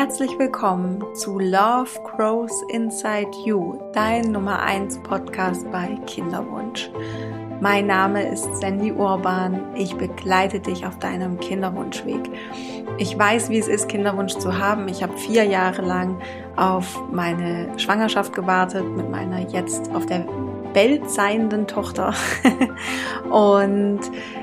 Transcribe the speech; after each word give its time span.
Herzlich 0.00 0.38
willkommen 0.38 1.02
zu 1.16 1.40
Love 1.40 1.90
Grows 2.04 2.62
Inside 2.68 3.32
You, 3.44 3.80
dein 3.92 4.30
Nummer 4.30 4.62
1 4.62 4.98
Podcast 4.98 5.68
bei 5.72 5.98
Kinderwunsch. 6.06 6.88
Mein 7.60 7.88
Name 7.88 8.22
ist 8.30 8.46
Sandy 8.60 8.92
Urban. 8.92 9.74
Ich 9.74 9.96
begleite 9.96 10.60
dich 10.60 10.86
auf 10.86 11.00
deinem 11.00 11.40
Kinderwunschweg. 11.40 12.30
Ich 12.98 13.18
weiß, 13.18 13.50
wie 13.50 13.58
es 13.58 13.66
ist, 13.66 13.88
Kinderwunsch 13.88 14.36
zu 14.36 14.56
haben. 14.56 14.86
Ich 14.86 15.02
habe 15.02 15.16
vier 15.16 15.42
Jahre 15.42 15.82
lang 15.82 16.20
auf 16.54 17.02
meine 17.10 17.76
Schwangerschaft 17.76 18.32
gewartet 18.32 18.84
mit 18.96 19.10
meiner 19.10 19.40
jetzt 19.50 19.92
auf 19.96 20.06
der 20.06 20.24
Welt 20.78 21.10
seienden 21.10 21.66
Tochter. 21.66 22.14
und 23.32 23.98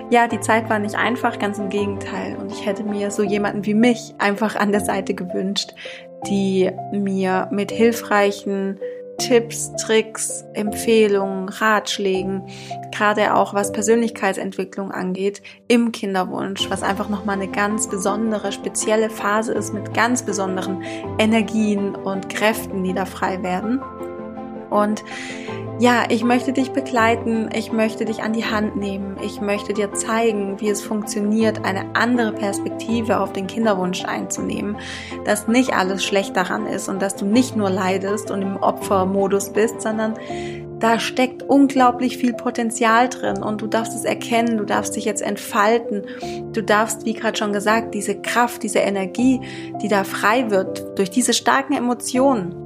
ja, 0.10 0.28
die 0.28 0.42
Zeit 0.42 0.70
war 0.70 0.80
nicht 0.80 0.96
einfach, 0.96 1.40
ganz 1.40 1.60
im 1.60 1.70
Gegenteil. 1.70 2.36
Und 2.36 2.52
ich 2.52 2.66
hätte 2.66 2.84
mir 2.84 3.10
so 3.10 3.24
jemanden 3.24 3.66
wie 3.66 3.74
mich 3.74 4.14
einfach 4.18 4.58
an 4.58 4.74
der 4.74 4.82
Seite 4.82 5.14
gewünscht, 5.14 5.74
die 6.28 6.70
mir 6.92 7.48
mit 7.52 7.72
hilfreichen 7.72 8.82
Tipps, 9.18 9.74
Tricks, 9.78 10.44
Empfehlungen, 10.54 11.48
Ratschlägen, 11.48 12.44
gerade 12.92 13.34
auch 13.34 13.54
was 13.54 13.72
Persönlichkeitsentwicklung 13.72 14.92
angeht, 14.92 15.42
im 15.70 15.94
Kinderwunsch, 15.94 16.70
was 16.70 16.84
einfach 16.84 17.08
nochmal 17.08 17.38
eine 17.38 17.48
ganz 17.48 17.88
besondere, 17.88 18.52
spezielle 18.52 19.10
Phase 19.10 19.54
ist 19.54 19.74
mit 19.74 19.94
ganz 19.94 20.24
besonderen 20.24 20.84
Energien 21.18 21.96
und 21.96 22.28
Kräften, 22.28 22.84
die 22.84 22.94
da 22.94 23.06
frei 23.06 23.42
werden. 23.42 23.80
Und 24.70 25.04
ja, 25.80 26.06
ich 26.10 26.24
möchte 26.24 26.54
dich 26.54 26.72
begleiten, 26.72 27.50
ich 27.54 27.72
möchte 27.74 28.06
dich 28.06 28.24
an 28.24 28.32
die 28.32 28.46
Hand 28.46 28.78
nehmen, 28.78 29.18
ich 29.22 29.42
möchte 29.42 29.74
dir 29.74 29.94
zeigen, 29.94 30.62
wie 30.62 30.70
es 30.70 30.82
funktioniert, 30.82 31.66
eine 31.66 31.96
andere 31.96 32.32
Perspektive 32.32 33.20
auf 33.20 33.34
den 33.34 33.48
Kinderwunsch 33.48 34.06
einzunehmen, 34.06 34.78
dass 35.26 35.50
nicht 35.50 35.74
alles 35.74 36.04
schlecht 36.04 36.38
daran 36.38 36.66
ist 36.66 36.88
und 36.88 37.02
dass 37.02 37.16
du 37.18 37.26
nicht 37.26 37.58
nur 37.58 37.70
leidest 37.70 38.32
und 38.32 38.42
im 38.42 38.56
Opfermodus 38.58 39.52
bist, 39.52 39.82
sondern 39.82 40.16
da 40.80 41.00
steckt 41.00 41.44
unglaublich 41.44 42.18
viel 42.18 42.34
Potenzial 42.34 43.10
drin 43.10 43.42
und 43.44 43.62
du 43.62 43.68
darfst 43.68 43.96
es 43.96 44.04
erkennen, 44.04 44.58
du 44.58 44.66
darfst 44.66 44.96
dich 44.96 45.06
jetzt 45.06 45.22
entfalten, 45.22 46.04
du 46.52 46.62
darfst, 46.62 47.06
wie 47.06 47.14
gerade 47.14 47.38
schon 47.38 47.54
gesagt, 47.54 47.94
diese 47.94 48.22
Kraft, 48.22 48.64
diese 48.64 48.80
Energie, 48.80 49.42
die 49.82 49.88
da 49.88 50.04
frei 50.04 50.52
wird 50.52 50.98
durch 50.98 51.10
diese 51.10 51.34
starken 51.34 51.74
Emotionen, 51.74 52.65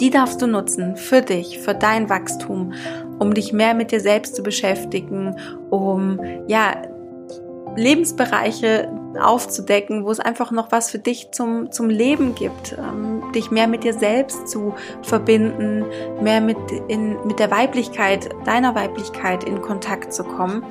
die 0.00 0.10
darfst 0.10 0.40
du 0.40 0.46
nutzen 0.46 0.96
für 0.96 1.22
dich, 1.22 1.58
für 1.58 1.74
dein 1.74 2.08
Wachstum, 2.08 2.72
um 3.18 3.34
dich 3.34 3.52
mehr 3.52 3.74
mit 3.74 3.90
dir 3.90 4.00
selbst 4.00 4.36
zu 4.36 4.42
beschäftigen, 4.42 5.36
um 5.70 6.20
ja 6.46 6.82
Lebensbereiche 7.76 8.92
aufzudecken, 9.20 10.04
wo 10.04 10.10
es 10.10 10.20
einfach 10.20 10.50
noch 10.50 10.70
was 10.70 10.90
für 10.90 10.98
dich 10.98 11.30
zum, 11.32 11.72
zum 11.72 11.88
Leben 11.90 12.34
gibt, 12.34 12.76
ähm, 12.78 13.22
dich 13.34 13.50
mehr 13.50 13.66
mit 13.66 13.84
dir 13.84 13.94
selbst 13.94 14.48
zu 14.48 14.74
verbinden, 15.02 15.84
mehr 16.20 16.40
mit, 16.40 16.58
in, 16.88 17.16
mit 17.26 17.38
der 17.38 17.50
Weiblichkeit, 17.50 18.28
deiner 18.44 18.74
Weiblichkeit 18.74 19.44
in 19.44 19.62
Kontakt 19.62 20.12
zu 20.12 20.24
kommen. 20.24 20.64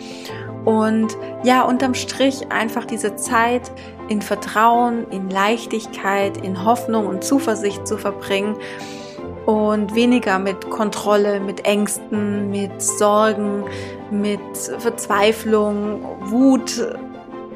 Und 0.66 1.18
ja, 1.44 1.62
unterm 1.62 1.94
Strich 1.94 2.52
einfach 2.52 2.86
diese 2.86 3.16
Zeit 3.16 3.72
in 4.10 4.22
Vertrauen, 4.22 5.10
in 5.12 5.30
Leichtigkeit, 5.30 6.38
in 6.38 6.66
Hoffnung 6.66 7.08
und 7.08 7.24
Zuversicht 7.24 7.88
zu 7.88 7.98
verbringen 7.98 8.58
und 9.48 9.96
weniger 9.96 10.40
mit 10.40 10.70
Kontrolle, 10.70 11.40
mit 11.40 11.66
Ängsten, 11.66 12.50
mit 12.50 12.82
Sorgen, 12.82 13.64
mit 14.12 14.42
Verzweiflung, 14.78 16.04
Wut, 16.30 16.86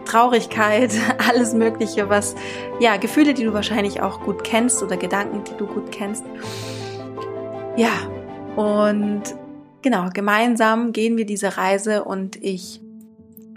Traurigkeit, 0.06 0.94
alles 1.30 1.54
Mögliche, 1.54 2.10
was, 2.10 2.34
ja, 2.80 2.96
Gefühle, 2.96 3.34
die 3.34 3.44
du 3.44 3.54
wahrscheinlich 3.54 4.02
auch 4.02 4.22
gut 4.22 4.46
kennst 4.46 4.82
oder 4.82 4.96
Gedanken, 4.96 5.44
die 5.44 5.58
du 5.58 5.68
gut 5.68 5.92
kennst. 5.92 6.24
Ja, 7.76 7.92
und 8.56 9.24
genau, 9.82 10.08
gemeinsam 10.14 10.94
gehen 10.94 11.18
wir 11.18 11.26
diese 11.26 11.58
Reise 11.58 12.06
und 12.06 12.42
ich 12.42 12.80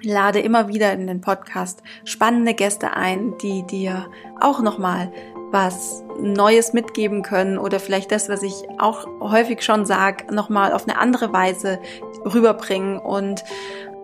lade 0.02 0.40
immer 0.40 0.66
wieder 0.66 0.92
in 0.92 1.06
den 1.06 1.20
Podcast 1.20 1.84
spannende 2.04 2.54
Gäste 2.54 2.94
ein, 2.94 3.38
die 3.38 3.62
dir 3.62 4.06
auch 4.40 4.60
nochmal 4.60 5.12
was 5.54 6.02
Neues 6.20 6.72
mitgeben 6.72 7.22
können 7.22 7.58
oder 7.58 7.78
vielleicht 7.78 8.10
das, 8.10 8.28
was 8.28 8.42
ich 8.42 8.54
auch 8.78 9.06
häufig 9.20 9.62
schon 9.62 9.86
sage, 9.86 10.34
nochmal 10.34 10.72
auf 10.72 10.88
eine 10.88 10.98
andere 10.98 11.32
Weise 11.32 11.78
rüberbringen. 12.24 12.98
Und 12.98 13.44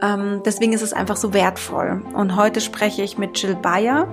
ähm, 0.00 0.42
deswegen 0.44 0.72
ist 0.72 0.82
es 0.82 0.92
einfach 0.92 1.16
so 1.16 1.34
wertvoll. 1.34 2.02
Und 2.14 2.36
heute 2.36 2.60
spreche 2.60 3.02
ich 3.02 3.18
mit 3.18 3.36
Jill 3.42 3.56
Bayer. 3.56 4.06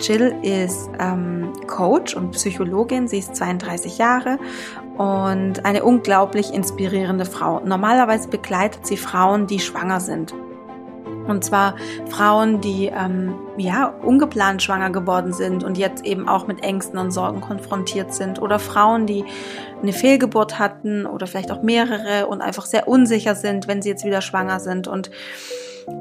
Jill 0.00 0.34
ist 0.42 0.88
ähm, 0.98 1.52
Coach 1.66 2.16
und 2.16 2.30
Psychologin. 2.30 3.08
Sie 3.08 3.18
ist 3.18 3.36
32 3.36 3.98
Jahre 3.98 4.38
und 4.96 5.66
eine 5.66 5.84
unglaublich 5.84 6.54
inspirierende 6.54 7.26
Frau. 7.26 7.60
Normalerweise 7.60 8.28
begleitet 8.28 8.86
sie 8.86 8.96
Frauen, 8.96 9.46
die 9.46 9.60
schwanger 9.60 10.00
sind. 10.00 10.32
Und 11.30 11.44
zwar 11.44 11.76
Frauen, 12.08 12.60
die 12.60 12.86
ähm, 12.86 13.34
ja 13.56 13.86
ungeplant 14.02 14.62
schwanger 14.62 14.90
geworden 14.90 15.32
sind 15.32 15.64
und 15.64 15.78
jetzt 15.78 16.04
eben 16.04 16.28
auch 16.28 16.46
mit 16.46 16.62
Ängsten 16.62 16.98
und 16.98 17.10
Sorgen 17.12 17.40
konfrontiert 17.40 18.12
sind. 18.12 18.40
Oder 18.42 18.58
Frauen, 18.58 19.06
die 19.06 19.24
eine 19.82 19.92
Fehlgeburt 19.92 20.58
hatten 20.58 21.06
oder 21.06 21.26
vielleicht 21.26 21.50
auch 21.50 21.62
mehrere 21.62 22.26
und 22.26 22.40
einfach 22.40 22.66
sehr 22.66 22.88
unsicher 22.88 23.34
sind, 23.34 23.68
wenn 23.68 23.82
sie 23.82 23.88
jetzt 23.88 24.04
wieder 24.04 24.20
schwanger 24.20 24.60
sind. 24.60 24.88
Und 24.88 25.10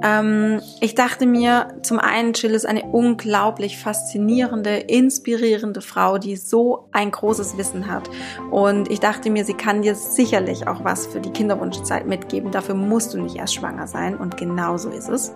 ähm, 0.01 0.61
ich 0.79 0.95
dachte 0.95 1.25
mir, 1.25 1.73
zum 1.81 1.99
einen, 1.99 2.33
Jill 2.33 2.51
ist 2.51 2.65
eine 2.65 2.83
unglaublich 2.83 3.77
faszinierende, 3.77 4.77
inspirierende 4.77 5.81
Frau, 5.81 6.17
die 6.17 6.35
so 6.35 6.87
ein 6.91 7.11
großes 7.11 7.57
Wissen 7.57 7.91
hat. 7.91 8.09
Und 8.51 8.89
ich 8.89 8.99
dachte 8.99 9.29
mir, 9.29 9.45
sie 9.45 9.53
kann 9.53 9.81
dir 9.81 9.95
sicherlich 9.95 10.67
auch 10.67 10.83
was 10.83 11.07
für 11.07 11.19
die 11.19 11.31
Kinderwunschzeit 11.31 12.07
mitgeben. 12.07 12.51
Dafür 12.51 12.75
musst 12.75 13.13
du 13.13 13.21
nicht 13.21 13.35
erst 13.35 13.55
schwanger 13.55 13.87
sein. 13.87 14.15
Und 14.17 14.37
genau 14.37 14.77
so 14.77 14.89
ist 14.89 15.09
es. 15.09 15.33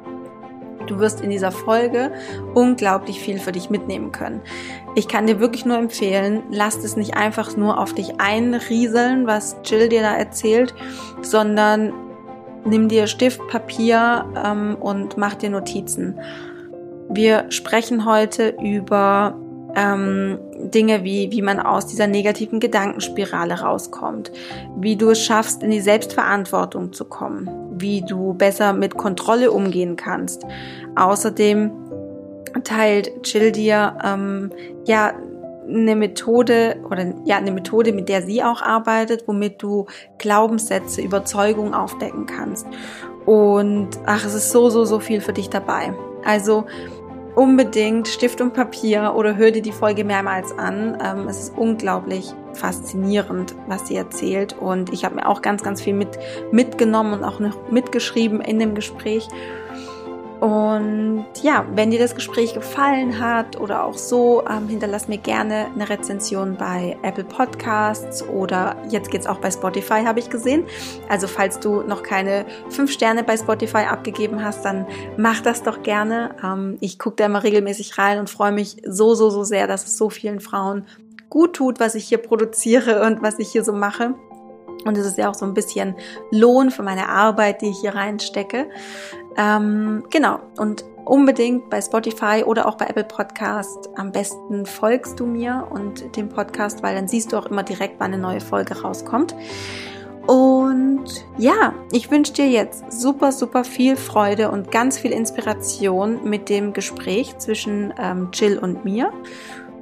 Du 0.88 1.00
wirst 1.00 1.22
in 1.22 1.30
dieser 1.30 1.52
Folge 1.52 2.12
unglaublich 2.54 3.20
viel 3.20 3.40
für 3.40 3.52
dich 3.52 3.70
mitnehmen 3.70 4.12
können. 4.12 4.42
Ich 4.96 5.08
kann 5.08 5.28
dir 5.28 5.40
wirklich 5.40 5.66
nur 5.66 5.78
empfehlen, 5.78 6.44
lass 6.52 6.78
es 6.78 6.96
nicht 6.98 7.16
einfach 7.16 7.56
nur 7.56 7.80
auf 7.80 7.94
dich 7.94 8.20
einrieseln, 8.20 9.26
was 9.26 9.56
Jill 9.64 9.90
dir 9.90 10.02
da 10.02 10.14
erzählt, 10.14 10.74
sondern 11.22 11.94
nimm 12.66 12.90
dir 12.90 13.08
Stift, 13.08 13.42
Papier 13.48 14.26
ähm, 14.44 14.76
und 14.80 15.18
mach 15.18 15.36
dir 15.36 15.50
Notizen. 15.50 16.20
Wir 17.10 17.46
sprechen 17.50 18.06
heute 18.06 18.56
über 18.62 19.38
ähm, 19.76 20.40
Dinge 20.58 21.04
wie, 21.04 21.32
wie 21.32 21.42
man 21.42 21.60
aus 21.60 21.88
dieser 21.88 22.08
negativen 22.08 22.60
Gedankenspirale 22.60 23.62
rauskommt, 23.62 24.32
wie 24.78 24.96
du 24.96 25.10
es 25.10 25.24
schaffst, 25.24 25.64
in 25.64 25.72
die 25.72 25.82
Selbstverantwortung 25.82 26.94
zu 26.94 27.06
kommen, 27.06 27.50
wie 27.72 28.02
du 28.02 28.34
besser 28.34 28.74
mit 28.74 28.98
Kontrolle 28.98 29.52
umgehen 29.52 29.96
kannst. 29.96 30.46
Außerdem 30.96 31.72
teilt 32.64 33.12
Jill 33.24 33.52
dir 33.52 33.98
ähm, 34.04 34.52
ja 34.86 35.14
eine 35.68 35.96
Methode 35.96 36.78
oder 36.90 37.14
ja 37.26 37.38
eine 37.38 37.52
Methode, 37.52 37.94
mit 37.94 38.10
der 38.10 38.22
sie 38.22 38.44
auch 38.44 38.62
arbeitet, 38.62 39.24
womit 39.28 39.62
du 39.62 39.88
Glaubenssätze, 40.18 41.02
Überzeugungen 41.02 41.74
aufdecken 41.74 42.26
kannst. 42.26 42.68
Und 43.26 43.90
ach, 44.06 44.26
es 44.26 44.34
ist 44.34 44.52
so 44.52 44.70
so 44.70 44.86
so 44.86 45.00
viel 45.00 45.22
für 45.22 45.34
dich 45.34 45.50
dabei. 45.50 45.94
Also 46.26 46.66
unbedingt 47.36 48.08
Stift 48.08 48.42
und 48.42 48.54
Papier 48.54 49.14
oder 49.16 49.36
hör 49.36 49.52
dir 49.52 49.62
die 49.62 49.72
Folge 49.72 50.04
mehrmals 50.04 50.58
an. 50.58 50.98
Ähm, 51.04 51.28
es 51.28 51.40
ist 51.40 51.58
unglaublich 51.58 52.34
faszinierend, 52.54 53.56
was 53.68 53.88
sie 53.88 53.96
erzählt. 53.96 54.54
Und 54.54 54.94
ich 54.94 55.04
habe 55.04 55.16
mir 55.16 55.28
auch 55.28 55.42
ganz, 55.42 55.64
ganz 55.64 55.82
viel 55.82 55.94
mit, 55.94 56.20
mitgenommen 56.52 57.14
und 57.14 57.24
auch 57.24 57.40
noch 57.40 57.72
mitgeschrieben 57.72 58.42
in 58.42 58.60
dem 58.60 58.76
Gespräch. 58.76 59.28
Und 60.44 61.26
ja, 61.42 61.66
wenn 61.74 61.90
dir 61.90 62.00
das 62.00 62.16
Gespräch 62.16 62.54
gefallen 62.54 63.22
hat 63.22 63.58
oder 63.62 63.86
auch 63.86 63.98
so, 63.98 64.44
ähm, 64.46 64.68
hinterlass 64.68 65.08
mir 65.08 65.18
gerne 65.18 65.68
eine 65.74 65.88
Rezension 65.88 66.58
bei 66.58 66.98
Apple 67.02 67.24
Podcasts 67.24 68.28
oder 68.28 68.76
jetzt 68.90 69.10
geht's 69.10 69.26
auch 69.26 69.40
bei 69.40 69.50
Spotify, 69.50 70.04
habe 70.04 70.20
ich 70.20 70.30
gesehen. 70.30 70.66
Also 71.08 71.28
falls 71.28 71.62
du 71.62 71.84
noch 71.84 72.04
keine 72.04 72.46
fünf 72.68 72.92
Sterne 72.92 73.24
bei 73.24 73.38
Spotify 73.38 73.86
abgegeben 73.90 74.44
hast, 74.44 74.66
dann 74.66 74.86
mach 75.16 75.40
das 75.40 75.64
doch 75.64 75.82
gerne. 75.82 76.36
Ähm, 76.44 76.78
ich 76.82 77.00
gucke 77.00 77.16
da 77.16 77.28
immer 77.28 77.44
regelmäßig 77.44 77.98
rein 77.98 78.20
und 78.20 78.30
freue 78.30 78.52
mich 78.52 78.76
so, 78.86 79.16
so, 79.16 79.30
so 79.30 79.46
sehr, 79.46 79.68
dass 79.68 79.86
es 79.86 79.98
so 79.98 80.10
vielen 80.10 80.42
Frauen 80.42 80.86
gut 81.30 81.54
tut, 81.54 81.80
was 81.80 81.96
ich 81.96 82.04
hier 82.04 82.18
produziere 82.18 83.04
und 83.04 83.22
was 83.22 83.40
ich 83.40 83.50
hier 83.50 83.64
so 83.64 83.72
mache. 83.72 84.14
Und 84.86 84.98
es 84.98 85.06
ist 85.06 85.18
ja 85.18 85.30
auch 85.30 85.36
so 85.36 85.46
ein 85.46 85.54
bisschen 85.54 85.96
Lohn 86.32 86.72
für 86.72 86.84
meine 86.84 87.10
Arbeit, 87.10 87.62
die 87.62 87.70
ich 87.70 87.80
hier 87.80 87.96
reinstecke. 87.96 88.68
Ähm, 89.38 90.04
genau. 90.10 90.40
Und 90.58 90.86
unbedingt 91.06 91.70
bei 91.70 91.82
Spotify 91.82 92.44
oder 92.46 92.68
auch 92.68 92.76
bei 92.76 92.86
Apple 92.86 93.04
Podcast 93.04 93.90
am 93.96 94.12
besten 94.12 94.66
folgst 94.66 95.20
du 95.20 95.26
mir 95.26 95.68
und 95.70 96.16
dem 96.16 96.30
Podcast, 96.30 96.84
weil 96.84 96.96
dann 96.96 97.08
siehst 97.08 97.32
du 97.32 97.38
auch 97.38 97.46
immer 97.46 97.64
direkt, 97.64 97.96
wann 98.00 98.14
eine 98.14 98.22
neue 98.22 98.42
Folge 98.42 98.82
rauskommt. 98.82 99.36
Und 100.28 101.06
ja, 101.38 101.74
ich 101.92 102.10
wünsche 102.10 102.32
dir 102.32 102.48
jetzt 102.48 102.86
super, 102.92 103.34
super 103.34 103.66
viel 103.66 103.98
Freude 103.98 104.52
und 104.52 104.72
ganz 104.72 104.98
viel 104.98 105.12
Inspiration 105.12 106.24
mit 106.24 106.48
dem 106.48 106.72
Gespräch 106.72 107.38
zwischen 107.40 107.94
ähm, 108.00 108.30
Jill 108.32 108.58
und 108.58 108.86
mir. 108.86 109.12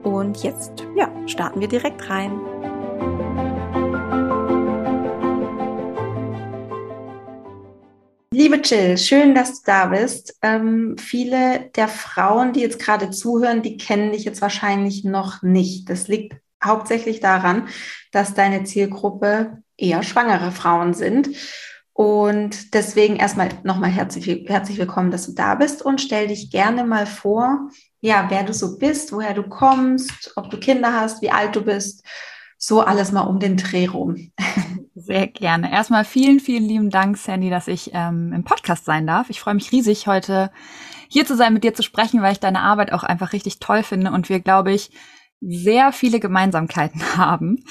Und 0.01 0.42
jetzt, 0.42 0.83
ja, 0.95 1.09
starten 1.27 1.59
wir 1.62 1.68
direkt 1.68 2.09
rein. 2.09 2.39
Liebe 8.33 8.61
Jill, 8.63 8.97
schön, 8.97 9.35
dass 9.35 9.61
du 9.61 9.65
da 9.65 9.87
bist. 9.87 10.37
Ähm, 10.41 10.95
viele 10.97 11.69
der 11.75 11.89
Frauen, 11.89 12.53
die 12.53 12.61
jetzt 12.61 12.79
gerade 12.79 13.09
zuhören, 13.09 13.61
die 13.61 13.75
kennen 13.75 14.13
dich 14.13 14.23
jetzt 14.23 14.41
wahrscheinlich 14.41 15.03
noch 15.03 15.41
nicht. 15.41 15.89
Das 15.89 16.07
liegt 16.07 16.37
hauptsächlich 16.63 17.19
daran, 17.19 17.67
dass 18.13 18.33
deine 18.33 18.63
Zielgruppe 18.63 19.61
eher 19.75 20.01
schwangere 20.01 20.53
Frauen 20.53 20.93
sind. 20.93 21.27
Und 21.91 22.73
deswegen 22.73 23.17
erstmal 23.17 23.49
nochmal 23.63 23.89
herzlich, 23.89 24.47
herzlich 24.47 24.77
willkommen, 24.77 25.11
dass 25.11 25.25
du 25.25 25.33
da 25.33 25.55
bist 25.55 25.81
und 25.81 25.99
stell 25.99 26.27
dich 26.27 26.51
gerne 26.51 26.85
mal 26.85 27.07
vor, 27.07 27.69
ja, 27.99 28.27
wer 28.29 28.43
du 28.43 28.53
so 28.53 28.77
bist, 28.77 29.11
woher 29.11 29.33
du 29.33 29.43
kommst, 29.43 30.31
ob 30.37 30.49
du 30.49 30.57
Kinder 30.57 30.93
hast, 30.93 31.21
wie 31.21 31.31
alt 31.31 31.53
du 31.57 31.65
bist. 31.65 32.05
So 32.57 32.79
alles 32.79 33.11
mal 33.11 33.23
um 33.23 33.41
den 33.41 33.57
Dreh 33.57 33.87
rum. 33.87 34.31
Sehr 35.11 35.27
gerne. 35.27 35.69
Erstmal 35.69 36.05
vielen, 36.05 36.39
vielen 36.39 36.63
lieben 36.63 36.89
Dank, 36.89 37.17
Sandy, 37.17 37.49
dass 37.49 37.67
ich 37.67 37.91
ähm, 37.93 38.31
im 38.31 38.45
Podcast 38.45 38.85
sein 38.85 39.05
darf. 39.05 39.29
Ich 39.29 39.41
freue 39.41 39.55
mich 39.55 39.73
riesig, 39.73 40.07
heute 40.07 40.51
hier 41.09 41.25
zu 41.25 41.35
sein, 41.35 41.53
mit 41.53 41.65
dir 41.65 41.73
zu 41.73 41.83
sprechen, 41.83 42.21
weil 42.21 42.31
ich 42.31 42.39
deine 42.39 42.61
Arbeit 42.61 42.93
auch 42.93 43.03
einfach 43.03 43.33
richtig 43.33 43.59
toll 43.59 43.83
finde 43.83 44.11
und 44.11 44.29
wir, 44.29 44.39
glaube 44.39 44.71
ich, 44.71 44.91
sehr 45.41 45.91
viele 45.91 46.21
Gemeinsamkeiten 46.21 47.01
haben. 47.17 47.65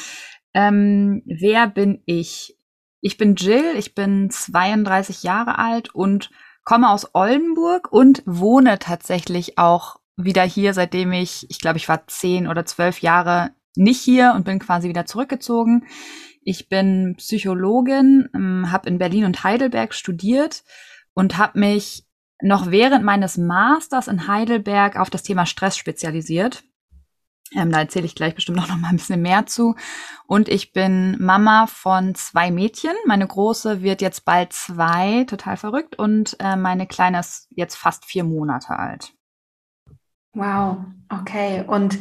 Ähm, 0.53 1.23
wer 1.25 1.67
bin 1.67 2.03
ich? 2.05 2.59
Ich 3.01 3.17
bin 3.17 3.37
Jill, 3.37 3.73
ich 3.75 3.95
bin 3.95 4.29
32 4.29 5.23
Jahre 5.23 5.57
alt 5.57 5.95
und 5.95 6.31
komme 6.65 6.91
aus 6.91 7.15
Oldenburg 7.15 7.91
und 7.91 8.23
wohne 8.27 8.79
tatsächlich 8.79 9.57
auch 9.57 9.97
wieder 10.19 10.43
hier, 10.43 10.75
seitdem 10.75 11.13
ich, 11.13 11.47
ich 11.49 11.59
glaube, 11.59 11.79
ich 11.79 11.89
war 11.89 12.07
zehn 12.07 12.47
oder 12.47 12.67
zwölf 12.67 12.99
Jahre 12.99 13.53
nicht 13.77 14.03
hier 14.03 14.35
und 14.37 14.45
bin 14.45 14.59
quasi 14.59 14.91
wieder 14.91 15.07
zurückgezogen. 15.07 15.87
Ich 16.43 16.69
bin 16.69 17.15
Psychologin, 17.19 18.29
ähm, 18.35 18.73
habe 18.73 18.89
in 18.89 18.99
Berlin 18.99 19.25
und 19.25 19.45
Heidelberg 19.45 19.95
studiert 19.95 20.65
und 21.15 21.39
habe 21.39 21.59
mich 21.59 22.07
noch 22.43 22.71
während 22.71 23.05
meines 23.05 23.37
Masters 23.37 24.09
in 24.09 24.27
Heidelberg 24.27 24.97
auf 24.99 25.11
das 25.11 25.23
Thema 25.23 25.47
Stress 25.47 25.77
spezialisiert. 25.77 26.65
Ähm, 27.53 27.73
da 27.73 27.81
erzähle 27.81 28.07
ich 28.07 28.15
gleich 28.15 28.35
bestimmt 28.35 28.59
noch 28.59 28.69
mal 28.69 28.89
ein 28.89 28.97
bisschen 28.97 29.23
mehr 29.23 29.47
zu. 29.47 29.75
Und 30.27 30.49
ich 30.49 30.73
bin 30.73 31.17
Mama 31.21 31.67
von 31.67 32.15
zwei 32.15 32.51
Mädchen. 32.51 32.95
Meine 33.07 33.27
große 33.27 33.83
wird 33.83 34.03
jetzt 34.03 34.25
bald 34.25 34.53
zwei, 34.53 35.25
total 35.25 35.57
verrückt. 35.57 35.99
Und 35.99 36.37
äh, 36.39 36.57
meine 36.57 36.87
kleine 36.87 37.21
ist 37.21 37.49
jetzt 37.51 37.75
fast 37.75 38.05
vier 38.05 38.25
Monate 38.25 38.79
alt. 38.79 39.13
Wow, 40.33 40.79
okay. 41.09 41.65
Und 41.67 41.99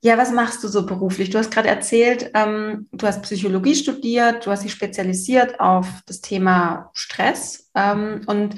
ja, 0.00 0.16
was 0.16 0.30
machst 0.30 0.62
du 0.62 0.68
so 0.68 0.86
beruflich? 0.86 1.30
Du 1.30 1.38
hast 1.38 1.50
gerade 1.50 1.68
erzählt, 1.68 2.30
ähm, 2.34 2.88
du 2.92 3.06
hast 3.06 3.22
Psychologie 3.22 3.74
studiert, 3.74 4.46
du 4.46 4.50
hast 4.50 4.64
dich 4.64 4.72
spezialisiert 4.72 5.58
auf 5.58 5.86
das 6.06 6.20
Thema 6.20 6.90
Stress. 6.94 7.70
Ähm, 7.74 8.22
und 8.26 8.56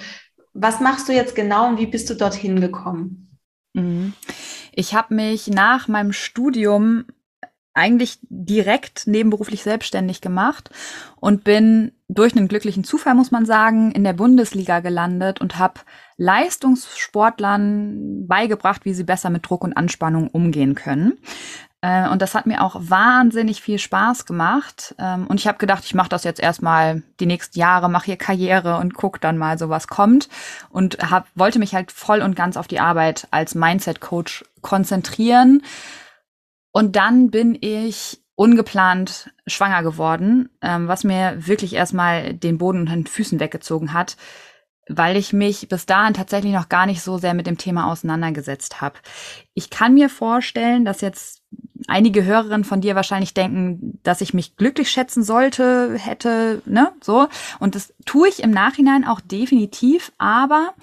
was 0.52 0.80
machst 0.80 1.08
du 1.08 1.12
jetzt 1.12 1.34
genau 1.34 1.68
und 1.68 1.78
wie 1.78 1.86
bist 1.86 2.10
du 2.10 2.14
dorthin 2.14 2.60
gekommen? 2.60 3.38
Mhm. 3.72 4.12
Ich 4.72 4.94
habe 4.94 5.14
mich 5.14 5.46
nach 5.48 5.88
meinem 5.88 6.12
Studium 6.12 7.06
eigentlich 7.72 8.18
direkt 8.22 9.06
nebenberuflich 9.06 9.62
selbstständig 9.62 10.20
gemacht 10.20 10.70
und 11.16 11.44
bin 11.44 11.92
durch 12.08 12.36
einen 12.36 12.48
glücklichen 12.48 12.84
Zufall, 12.84 13.14
muss 13.14 13.30
man 13.30 13.46
sagen, 13.46 13.92
in 13.92 14.04
der 14.04 14.12
Bundesliga 14.12 14.80
gelandet 14.80 15.40
und 15.40 15.58
habe 15.58 15.80
Leistungssportlern 16.20 18.26
beigebracht, 18.26 18.84
wie 18.84 18.94
sie 18.94 19.04
besser 19.04 19.30
mit 19.30 19.48
Druck 19.48 19.64
und 19.64 19.76
Anspannung 19.76 20.28
umgehen 20.28 20.74
können. 20.74 21.18
Äh, 21.80 22.08
und 22.08 22.20
das 22.20 22.34
hat 22.34 22.46
mir 22.46 22.62
auch 22.62 22.76
wahnsinnig 22.78 23.62
viel 23.62 23.78
Spaß 23.78 24.26
gemacht. 24.26 24.94
Ähm, 24.98 25.26
und 25.26 25.40
ich 25.40 25.48
habe 25.48 25.58
gedacht, 25.58 25.84
ich 25.84 25.94
mache 25.94 26.10
das 26.10 26.24
jetzt 26.24 26.40
erstmal 26.40 27.02
die 27.20 27.26
nächsten 27.26 27.58
Jahre, 27.58 27.88
mache 27.88 28.06
hier 28.06 28.16
Karriere 28.16 28.76
und 28.76 28.94
guck 28.94 29.20
dann 29.20 29.38
mal, 29.38 29.58
so 29.58 29.70
was 29.70 29.88
kommt. 29.88 30.28
Und 30.68 30.98
hab, 31.10 31.26
wollte 31.34 31.58
mich 31.58 31.74
halt 31.74 31.90
voll 31.90 32.20
und 32.20 32.36
ganz 32.36 32.56
auf 32.56 32.68
die 32.68 32.80
Arbeit 32.80 33.26
als 33.30 33.54
Mindset-Coach 33.54 34.44
konzentrieren 34.60 35.62
und 36.72 36.96
dann 36.96 37.30
bin 37.30 37.58
ich 37.60 38.22
ungeplant 38.36 39.32
schwanger 39.46 39.82
geworden, 39.82 40.48
ähm, 40.62 40.88
was 40.88 41.04
mir 41.04 41.46
wirklich 41.46 41.74
erstmal 41.74 42.32
den 42.32 42.58
Boden 42.58 42.80
unter 42.80 42.94
den 42.94 43.06
Füßen 43.06 43.40
weggezogen 43.40 43.92
hat, 43.92 44.16
weil 44.96 45.16
ich 45.16 45.32
mich 45.32 45.68
bis 45.68 45.86
dahin 45.86 46.14
tatsächlich 46.14 46.52
noch 46.52 46.68
gar 46.68 46.86
nicht 46.86 47.02
so 47.02 47.18
sehr 47.18 47.34
mit 47.34 47.46
dem 47.46 47.58
Thema 47.58 47.90
auseinandergesetzt 47.90 48.80
habe. 48.80 48.96
Ich 49.54 49.70
kann 49.70 49.94
mir 49.94 50.08
vorstellen, 50.08 50.84
dass 50.84 51.00
jetzt 51.00 51.42
einige 51.86 52.24
Hörerinnen 52.24 52.64
von 52.64 52.80
dir 52.80 52.94
wahrscheinlich 52.94 53.34
denken, 53.34 53.98
dass 54.02 54.20
ich 54.20 54.34
mich 54.34 54.56
glücklich 54.56 54.90
schätzen 54.90 55.22
sollte, 55.22 55.94
hätte, 55.96 56.62
ne, 56.66 56.92
so. 57.00 57.28
Und 57.58 57.74
das 57.74 57.92
tue 58.04 58.28
ich 58.28 58.42
im 58.42 58.50
Nachhinein 58.50 59.06
auch 59.06 59.20
definitiv, 59.20 60.12
aber 60.18 60.74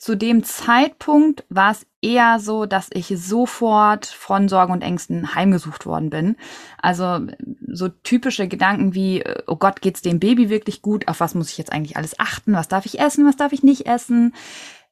zu 0.00 0.16
dem 0.16 0.44
Zeitpunkt 0.44 1.44
war 1.50 1.72
es 1.72 1.86
eher 2.00 2.40
so, 2.40 2.64
dass 2.64 2.88
ich 2.90 3.08
sofort 3.18 4.06
von 4.06 4.48
Sorgen 4.48 4.72
und 4.72 4.80
Ängsten 4.80 5.34
heimgesucht 5.34 5.84
worden 5.84 6.08
bin. 6.08 6.36
Also 6.80 7.26
so 7.70 7.90
typische 7.90 8.48
Gedanken 8.48 8.94
wie, 8.94 9.22
oh 9.46 9.56
Gott, 9.56 9.82
geht's 9.82 10.00
dem 10.00 10.18
Baby 10.18 10.48
wirklich 10.48 10.80
gut? 10.80 11.06
Auf 11.06 11.20
was 11.20 11.34
muss 11.34 11.50
ich 11.50 11.58
jetzt 11.58 11.70
eigentlich 11.70 11.98
alles 11.98 12.18
achten? 12.18 12.54
Was 12.54 12.68
darf 12.68 12.86
ich 12.86 12.98
essen? 12.98 13.26
Was 13.26 13.36
darf 13.36 13.52
ich 13.52 13.62
nicht 13.62 13.86
essen? 13.86 14.34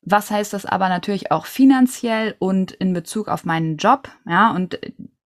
Was 0.02 0.30
heißt 0.30 0.52
das 0.52 0.66
aber 0.66 0.90
natürlich 0.90 1.32
auch 1.32 1.46
finanziell 1.46 2.36
und 2.38 2.72
in 2.72 2.92
Bezug 2.92 3.28
auf 3.28 3.46
meinen 3.46 3.78
Job? 3.78 4.10
Ja, 4.28 4.50
und 4.50 4.78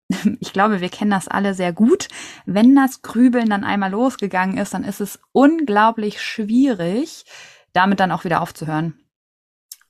ich 0.38 0.52
glaube, 0.52 0.80
wir 0.80 0.90
kennen 0.90 1.10
das 1.10 1.26
alle 1.26 1.54
sehr 1.54 1.72
gut. 1.72 2.06
Wenn 2.46 2.76
das 2.76 3.02
Grübeln 3.02 3.50
dann 3.50 3.64
einmal 3.64 3.90
losgegangen 3.90 4.58
ist, 4.58 4.74
dann 4.74 4.84
ist 4.84 5.00
es 5.00 5.18
unglaublich 5.32 6.22
schwierig, 6.22 7.24
damit 7.72 7.98
dann 7.98 8.12
auch 8.12 8.22
wieder 8.22 8.42
aufzuhören. 8.42 9.01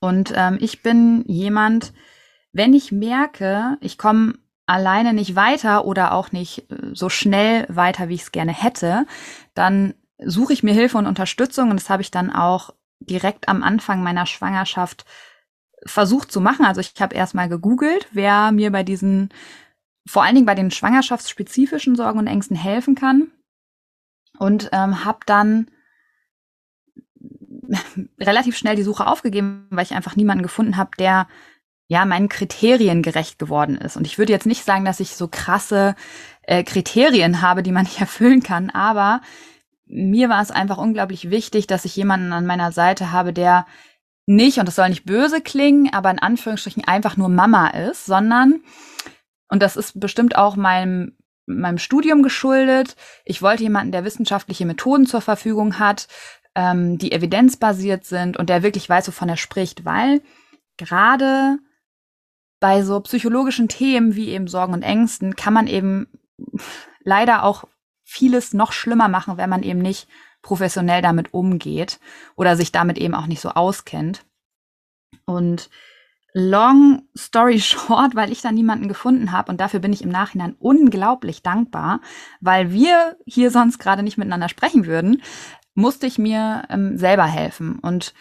Und 0.02 0.32
ähm, 0.34 0.58
ich 0.60 0.82
bin 0.82 1.22
jemand, 1.28 1.92
wenn 2.52 2.74
ich 2.74 2.90
merke, 2.90 3.78
ich 3.80 3.98
komme 3.98 4.34
alleine 4.66 5.12
nicht 5.12 5.36
weiter 5.36 5.84
oder 5.84 6.12
auch 6.12 6.32
nicht 6.32 6.68
äh, 6.72 6.90
so 6.92 7.08
schnell 7.08 7.66
weiter, 7.68 8.08
wie 8.08 8.16
ich 8.16 8.22
es 8.22 8.32
gerne 8.32 8.52
hätte, 8.52 9.06
dann 9.54 9.94
suche 10.18 10.54
ich 10.54 10.64
mir 10.64 10.74
Hilfe 10.74 10.98
und 10.98 11.06
Unterstützung 11.06 11.70
und 11.70 11.78
das 11.78 11.88
habe 11.88 12.02
ich 12.02 12.10
dann 12.10 12.32
auch 12.32 12.74
direkt 12.98 13.48
am 13.48 13.62
Anfang 13.62 14.02
meiner 14.02 14.26
Schwangerschaft 14.26 15.04
versucht 15.86 16.32
zu 16.32 16.40
machen. 16.40 16.66
Also 16.66 16.80
ich 16.80 16.94
habe 17.00 17.14
erstmal 17.14 17.48
gegoogelt, 17.48 18.08
wer 18.10 18.50
mir 18.50 18.72
bei 18.72 18.82
diesen, 18.82 19.28
vor 20.04 20.24
allen 20.24 20.34
Dingen 20.34 20.46
bei 20.46 20.56
den 20.56 20.72
schwangerschaftsspezifischen 20.72 21.94
Sorgen 21.94 22.18
und 22.18 22.26
Ängsten 22.26 22.56
helfen 22.56 22.96
kann 22.96 23.30
und 24.36 24.68
ähm, 24.72 25.04
habe 25.04 25.20
dann 25.26 25.70
relativ 28.20 28.56
schnell 28.56 28.76
die 28.76 28.82
Suche 28.82 29.06
aufgegeben, 29.06 29.66
weil 29.70 29.84
ich 29.84 29.94
einfach 29.94 30.16
niemanden 30.16 30.42
gefunden 30.42 30.76
habe, 30.76 30.90
der 30.98 31.26
ja 31.88 32.04
meinen 32.04 32.28
Kriterien 32.28 33.02
gerecht 33.02 33.38
geworden 33.38 33.76
ist. 33.76 33.96
Und 33.96 34.06
ich 34.06 34.18
würde 34.18 34.32
jetzt 34.32 34.46
nicht 34.46 34.64
sagen, 34.64 34.84
dass 34.84 35.00
ich 35.00 35.16
so 35.16 35.28
krasse 35.28 35.94
äh, 36.42 36.64
Kriterien 36.64 37.42
habe, 37.42 37.62
die 37.62 37.72
man 37.72 37.84
nicht 37.84 38.00
erfüllen 38.00 38.42
kann, 38.42 38.70
aber 38.70 39.20
mir 39.86 40.30
war 40.30 40.40
es 40.40 40.50
einfach 40.50 40.78
unglaublich 40.78 41.30
wichtig, 41.30 41.66
dass 41.66 41.84
ich 41.84 41.94
jemanden 41.96 42.32
an 42.32 42.46
meiner 42.46 42.72
Seite 42.72 43.12
habe, 43.12 43.32
der 43.32 43.66
nicht, 44.26 44.58
und 44.58 44.66
das 44.66 44.76
soll 44.76 44.88
nicht 44.88 45.04
böse 45.04 45.40
klingen, 45.40 45.92
aber 45.92 46.10
in 46.10 46.18
Anführungsstrichen 46.18 46.84
einfach 46.84 47.16
nur 47.16 47.28
Mama 47.28 47.68
ist, 47.68 48.06
sondern, 48.06 48.60
und 49.48 49.62
das 49.62 49.76
ist 49.76 50.00
bestimmt 50.00 50.36
auch 50.36 50.56
meinem, 50.56 51.16
meinem 51.44 51.78
Studium 51.78 52.22
geschuldet, 52.22 52.96
ich 53.24 53.42
wollte 53.42 53.64
jemanden, 53.64 53.92
der 53.92 54.04
wissenschaftliche 54.04 54.64
Methoden 54.64 55.06
zur 55.06 55.20
Verfügung 55.20 55.78
hat, 55.78 56.06
ähm, 56.54 56.98
die 56.98 57.12
evidenzbasiert 57.12 58.04
sind 58.04 58.36
und 58.36 58.48
der 58.48 58.62
wirklich 58.62 58.88
weiß, 58.88 59.08
wovon 59.08 59.28
er 59.28 59.36
spricht, 59.36 59.84
weil 59.84 60.22
gerade 60.76 61.58
bei 62.60 62.82
so 62.82 63.00
psychologischen 63.00 63.68
Themen 63.68 64.14
wie 64.14 64.28
eben 64.28 64.46
Sorgen 64.46 64.72
und 64.72 64.82
Ängsten 64.82 65.36
kann 65.36 65.54
man 65.54 65.66
eben 65.66 66.06
leider 67.04 67.42
auch 67.42 67.64
vieles 68.04 68.52
noch 68.52 68.72
schlimmer 68.72 69.08
machen, 69.08 69.36
wenn 69.36 69.50
man 69.50 69.62
eben 69.62 69.80
nicht 69.80 70.06
professionell 70.42 71.02
damit 71.02 71.32
umgeht 71.32 71.98
oder 72.36 72.56
sich 72.56 72.72
damit 72.72 72.98
eben 72.98 73.14
auch 73.14 73.26
nicht 73.26 73.40
so 73.40 73.50
auskennt. 73.50 74.24
Und 75.24 75.70
long 76.34 77.02
story 77.16 77.60
short, 77.60 78.14
weil 78.14 78.30
ich 78.32 78.42
da 78.42 78.52
niemanden 78.52 78.88
gefunden 78.88 79.32
habe 79.32 79.50
und 79.50 79.60
dafür 79.60 79.80
bin 79.80 79.92
ich 79.92 80.02
im 80.02 80.10
Nachhinein 80.10 80.56
unglaublich 80.58 81.42
dankbar, 81.42 82.00
weil 82.40 82.72
wir 82.72 83.16
hier 83.26 83.50
sonst 83.50 83.78
gerade 83.78 84.02
nicht 84.02 84.18
miteinander 84.18 84.48
sprechen 84.48 84.86
würden, 84.86 85.22
musste 85.74 86.06
ich 86.06 86.18
mir 86.18 86.64
ähm, 86.70 86.98
selber 86.98 87.26
helfen. 87.26 87.78
Und 87.78 88.14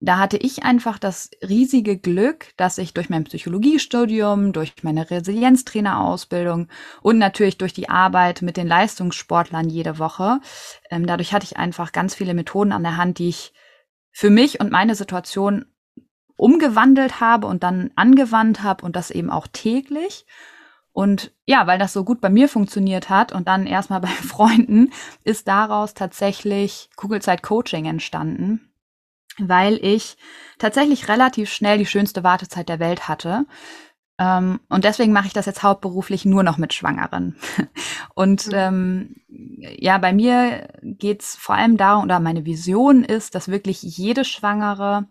da 0.00 0.18
hatte 0.18 0.38
ich 0.38 0.62
einfach 0.62 0.98
das 0.98 1.30
riesige 1.46 1.98
Glück, 1.98 2.52
dass 2.56 2.78
ich 2.78 2.94
durch 2.94 3.10
mein 3.10 3.24
Psychologiestudium, 3.24 4.54
durch 4.54 4.72
meine 4.82 5.10
Resilienztrainerausbildung 5.10 6.68
und 7.02 7.18
natürlich 7.18 7.58
durch 7.58 7.74
die 7.74 7.90
Arbeit 7.90 8.40
mit 8.40 8.56
den 8.56 8.66
Leistungssportlern 8.66 9.68
jede 9.68 9.98
Woche, 9.98 10.40
ähm, 10.90 11.06
dadurch 11.06 11.34
hatte 11.34 11.44
ich 11.44 11.58
einfach 11.58 11.92
ganz 11.92 12.14
viele 12.14 12.32
Methoden 12.32 12.72
an 12.72 12.82
der 12.82 12.96
Hand, 12.96 13.18
die 13.18 13.28
ich 13.28 13.52
für 14.10 14.30
mich 14.30 14.58
und 14.58 14.72
meine 14.72 14.94
Situation 14.94 15.66
umgewandelt 16.36 17.20
habe 17.20 17.46
und 17.46 17.62
dann 17.62 17.90
angewandt 17.96 18.62
habe 18.62 18.84
und 18.86 18.96
das 18.96 19.10
eben 19.10 19.30
auch 19.30 19.46
täglich. 19.46 20.24
Und 21.00 21.32
ja, 21.46 21.66
weil 21.66 21.78
das 21.78 21.94
so 21.94 22.04
gut 22.04 22.20
bei 22.20 22.28
mir 22.28 22.46
funktioniert 22.46 23.08
hat 23.08 23.32
und 23.32 23.48
dann 23.48 23.66
erstmal 23.66 24.00
bei 24.02 24.08
Freunden, 24.08 24.92
ist 25.24 25.48
daraus 25.48 25.94
tatsächlich 25.94 26.90
Kugelzeit 26.94 27.42
Coaching 27.42 27.86
entstanden, 27.86 28.70
weil 29.38 29.82
ich 29.82 30.18
tatsächlich 30.58 31.08
relativ 31.08 31.50
schnell 31.50 31.78
die 31.78 31.86
schönste 31.86 32.22
Wartezeit 32.22 32.68
der 32.68 32.80
Welt 32.80 33.08
hatte. 33.08 33.46
Ähm, 34.18 34.60
und 34.68 34.84
deswegen 34.84 35.14
mache 35.14 35.28
ich 35.28 35.32
das 35.32 35.46
jetzt 35.46 35.62
hauptberuflich 35.62 36.26
nur 36.26 36.42
noch 36.42 36.58
mit 36.58 36.74
Schwangeren. 36.74 37.36
Und 38.14 38.48
mhm. 38.48 38.52
ähm, 38.54 39.16
ja, 39.78 39.96
bei 39.96 40.12
mir 40.12 40.68
geht's 40.82 41.34
vor 41.34 41.54
allem 41.54 41.78
darum, 41.78 42.04
oder 42.04 42.20
meine 42.20 42.44
Vision 42.44 43.04
ist, 43.04 43.34
dass 43.34 43.48
wirklich 43.48 43.80
jede 43.80 44.26
Schwangere 44.26 45.08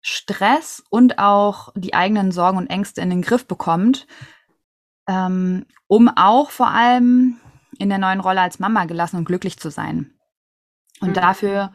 Stress 0.00 0.82
und 0.88 1.18
auch 1.18 1.74
die 1.74 1.92
eigenen 1.92 2.32
Sorgen 2.32 2.56
und 2.56 2.68
Ängste 2.68 3.02
in 3.02 3.10
den 3.10 3.20
Griff 3.20 3.46
bekommt, 3.46 4.06
ähm, 5.10 5.66
um 5.88 6.08
auch 6.08 6.50
vor 6.50 6.68
allem 6.68 7.36
in 7.78 7.88
der 7.88 7.98
neuen 7.98 8.20
Rolle 8.20 8.40
als 8.40 8.60
Mama 8.60 8.84
gelassen 8.84 9.16
und 9.16 9.24
glücklich 9.24 9.58
zu 9.58 9.70
sein. 9.70 10.12
Und 11.00 11.10
mhm. 11.10 11.14
dafür 11.14 11.72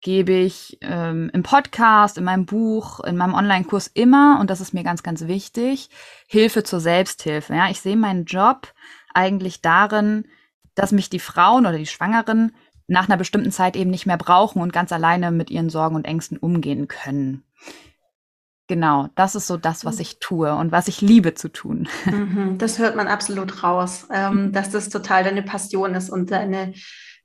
gebe 0.00 0.32
ich 0.32 0.78
ähm, 0.80 1.30
im 1.34 1.42
Podcast, 1.42 2.16
in 2.16 2.24
meinem 2.24 2.46
Buch, 2.46 3.00
in 3.00 3.16
meinem 3.16 3.34
Online-Kurs 3.34 3.88
immer, 3.88 4.38
und 4.40 4.48
das 4.48 4.60
ist 4.60 4.72
mir 4.72 4.84
ganz, 4.84 5.02
ganz 5.02 5.26
wichtig, 5.26 5.90
Hilfe 6.28 6.62
zur 6.62 6.80
Selbsthilfe. 6.80 7.54
Ja, 7.54 7.68
ich 7.68 7.80
sehe 7.80 7.96
meinen 7.96 8.24
Job 8.24 8.72
eigentlich 9.12 9.60
darin, 9.60 10.26
dass 10.74 10.92
mich 10.92 11.10
die 11.10 11.18
Frauen 11.18 11.66
oder 11.66 11.76
die 11.76 11.86
Schwangeren 11.86 12.54
nach 12.86 13.08
einer 13.08 13.16
bestimmten 13.16 13.50
Zeit 13.50 13.76
eben 13.76 13.90
nicht 13.90 14.06
mehr 14.06 14.18
brauchen 14.18 14.62
und 14.62 14.72
ganz 14.72 14.92
alleine 14.92 15.30
mit 15.30 15.50
ihren 15.50 15.70
Sorgen 15.70 15.96
und 15.96 16.04
Ängsten 16.04 16.38
umgehen 16.38 16.88
können. 16.88 17.42
Genau, 18.68 19.08
das 19.14 19.36
ist 19.36 19.46
so 19.46 19.56
das, 19.56 19.84
was 19.84 20.00
ich 20.00 20.18
tue 20.18 20.52
und 20.54 20.72
was 20.72 20.88
ich 20.88 21.00
liebe 21.00 21.34
zu 21.34 21.48
tun. 21.48 21.88
Mhm, 22.04 22.58
das 22.58 22.78
hört 22.78 22.96
man 22.96 23.06
absolut 23.06 23.62
raus, 23.62 24.08
ähm, 24.12 24.50
dass 24.52 24.70
das 24.70 24.88
total 24.88 25.22
deine 25.22 25.42
Passion 25.42 25.94
ist 25.94 26.10
und 26.10 26.32
deine 26.32 26.74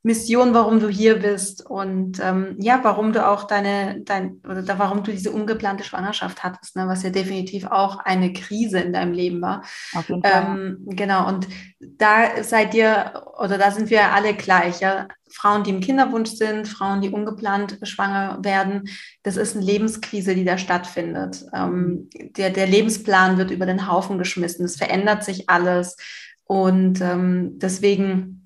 Mission, 0.03 0.55
warum 0.55 0.79
du 0.79 0.89
hier 0.89 1.19
bist 1.19 1.63
und 1.63 2.19
ähm, 2.19 2.55
ja, 2.59 2.79
warum 2.81 3.13
du 3.13 3.27
auch 3.27 3.43
deine, 3.43 4.01
dein, 4.01 4.41
oder 4.49 4.79
warum 4.79 5.03
du 5.03 5.11
diese 5.11 5.29
ungeplante 5.29 5.83
Schwangerschaft 5.83 6.43
hattest, 6.43 6.75
ne, 6.75 6.87
was 6.87 7.03
ja 7.03 7.11
definitiv 7.11 7.67
auch 7.67 7.99
eine 7.99 8.33
Krise 8.33 8.79
in 8.79 8.93
deinem 8.93 9.13
Leben 9.13 9.41
war. 9.41 9.63
Auf 9.93 10.09
jeden 10.09 10.23
Fall. 10.23 10.45
Ähm, 10.47 10.77
genau, 10.87 11.27
und 11.27 11.47
da 11.79 12.43
seid 12.43 12.73
ihr, 12.73 13.23
oder 13.39 13.59
da 13.59 13.69
sind 13.69 13.89
wir 13.89 14.11
alle 14.11 14.33
gleich, 14.33 14.79
ja. 14.81 15.07
Frauen, 15.33 15.63
die 15.63 15.69
im 15.69 15.79
Kinderwunsch 15.79 16.31
sind, 16.31 16.67
Frauen, 16.67 16.99
die 16.99 17.09
ungeplant 17.09 17.79
schwanger 17.83 18.39
werden, 18.41 18.89
das 19.23 19.37
ist 19.37 19.55
eine 19.55 19.63
Lebenskrise, 19.63 20.35
die 20.35 20.43
da 20.43 20.57
stattfindet. 20.57 21.45
Ähm, 21.53 22.09
der, 22.35 22.49
der 22.49 22.67
Lebensplan 22.67 23.37
wird 23.37 23.49
über 23.49 23.65
den 23.65 23.89
Haufen 23.89 24.17
geschmissen, 24.17 24.65
es 24.65 24.75
verändert 24.75 25.23
sich 25.23 25.49
alles. 25.49 25.95
Und 26.43 26.99
ähm, 26.99 27.59
deswegen 27.59 28.40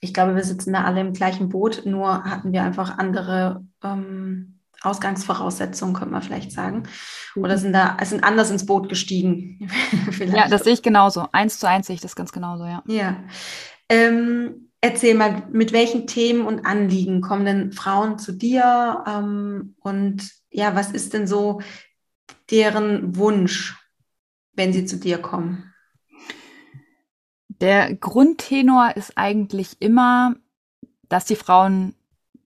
ich 0.00 0.14
glaube, 0.14 0.34
wir 0.34 0.44
sitzen 0.44 0.72
da 0.72 0.84
alle 0.84 1.00
im 1.00 1.12
gleichen 1.12 1.48
Boot, 1.48 1.82
nur 1.84 2.24
hatten 2.24 2.52
wir 2.52 2.62
einfach 2.62 2.98
andere 2.98 3.64
ähm, 3.84 4.60
Ausgangsvoraussetzungen, 4.82 5.94
könnte 5.94 6.12
man 6.12 6.22
vielleicht 6.22 6.52
sagen. 6.52 6.84
Oder 7.36 7.58
sind 7.58 7.74
da, 7.74 7.98
sind 8.02 8.24
anders 8.24 8.50
ins 8.50 8.64
Boot 8.64 8.88
gestiegen. 8.88 9.68
ja, 10.34 10.48
das 10.48 10.64
sehe 10.64 10.72
ich 10.72 10.82
genauso. 10.82 11.26
Eins 11.32 11.58
zu 11.58 11.68
eins 11.68 11.86
sehe 11.86 11.94
ich 11.94 12.00
das 12.00 12.16
ganz 12.16 12.32
genauso, 12.32 12.64
ja. 12.64 12.82
Ja. 12.86 13.22
Ähm, 13.90 14.70
erzähl 14.80 15.14
mal, 15.14 15.42
mit 15.52 15.72
welchen 15.72 16.06
Themen 16.06 16.46
und 16.46 16.64
Anliegen 16.64 17.20
kommen 17.20 17.44
denn 17.44 17.72
Frauen 17.72 18.18
zu 18.18 18.32
dir? 18.32 19.04
Ähm, 19.06 19.76
und 19.80 20.30
ja, 20.48 20.74
was 20.74 20.92
ist 20.92 21.12
denn 21.12 21.26
so 21.26 21.60
deren 22.50 23.16
Wunsch, 23.16 23.76
wenn 24.54 24.72
sie 24.72 24.86
zu 24.86 24.96
dir 24.96 25.18
kommen? 25.18 25.69
Der 27.60 27.94
Grundtenor 27.94 28.92
ist 28.96 29.12
eigentlich 29.16 29.80
immer, 29.80 30.34
dass 31.08 31.26
die 31.26 31.36
Frauen 31.36 31.94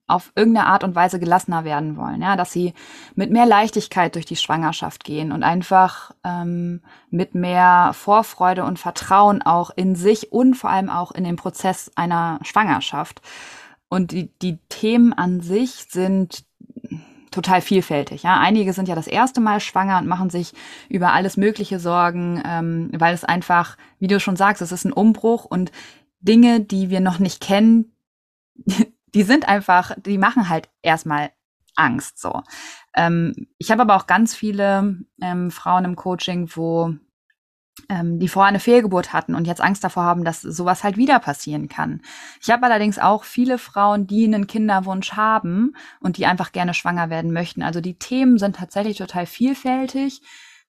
auf 0.07 0.31
irgendeine 0.35 0.67
Art 0.67 0.83
und 0.83 0.93
Weise 0.93 1.19
gelassener 1.19 1.63
werden 1.63 1.97
wollen, 1.97 2.21
ja, 2.21 2.35
dass 2.35 2.51
sie 2.51 2.73
mit 3.15 3.31
mehr 3.31 3.45
Leichtigkeit 3.47 4.13
durch 4.13 4.25
die 4.25 4.35
Schwangerschaft 4.35 5.03
gehen 5.03 5.31
und 5.31 5.41
einfach 5.41 6.11
ähm, 6.23 6.81
mit 7.09 7.33
mehr 7.33 7.91
Vorfreude 7.93 8.65
und 8.65 8.77
Vertrauen 8.77 9.41
auch 9.41 9.71
in 9.75 9.95
sich 9.95 10.31
und 10.31 10.55
vor 10.55 10.69
allem 10.69 10.89
auch 10.89 11.11
in 11.11 11.23
den 11.23 11.37
Prozess 11.37 11.91
einer 11.95 12.39
Schwangerschaft. 12.43 13.21
Und 13.89 14.11
die, 14.11 14.29
die 14.41 14.59
Themen 14.69 15.11
an 15.13 15.41
sich 15.41 15.87
sind 15.89 16.45
total 17.35 17.61
vielfältig. 17.61 18.23
Ja, 18.23 18.39
einige 18.39 18.73
sind 18.73 18.87
ja 18.87 18.95
das 18.95 19.07
erste 19.07 19.41
Mal 19.41 19.59
schwanger 19.59 19.99
und 19.99 20.07
machen 20.07 20.29
sich 20.29 20.53
über 20.89 21.13
alles 21.13 21.37
Mögliche 21.37 21.79
Sorgen, 21.79 22.41
ähm, 22.45 22.89
weil 22.93 23.13
es 23.13 23.23
einfach, 23.23 23.77
wie 23.99 24.07
du 24.07 24.19
schon 24.19 24.37
sagst, 24.37 24.61
es 24.61 24.71
ist 24.71 24.85
ein 24.85 24.93
Umbruch 24.93 25.45
und 25.45 25.71
Dinge, 26.21 26.61
die 26.61 26.89
wir 26.89 27.01
noch 27.01 27.19
nicht 27.19 27.41
kennen, 27.41 27.95
die 29.13 29.23
sind 29.23 29.47
einfach, 29.47 29.91
die 29.97 30.17
machen 30.17 30.49
halt 30.49 30.69
erstmal 30.81 31.31
Angst. 31.75 32.19
So. 32.19 32.41
Ähm, 32.95 33.47
ich 33.57 33.69
habe 33.69 33.81
aber 33.81 33.97
auch 33.97 34.07
ganz 34.07 34.33
viele 34.33 34.97
ähm, 35.21 35.51
Frauen 35.51 35.85
im 35.85 35.95
Coaching, 35.95 36.49
wo 36.53 36.95
ähm, 37.89 38.19
die 38.19 38.27
vorher 38.27 38.49
eine 38.49 38.59
Fehlgeburt 38.59 39.13
hatten 39.13 39.35
und 39.35 39.45
jetzt 39.45 39.61
Angst 39.61 39.83
davor 39.83 40.03
haben, 40.03 40.23
dass 40.23 40.41
sowas 40.41 40.83
halt 40.83 40.97
wieder 40.97 41.19
passieren 41.19 41.67
kann. 41.67 42.01
Ich 42.41 42.49
habe 42.49 42.65
allerdings 42.65 42.99
auch 42.99 43.23
viele 43.23 43.57
Frauen, 43.57 44.07
die 44.07 44.25
einen 44.25 44.47
Kinderwunsch 44.47 45.13
haben 45.13 45.75
und 45.99 46.17
die 46.17 46.25
einfach 46.25 46.51
gerne 46.51 46.73
schwanger 46.73 47.09
werden 47.09 47.31
möchten. 47.33 47.63
Also 47.63 47.81
die 47.81 47.97
Themen 47.97 48.37
sind 48.37 48.55
tatsächlich 48.55 48.97
total 48.97 49.25
vielfältig, 49.25 50.21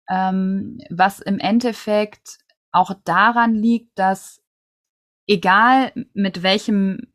ähm, 0.09 0.79
was 0.91 1.21
im 1.21 1.39
Endeffekt 1.39 2.39
auch 2.73 2.93
daran 3.05 3.55
liegt, 3.55 3.99
dass 3.99 4.43
egal 5.27 5.93
mit 6.13 6.43
welchem 6.43 7.10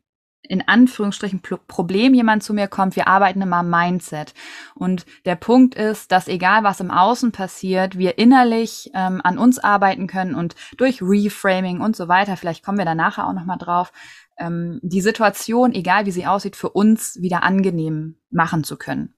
in 0.48 0.66
Anführungsstrichen 0.66 1.40
Problem 1.40 2.14
jemand 2.14 2.42
zu 2.42 2.54
mir 2.54 2.68
kommt, 2.68 2.96
wir 2.96 3.08
arbeiten 3.08 3.42
immer 3.42 3.58
am 3.58 3.70
Mindset. 3.70 4.34
Und 4.74 5.06
der 5.24 5.36
Punkt 5.36 5.74
ist, 5.74 6.12
dass 6.12 6.28
egal 6.28 6.64
was 6.64 6.80
im 6.80 6.90
Außen 6.90 7.32
passiert, 7.32 7.98
wir 7.98 8.18
innerlich 8.18 8.90
ähm, 8.94 9.20
an 9.22 9.38
uns 9.38 9.58
arbeiten 9.58 10.06
können 10.06 10.34
und 10.34 10.54
durch 10.76 11.02
Reframing 11.02 11.80
und 11.80 11.96
so 11.96 12.08
weiter, 12.08 12.36
vielleicht 12.36 12.64
kommen 12.64 12.78
wir 12.78 12.84
da 12.84 12.94
nachher 12.94 13.26
auch 13.26 13.32
nochmal 13.32 13.58
drauf, 13.58 13.92
ähm, 14.38 14.80
die 14.82 15.00
Situation, 15.00 15.72
egal 15.72 16.06
wie 16.06 16.10
sie 16.10 16.26
aussieht, 16.26 16.56
für 16.56 16.70
uns 16.70 17.20
wieder 17.20 17.42
angenehm 17.42 18.16
machen 18.30 18.64
zu 18.64 18.76
können. 18.76 19.14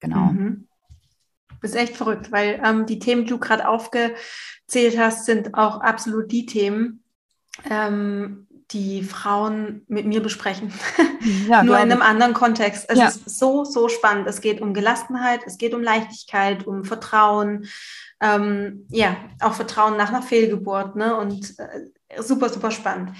Genau. 0.00 0.32
Mhm. 0.32 0.68
Du 1.48 1.56
bist 1.60 1.76
echt 1.76 1.96
verrückt, 1.96 2.32
weil 2.32 2.60
ähm, 2.64 2.86
die 2.86 2.98
Themen, 2.98 3.24
die 3.24 3.30
du 3.30 3.38
gerade 3.38 3.68
aufgezählt 3.68 4.98
hast, 4.98 5.26
sind 5.26 5.54
auch 5.54 5.80
absolut 5.80 6.32
die 6.32 6.46
Themen, 6.46 7.04
ähm, 7.68 8.48
die 8.72 9.02
Frauen 9.02 9.82
mit 9.88 10.06
mir 10.06 10.22
besprechen. 10.22 10.72
Ja, 11.48 11.62
Nur 11.62 11.76
in 11.76 11.92
einem 11.92 12.02
anderen 12.02 12.34
Kontext. 12.34 12.86
Es 12.88 12.98
ja. 12.98 13.06
ist 13.06 13.38
so, 13.38 13.62
so 13.62 13.88
spannend. 13.88 14.26
Es 14.26 14.40
geht 14.40 14.60
um 14.60 14.74
Gelassenheit, 14.74 15.42
es 15.46 15.56
geht 15.56 15.72
um 15.72 15.80
Leichtigkeit, 15.80 16.66
um 16.66 16.84
Vertrauen. 16.84 17.68
Ähm, 18.20 18.86
ja, 18.90 19.16
auch 19.38 19.52
Vertrauen 19.52 19.96
nach 19.96 20.08
einer 20.08 20.22
Fehlgeburt. 20.22 20.96
Ne? 20.96 21.16
Und 21.16 21.56
äh, 21.60 22.20
super, 22.20 22.48
super 22.48 22.72
spannend. 22.72 23.10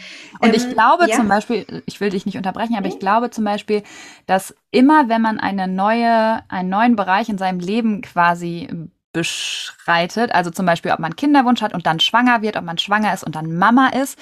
Und 0.40 0.48
ähm, 0.48 0.54
ich 0.56 0.68
glaube 0.68 1.08
ja. 1.08 1.14
zum 1.14 1.28
Beispiel, 1.28 1.84
ich 1.86 2.00
will 2.00 2.10
dich 2.10 2.26
nicht 2.26 2.36
unterbrechen, 2.36 2.76
aber 2.76 2.88
ich 2.88 2.98
glaube 2.98 3.30
zum 3.30 3.44
Beispiel, 3.44 3.84
dass 4.26 4.52
immer, 4.72 5.08
wenn 5.08 5.22
man 5.22 5.38
eine 5.38 5.68
neue, 5.68 6.42
einen 6.50 6.70
neuen 6.70 6.96
Bereich 6.96 7.28
in 7.28 7.38
seinem 7.38 7.60
Leben 7.60 8.02
quasi 8.02 8.68
beschreitet, 9.12 10.34
also 10.34 10.50
zum 10.50 10.66
Beispiel, 10.66 10.92
ob 10.92 10.98
man 10.98 11.16
Kinderwunsch 11.16 11.60
hat 11.60 11.74
und 11.74 11.86
dann 11.86 12.00
schwanger 12.00 12.42
wird, 12.42 12.56
ob 12.56 12.64
man 12.64 12.78
schwanger 12.78 13.12
ist 13.12 13.24
und 13.24 13.36
dann 13.36 13.56
Mama 13.56 13.88
ist. 13.88 14.18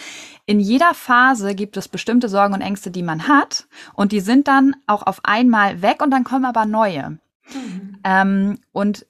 In 0.46 0.58
jeder 0.60 0.94
Phase 0.94 1.54
gibt 1.54 1.76
es 1.76 1.88
bestimmte 1.88 2.28
Sorgen 2.28 2.54
und 2.54 2.60
Ängste, 2.60 2.90
die 2.90 3.02
man 3.02 3.28
hat 3.28 3.66
und 3.94 4.12
die 4.12 4.20
sind 4.20 4.48
dann 4.48 4.76
auch 4.86 5.06
auf 5.06 5.20
einmal 5.24 5.82
weg 5.82 6.02
und 6.02 6.10
dann 6.10 6.24
kommen 6.24 6.44
aber 6.44 6.66
neue. 6.66 7.18
Mhm. 7.52 7.98
Ähm, 8.04 8.58
und 8.72 9.06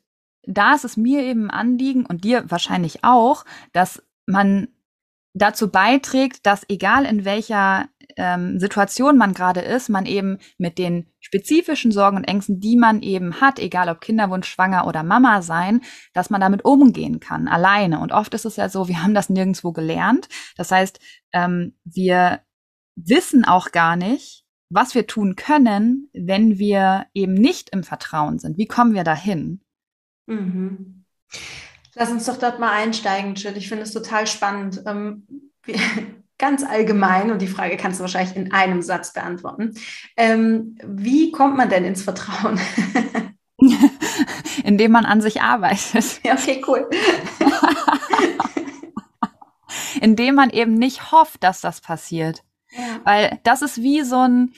da 0.46 0.75
ist 0.75 0.84
es 0.84 0.96
mir 0.96 1.22
eben 1.22 1.50
ein 1.50 1.68
Anliegen 1.68 2.06
und 2.06 2.25
dir 2.25 2.50
wahrscheinlich 2.50 3.04
auch, 3.04 3.44
dass 3.72 4.02
man 4.26 4.68
dazu 5.34 5.70
beiträgt, 5.70 6.44
dass 6.46 6.68
egal 6.68 7.04
in 7.04 7.25
welcher 7.25 7.87
ähm, 8.17 8.59
Situation 8.59 9.17
man 9.17 9.35
gerade 9.35 9.61
ist, 9.61 9.88
man 9.88 10.07
eben 10.07 10.38
mit 10.59 10.79
den 10.79 11.07
spezifischen 11.21 11.93
Sorgen 11.93 12.17
und 12.17 12.25
Ängsten, 12.25 12.61
die 12.61 12.76
man 12.76 13.02
eben 13.02 13.40
hat, 13.40 13.59
egal 13.59 13.88
ob 13.88 14.00
Kinderwunsch, 14.00 14.49
Schwanger 14.49 14.87
oder 14.87 15.02
Mama 15.02 15.43
sein, 15.43 15.83
dass 16.12 16.31
man 16.31 16.40
damit 16.40 16.64
umgehen 16.64 17.21
kann, 17.21 17.49
alleine. 17.49 18.00
Und 18.00 18.12
oft 18.12 18.35
ist 18.35 18.45
es 18.45 18.57
ja 18.57 18.69
so, 18.69 18.88
wir 18.88 19.02
haben 19.02 19.14
das 19.14 19.31
nirgendwo 19.31 19.73
gelernt. 19.73 20.29
Das 20.57 20.71
heißt, 20.71 21.00
ähm, 21.33 21.75
wir 21.85 22.40
wissen 22.97 23.45
auch 23.45 23.73
gar 23.73 23.97
nicht, 23.97 24.45
was 24.71 24.95
wir 24.95 25.07
tun 25.07 25.37
können, 25.37 26.09
wenn 26.12 26.59
wir 26.59 27.07
eben 27.12 27.35
nicht 27.35 27.71
im 27.71 27.83
Vertrauen 27.83 28.38
sind. 28.38 28.57
Wie 28.57 28.67
kommen 28.67 28.95
wir 28.95 29.05
dahin? 29.05 29.61
Mhm. 30.26 31.05
Lass 31.95 32.11
uns 32.11 32.26
doch 32.26 32.38
dort 32.38 32.61
mal 32.61 32.73
einsteigen, 32.73 33.35
Jill. 33.35 33.57
Ich 33.57 33.69
finde 33.69 33.83
es 33.83 33.93
total 33.93 34.26
spannend. 34.26 34.83
Ähm, 34.87 35.26
ganz 36.40 36.64
allgemein, 36.64 37.30
und 37.30 37.40
die 37.40 37.47
Frage 37.47 37.76
kannst 37.76 38.00
du 38.00 38.02
wahrscheinlich 38.02 38.35
in 38.35 38.52
einem 38.52 38.82
Satz 38.82 39.12
beantworten. 39.12 39.75
Ähm, 40.16 40.76
wie 40.85 41.30
kommt 41.30 41.56
man 41.56 41.68
denn 41.68 41.85
ins 41.85 42.02
Vertrauen? 42.02 42.59
indem 44.64 44.92
man 44.92 45.04
an 45.04 45.20
sich 45.20 45.42
arbeitet. 45.42 46.20
Ja, 46.25 46.32
okay, 46.32 46.64
cool. 46.66 46.88
indem 50.00 50.35
man 50.35 50.50
eben 50.50 50.75
nicht 50.75 51.12
hofft, 51.12 51.44
dass 51.44 51.61
das 51.61 51.80
passiert. 51.80 52.42
Ja. 52.70 53.00
Weil 53.04 53.40
das 53.44 53.62
ist 53.62 53.82
wie 53.82 54.02
so 54.02 54.26
ein, 54.26 54.54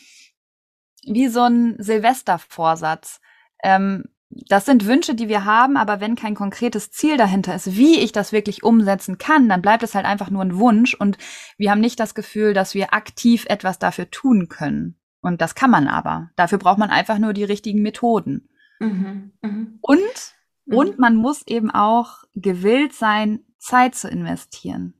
wie 1.04 1.28
so 1.28 1.42
ein 1.42 1.76
Silvestervorsatz. 1.78 3.20
Ähm, 3.64 4.04
das 4.48 4.64
sind 4.64 4.86
Wünsche, 4.86 5.14
die 5.14 5.28
wir 5.28 5.44
haben, 5.44 5.76
aber 5.76 6.00
wenn 6.00 6.14
kein 6.16 6.34
konkretes 6.34 6.90
Ziel 6.90 7.16
dahinter 7.16 7.54
ist, 7.54 7.76
wie 7.76 7.98
ich 7.98 8.12
das 8.12 8.32
wirklich 8.32 8.62
umsetzen 8.62 9.18
kann, 9.18 9.48
dann 9.48 9.62
bleibt 9.62 9.82
es 9.82 9.94
halt 9.94 10.06
einfach 10.06 10.30
nur 10.30 10.42
ein 10.42 10.58
Wunsch 10.58 10.94
und 10.94 11.18
wir 11.58 11.70
haben 11.70 11.80
nicht 11.80 12.00
das 12.00 12.14
Gefühl, 12.14 12.54
dass 12.54 12.74
wir 12.74 12.94
aktiv 12.94 13.46
etwas 13.48 13.78
dafür 13.78 14.10
tun 14.10 14.48
können. 14.48 14.96
Und 15.20 15.40
das 15.40 15.54
kann 15.54 15.70
man 15.70 15.86
aber. 15.86 16.30
Dafür 16.36 16.58
braucht 16.58 16.78
man 16.78 16.90
einfach 16.90 17.18
nur 17.18 17.32
die 17.32 17.44
richtigen 17.44 17.82
Methoden. 17.82 18.48
Mhm, 18.80 19.32
mh. 19.40 19.66
Und, 19.80 20.34
mhm. 20.66 20.76
und 20.76 20.98
man 20.98 21.14
muss 21.14 21.46
eben 21.46 21.70
auch 21.70 22.24
gewillt 22.34 22.92
sein, 22.92 23.44
Zeit 23.58 23.94
zu 23.94 24.08
investieren. 24.08 24.94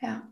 Ja. 0.00 0.22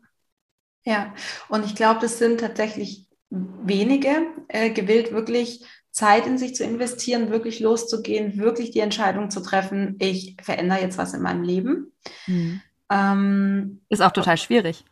Ja. 0.84 1.14
Und 1.48 1.64
ich 1.64 1.76
glaube, 1.76 2.00
das 2.00 2.18
sind 2.18 2.40
tatsächlich 2.40 3.08
wenige 3.30 4.26
äh, 4.48 4.70
gewillt, 4.70 5.12
wirklich 5.12 5.64
Zeit 5.92 6.26
in 6.26 6.38
sich 6.38 6.54
zu 6.54 6.64
investieren, 6.64 7.30
wirklich 7.30 7.60
loszugehen, 7.60 8.38
wirklich 8.38 8.70
die 8.70 8.80
Entscheidung 8.80 9.30
zu 9.30 9.40
treffen, 9.40 9.96
ich 9.98 10.36
verändere 10.42 10.80
jetzt 10.80 10.98
was 10.98 11.14
in 11.14 11.22
meinem 11.22 11.42
Leben. 11.42 11.92
Mhm. 12.26 12.60
Ähm, 12.90 13.80
ist 13.88 14.02
auch 14.02 14.12
total 14.12 14.36
schwierig. 14.36 14.84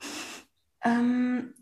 Ähm, 0.85 1.55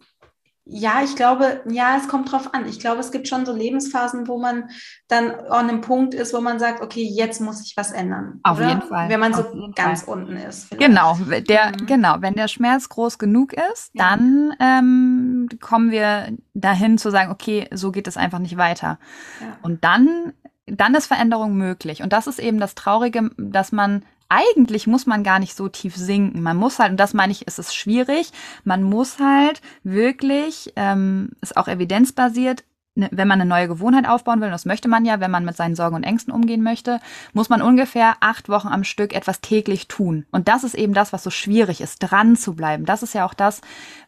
ja, 0.69 1.01
ich 1.05 1.15
glaube, 1.15 1.63
ja, 1.69 1.97
es 1.97 2.09
kommt 2.09 2.33
drauf 2.33 2.53
an. 2.53 2.67
Ich 2.67 2.81
glaube, 2.81 2.99
es 2.99 3.13
gibt 3.13 3.29
schon 3.29 3.47
so 3.47 3.55
Lebensphasen, 3.55 4.27
wo 4.27 4.37
man 4.37 4.69
dann 5.07 5.31
an 5.31 5.69
einem 5.69 5.81
Punkt 5.81 6.13
ist, 6.13 6.35
wo 6.35 6.41
man 6.41 6.59
sagt, 6.59 6.83
okay, 6.83 7.05
jetzt 7.05 7.41
muss 7.41 7.65
ich 7.65 7.77
was 7.77 7.93
ändern. 7.93 8.41
Auf 8.43 8.59
oder? 8.59 8.69
jeden 8.71 8.83
Fall. 8.83 9.09
Wenn 9.09 9.21
man 9.21 9.33
so 9.33 9.45
ganz 9.77 10.03
Fall. 10.03 10.15
unten 10.19 10.37
ist. 10.37 10.65
Vielleicht. 10.65 10.85
Genau, 10.85 11.17
der, 11.49 11.69
mhm. 11.69 11.87
genau. 11.87 12.17
Wenn 12.19 12.35
der 12.35 12.49
Schmerz 12.49 12.89
groß 12.89 13.19
genug 13.19 13.53
ist, 13.53 13.91
ja. 13.93 14.11
dann 14.11 14.55
ähm, 14.59 15.49
kommen 15.61 15.93
wir 15.93 16.37
dahin 16.55 16.99
zu 16.99 17.13
sagen, 17.13 17.31
okay, 17.31 17.69
so 17.73 17.93
geht 17.93 18.09
es 18.09 18.17
einfach 18.17 18.41
nicht 18.41 18.57
weiter. 18.57 18.99
Ja. 19.41 19.59
Und 19.63 19.85
dann, 19.85 20.33
dann 20.67 20.97
ist 20.97 21.07
Veränderung 21.07 21.55
möglich. 21.55 22.03
Und 22.03 22.13
das 22.13 22.27
ist 22.27 22.41
eben 22.41 22.59
das 22.59 22.75
Traurige, 22.75 23.31
dass 23.37 23.71
man 23.71 24.03
eigentlich 24.29 24.87
muss 24.87 25.07
man 25.07 25.23
gar 25.23 25.39
nicht 25.39 25.57
so 25.57 25.69
tief 25.69 25.97
sinken. 25.97 26.43
Man 26.43 26.57
muss 26.57 26.79
halt, 26.79 26.91
und 26.91 26.97
das 26.99 27.15
meine 27.15 27.33
ich, 27.33 27.47
ist 27.47 27.59
es 27.59 27.75
schwierig, 27.75 28.33
man 28.65 28.83
muss 28.83 29.19
halt 29.19 29.61
wirklich, 29.83 30.73
ähm, 30.77 31.31
ist 31.41 31.57
auch 31.57 31.69
evidenzbasiert, 31.69 32.65
ne, 32.97 33.09
wenn 33.13 33.29
man 33.29 33.41
eine 33.41 33.49
neue 33.49 33.69
Gewohnheit 33.69 34.09
aufbauen 34.09 34.41
will, 34.41 34.47
und 34.47 34.53
das 34.53 34.65
möchte 34.65 34.89
man 34.89 35.05
ja, 35.05 35.21
wenn 35.21 35.31
man 35.31 35.45
mit 35.45 35.57
seinen 35.57 35.77
Sorgen 35.77 35.97
und 35.97 36.03
Ängsten 36.03 36.33
umgehen 36.33 36.63
möchte, 36.63 37.01
muss 37.35 37.49
man 37.49 37.63
ungefähr 37.63 38.17
acht 38.21 38.49
Wochen 38.49 38.69
am 38.69 38.85
Stück 38.85 39.15
etwas 39.15 39.41
täglich 39.41 39.87
tun. 39.87 40.27
Und 40.33 40.49
das 40.49 40.65
ist 40.65 40.75
eben 40.75 40.95
das, 40.95 41.13
was 41.13 41.23
so 41.23 41.31
schwierig 41.31 41.81
ist, 41.81 41.99
dran 41.99 42.37
zu 42.37 42.55
bleiben. 42.55 42.85
Das 42.85 43.03
ist 43.03 43.15
ja 43.15 43.25
auch 43.25 43.35
das, 43.35 43.61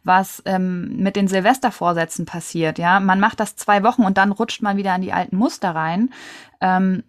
was 0.02 0.42
ähm, 0.46 0.96
mit 0.96 1.14
den 1.14 1.28
Silvestervorsätzen 1.28 2.26
passiert. 2.26 2.78
Ja, 2.78 2.98
man 2.98 3.20
macht 3.20 3.38
das 3.38 3.56
zwei 3.56 3.82
Wochen 3.84 4.02
und 4.02 4.18
dann 4.18 4.32
rutscht 4.32 4.62
man 4.62 4.76
wieder 4.76 4.94
in 4.96 5.02
die 5.02 5.12
alten 5.12 5.36
Muster 5.36 5.70
rein. 5.70 6.12
Ähm, 6.60 7.04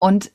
und 0.00 0.30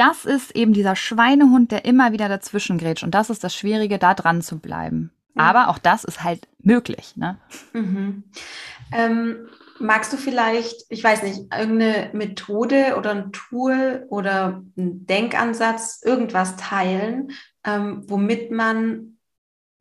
das 0.00 0.24
ist 0.24 0.56
eben 0.56 0.72
dieser 0.72 0.96
Schweinehund, 0.96 1.72
der 1.72 1.84
immer 1.84 2.12
wieder 2.12 2.30
dazwischen 2.30 2.78
grätscht. 2.78 3.04
Und 3.04 3.14
das 3.14 3.28
ist 3.28 3.44
das 3.44 3.54
Schwierige, 3.54 3.98
da 3.98 4.14
dran 4.14 4.40
zu 4.40 4.58
bleiben. 4.58 5.12
Mhm. 5.34 5.40
Aber 5.42 5.68
auch 5.68 5.76
das 5.76 6.04
ist 6.04 6.24
halt 6.24 6.48
möglich. 6.58 7.16
Ne? 7.16 7.38
Mhm. 7.74 8.24
Ähm, 8.92 9.48
magst 9.78 10.10
du 10.10 10.16
vielleicht, 10.16 10.86
ich 10.88 11.04
weiß 11.04 11.22
nicht, 11.22 11.54
irgendeine 11.54 12.10
Methode 12.14 12.96
oder 12.96 13.10
ein 13.10 13.32
Tool 13.32 14.06
oder 14.08 14.62
einen 14.74 15.04
Denkansatz, 15.04 16.00
irgendwas 16.02 16.56
teilen, 16.56 17.32
ähm, 17.64 18.04
womit 18.06 18.50
man 18.50 19.18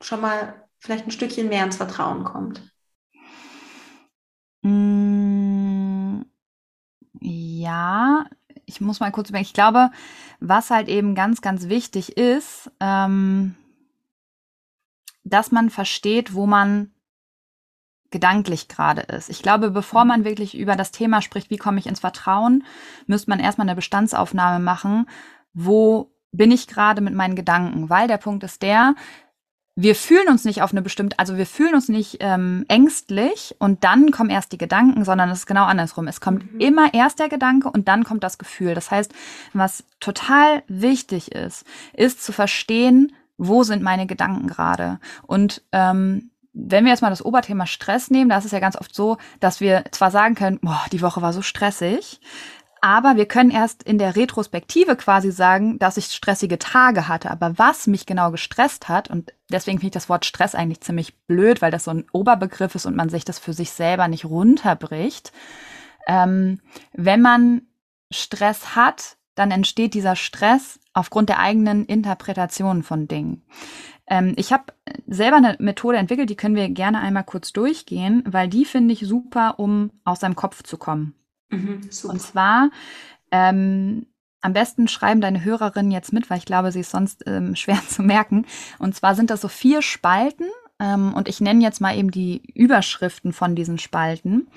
schon 0.01 0.19
mal 0.19 0.67
vielleicht 0.79 1.08
ein 1.08 1.12
Stückchen 1.12 1.47
mehr 1.47 1.63
ins 1.63 1.77
Vertrauen 1.77 2.25
kommt? 2.25 2.62
Mm, 4.63 6.23
ja, 7.21 8.25
ich 8.69 8.82
muss 8.82 8.99
mal 8.99 9.12
kurz 9.12 9.29
überlegen, 9.29 9.47
ich 9.47 9.53
glaube, 9.53 9.91
was 10.39 10.69
halt 10.69 10.88
eben 10.88 11.15
ganz, 11.15 11.41
ganz 11.41 11.67
wichtig 11.67 12.17
ist, 12.17 12.71
ähm, 12.79 13.55
dass 15.23 15.51
man 15.51 15.69
versteht, 15.69 16.34
wo 16.34 16.45
man 16.45 16.91
gedanklich 18.12 18.67
gerade 18.67 19.01
ist. 19.01 19.29
Ich 19.29 19.43
glaube, 19.43 19.69
bevor 19.69 20.05
man 20.05 20.23
wirklich 20.23 20.58
über 20.58 20.75
das 20.75 20.91
Thema 20.91 21.21
spricht, 21.21 21.49
wie 21.49 21.58
komme 21.58 21.79
ich 21.79 21.88
ins 21.88 21.99
Vertrauen, 21.99 22.63
müsste 23.05 23.29
man 23.29 23.39
erstmal 23.39 23.67
eine 23.67 23.75
Bestandsaufnahme 23.75 24.63
machen, 24.63 25.08
wo 25.53 26.12
bin 26.32 26.51
ich 26.51 26.67
gerade 26.67 27.01
mit 27.01 27.13
meinen 27.13 27.36
Gedanken, 27.36 27.89
weil 27.89 28.08
der 28.08 28.17
Punkt 28.17 28.43
ist 28.43 28.62
der, 28.62 28.95
wir 29.82 29.96
fühlen 29.96 30.28
uns 30.28 30.44
nicht 30.44 30.62
auf 30.62 30.72
eine 30.72 30.82
bestimmte, 30.82 31.18
also 31.18 31.38
wir 31.38 31.46
fühlen 31.46 31.74
uns 31.74 31.88
nicht 31.88 32.18
ähm, 32.20 32.65
ängstlich 32.68 33.56
und 33.60 33.86
dann 33.86 34.12
kommen 34.12 34.30
erst 34.30 34.52
die 34.52 34.58
Gedanken, 34.58 35.06
sondern 35.06 35.30
es 35.30 35.39
ist 35.39 35.46
genau 35.46 35.63
andersrum. 35.63 36.08
Es 36.08 36.20
kommt 36.20 36.52
mhm. 36.52 36.60
immer 36.60 36.94
erst 36.94 37.20
der 37.20 37.30
Gedanke 37.30 37.70
und 37.72 37.88
dann 37.88 38.04
kommt 38.04 38.26
das 38.26 38.38
Gefühl. 38.38 38.76
Das 38.76 38.92
heißt, 38.92 39.13
was 39.54 39.86
total 40.02 40.63
wichtig 40.68 41.32
ist, 41.32 41.65
ist 41.94 42.22
zu 42.22 42.34
verstehen, 42.34 43.13
wo 43.38 43.63
sind 43.63 43.82
meine 43.82 44.06
Gedanken 44.06 44.48
gerade. 44.48 45.00
Und 45.26 45.62
ähm, 45.72 46.30
wenn 46.52 46.84
wir 46.84 46.92
jetzt 46.92 47.02
mal 47.02 47.10
das 47.10 47.24
Oberthema 47.24 47.65
Stress 47.65 48.12
nehmen, 48.12 48.30
da 48.30 48.38
ist 48.38 48.46
es 48.46 48.52
ja 48.52 48.60
ganz 48.60 48.76
oft 48.76 48.94
so, 48.94 49.18
dass 49.39 49.62
wir 49.62 49.86
zwar 49.92 50.12
sagen 50.12 50.36
können, 50.36 50.60
boah, 50.62 50.84
die 50.92 51.02
Woche 51.02 51.22
war 51.22 51.32
so 51.32 51.42
stressig, 51.42 52.20
aber 52.82 53.15
wir 53.15 53.26
können 53.26 53.52
erst 53.52 53.84
in 53.84 53.98
der 53.98 54.15
Retrospektive 54.15 54.96
quasi 54.96 55.32
sagen, 55.32 55.80
dass 55.80 55.98
ich 55.98 56.06
stressige 56.06 56.60
Tage 56.60 57.08
hatte. 57.08 57.32
Aber 57.32 57.58
was 57.58 57.88
mich 57.88 58.06
genau 58.06 58.32
gestresst 58.32 58.89
hat, 58.89 59.10
und 59.10 59.34
deswegen 59.50 59.80
finde 59.80 59.88
ich 59.88 59.94
das 59.94 60.10
Wort 60.10 60.26
Stress 60.26 60.56
eigentlich 60.56 60.82
ziemlich 60.82 61.18
blöd, 61.28 61.62
weil 61.62 61.72
das 61.72 61.84
so 61.84 61.92
ein 61.92 62.06
Oberbegriff 62.12 62.76
ist 62.76 62.86
und 62.86 62.96
man 62.96 63.10
sich 63.10 63.26
das 63.26 63.39
für 63.39 63.54
sich 63.54 63.72
selber 63.72 64.08
nicht 64.08 64.26
runterbricht. 64.26 65.32
Ähm, 66.08 66.62
wenn 66.94 67.22
man 67.22 67.63
Stress 68.12 68.76
hat, 68.76 69.18
dann 69.36 69.52
entsteht 69.52 69.94
dieser 69.94 70.15
Stress 70.15 70.80
aufgrund 70.94 71.30
der 71.30 71.39
eigenen 71.39 71.86
Interpretation 71.86 72.84
von 72.84 73.08
Dingen. 73.08 73.44
Ähm, 74.08 74.34
ich 74.38 74.52
habe 74.52 74.65
selber 75.08 75.38
eine 75.38 75.56
Methode 75.60 75.98
entwickelt, 75.98 76.30
die 76.30 76.36
können 76.36 76.56
wir 76.56 76.68
gerne 76.70 77.00
einmal 77.00 77.24
kurz 77.24 77.54
durchgehen, 77.54 78.24
weil 78.26 78.50
die 78.50 78.65
finde 78.65 78.94
ich 78.94 79.02
super, 79.02 79.60
um 79.60 79.92
aus 80.04 80.20
seinem 80.20 80.36
Kopf 80.36 80.63
zu 80.63 80.78
kommen. 80.78 81.13
Mhm, 81.49 81.89
und 82.03 82.21
zwar 82.21 82.69
ähm, 83.31 84.05
am 84.41 84.53
besten 84.53 84.88
schreiben 84.88 85.21
deine 85.21 85.43
Hörerinnen 85.43 85.91
jetzt 85.91 86.13
mit, 86.13 86.29
weil 86.29 86.38
ich 86.38 86.45
glaube, 86.45 86.71
sie 86.71 86.81
ist 86.81 86.91
sonst 86.91 87.23
ähm, 87.27 87.55
schwer 87.57 87.81
zu 87.88 88.01
merken. 88.01 88.45
Und 88.77 88.95
zwar 88.95 89.15
sind 89.15 89.29
das 89.29 89.41
so 89.41 89.47
vier 89.47 89.81
Spalten 89.81 90.45
ähm, 90.79 91.13
und 91.13 91.27
ich 91.27 91.41
nenne 91.41 91.63
jetzt 91.63 91.81
mal 91.81 91.97
eben 91.97 92.12
die 92.12 92.41
Überschriften 92.53 93.33
von 93.33 93.55
diesen 93.55 93.77
Spalten. 93.79 94.47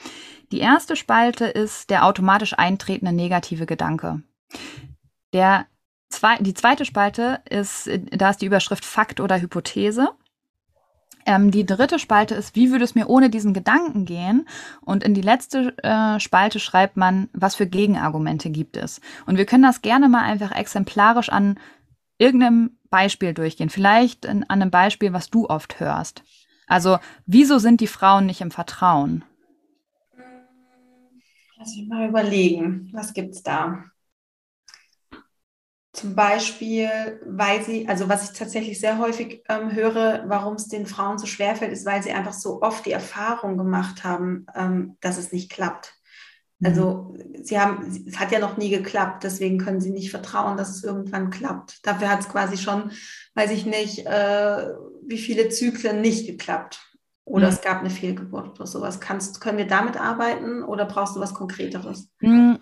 Die 0.52 0.60
erste 0.60 0.96
Spalte 0.96 1.46
ist 1.46 1.90
der 1.90 2.04
automatisch 2.04 2.58
eintretende 2.58 3.12
negative 3.12 3.66
Gedanke. 3.66 4.22
Der 5.32 5.66
zwei, 6.10 6.36
die 6.38 6.54
zweite 6.54 6.84
Spalte 6.84 7.40
ist, 7.48 7.88
da 8.10 8.30
ist 8.30 8.42
die 8.42 8.46
Überschrift 8.46 8.84
Fakt 8.84 9.18
oder 9.18 9.40
Hypothese. 9.40 10.10
Ähm, 11.26 11.50
die 11.50 11.66
dritte 11.66 11.98
Spalte 11.98 12.34
ist, 12.34 12.56
wie 12.56 12.70
würde 12.70 12.84
es 12.84 12.94
mir 12.94 13.08
ohne 13.08 13.30
diesen 13.30 13.54
Gedanken 13.54 14.04
gehen? 14.04 14.46
Und 14.80 15.04
in 15.04 15.14
die 15.14 15.20
letzte 15.20 15.76
äh, 15.82 16.18
Spalte 16.20 16.58
schreibt 16.58 16.96
man, 16.96 17.28
was 17.32 17.54
für 17.54 17.66
Gegenargumente 17.66 18.50
gibt 18.50 18.76
es. 18.76 19.00
Und 19.26 19.36
wir 19.36 19.46
können 19.46 19.62
das 19.62 19.82
gerne 19.82 20.08
mal 20.08 20.22
einfach 20.22 20.52
exemplarisch 20.52 21.28
an 21.28 21.58
irgendeinem 22.18 22.78
Beispiel 22.90 23.34
durchgehen. 23.34 23.70
Vielleicht 23.70 24.24
in, 24.24 24.44
an 24.44 24.62
einem 24.62 24.70
Beispiel, 24.70 25.12
was 25.12 25.30
du 25.30 25.48
oft 25.48 25.80
hörst. 25.80 26.22
Also, 26.66 26.98
wieso 27.26 27.58
sind 27.58 27.80
die 27.80 27.86
Frauen 27.86 28.26
nicht 28.26 28.40
im 28.40 28.50
Vertrauen? 28.50 29.24
Lass 31.58 31.76
mich 31.76 31.88
mal 31.88 32.08
überlegen, 32.08 32.90
was 32.92 33.14
gibt's 33.14 33.42
da? 33.42 33.84
Zum 35.92 36.14
Beispiel, 36.14 37.20
weil 37.26 37.62
sie, 37.62 37.86
also 37.86 38.08
was 38.08 38.30
ich 38.30 38.38
tatsächlich 38.38 38.80
sehr 38.80 38.98
häufig 38.98 39.42
ähm, 39.50 39.72
höre, 39.72 40.24
warum 40.26 40.54
es 40.54 40.68
den 40.68 40.86
Frauen 40.86 41.18
so 41.18 41.26
schwerfällt, 41.26 41.70
ist, 41.70 41.84
weil 41.84 42.02
sie 42.02 42.12
einfach 42.12 42.32
so 42.32 42.62
oft 42.62 42.86
die 42.86 42.92
Erfahrung 42.92 43.58
gemacht 43.58 44.02
haben, 44.02 44.46
ähm, 44.54 44.96
dass 45.02 45.18
es 45.18 45.32
nicht 45.32 45.50
klappt. 45.50 45.92
Mhm. 46.60 46.66
Also 46.66 47.16
sie 47.42 47.60
haben, 47.60 48.06
es 48.08 48.18
hat 48.18 48.32
ja 48.32 48.38
noch 48.38 48.56
nie 48.56 48.70
geklappt, 48.70 49.22
deswegen 49.22 49.58
können 49.58 49.82
sie 49.82 49.90
nicht 49.90 50.10
vertrauen, 50.10 50.56
dass 50.56 50.70
es 50.70 50.82
irgendwann 50.82 51.28
klappt. 51.28 51.86
Dafür 51.86 52.08
hat 52.08 52.20
es 52.20 52.28
quasi 52.30 52.56
schon, 52.56 52.90
weiß 53.34 53.50
ich 53.50 53.66
nicht, 53.66 54.06
äh, 54.06 54.68
wie 55.06 55.18
viele 55.18 55.50
Zyklen 55.50 56.00
nicht 56.00 56.26
geklappt. 56.26 56.80
Oder 57.24 57.48
mhm. 57.48 57.52
es 57.52 57.60
gab 57.60 57.80
eine 57.80 57.90
Fehlgeburt 57.90 58.58
oder 58.58 58.66
sowas. 58.66 58.98
Kannst, 58.98 59.42
können 59.42 59.58
wir 59.58 59.66
damit 59.66 60.00
arbeiten 60.00 60.62
oder 60.62 60.86
brauchst 60.86 61.16
du 61.16 61.20
was 61.20 61.34
Konkreteres? 61.34 62.08
Mhm 62.20 62.60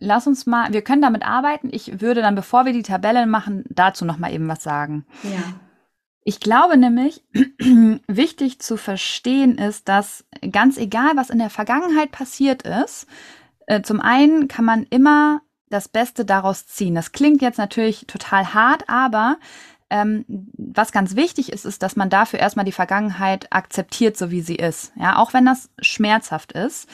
lass 0.00 0.26
uns 0.26 0.46
mal, 0.46 0.72
wir 0.72 0.82
können 0.82 1.02
damit 1.02 1.24
arbeiten. 1.24 1.68
Ich 1.70 2.00
würde 2.00 2.22
dann, 2.22 2.34
bevor 2.34 2.64
wir 2.64 2.72
die 2.72 2.82
Tabelle 2.82 3.26
machen, 3.26 3.64
dazu 3.68 4.04
noch 4.04 4.18
mal 4.18 4.32
eben 4.32 4.48
was 4.48 4.62
sagen. 4.62 5.06
Ja. 5.22 5.54
Ich 6.24 6.40
glaube 6.40 6.76
nämlich, 6.76 7.24
wichtig 8.06 8.60
zu 8.60 8.76
verstehen 8.76 9.56
ist, 9.56 9.88
dass 9.88 10.24
ganz 10.50 10.76
egal, 10.76 11.12
was 11.14 11.30
in 11.30 11.38
der 11.38 11.50
Vergangenheit 11.50 12.10
passiert 12.10 12.62
ist, 12.62 13.06
äh, 13.66 13.82
zum 13.82 14.00
einen 14.00 14.48
kann 14.48 14.64
man 14.64 14.84
immer 14.90 15.40
das 15.68 15.88
Beste 15.88 16.24
daraus 16.24 16.66
ziehen. 16.66 16.94
Das 16.94 17.12
klingt 17.12 17.42
jetzt 17.42 17.58
natürlich 17.58 18.06
total 18.06 18.52
hart, 18.52 18.88
aber 18.88 19.38
ähm, 19.88 20.24
was 20.28 20.92
ganz 20.92 21.16
wichtig 21.16 21.52
ist, 21.52 21.64
ist, 21.64 21.82
dass 21.82 21.96
man 21.96 22.10
dafür 22.10 22.38
erstmal 22.38 22.64
die 22.64 22.72
Vergangenheit 22.72 23.52
akzeptiert, 23.52 24.16
so 24.16 24.30
wie 24.30 24.40
sie 24.40 24.56
ist. 24.56 24.92
Ja, 24.96 25.16
auch 25.16 25.32
wenn 25.32 25.46
das 25.46 25.70
schmerzhaft 25.80 26.52
ist. 26.52 26.88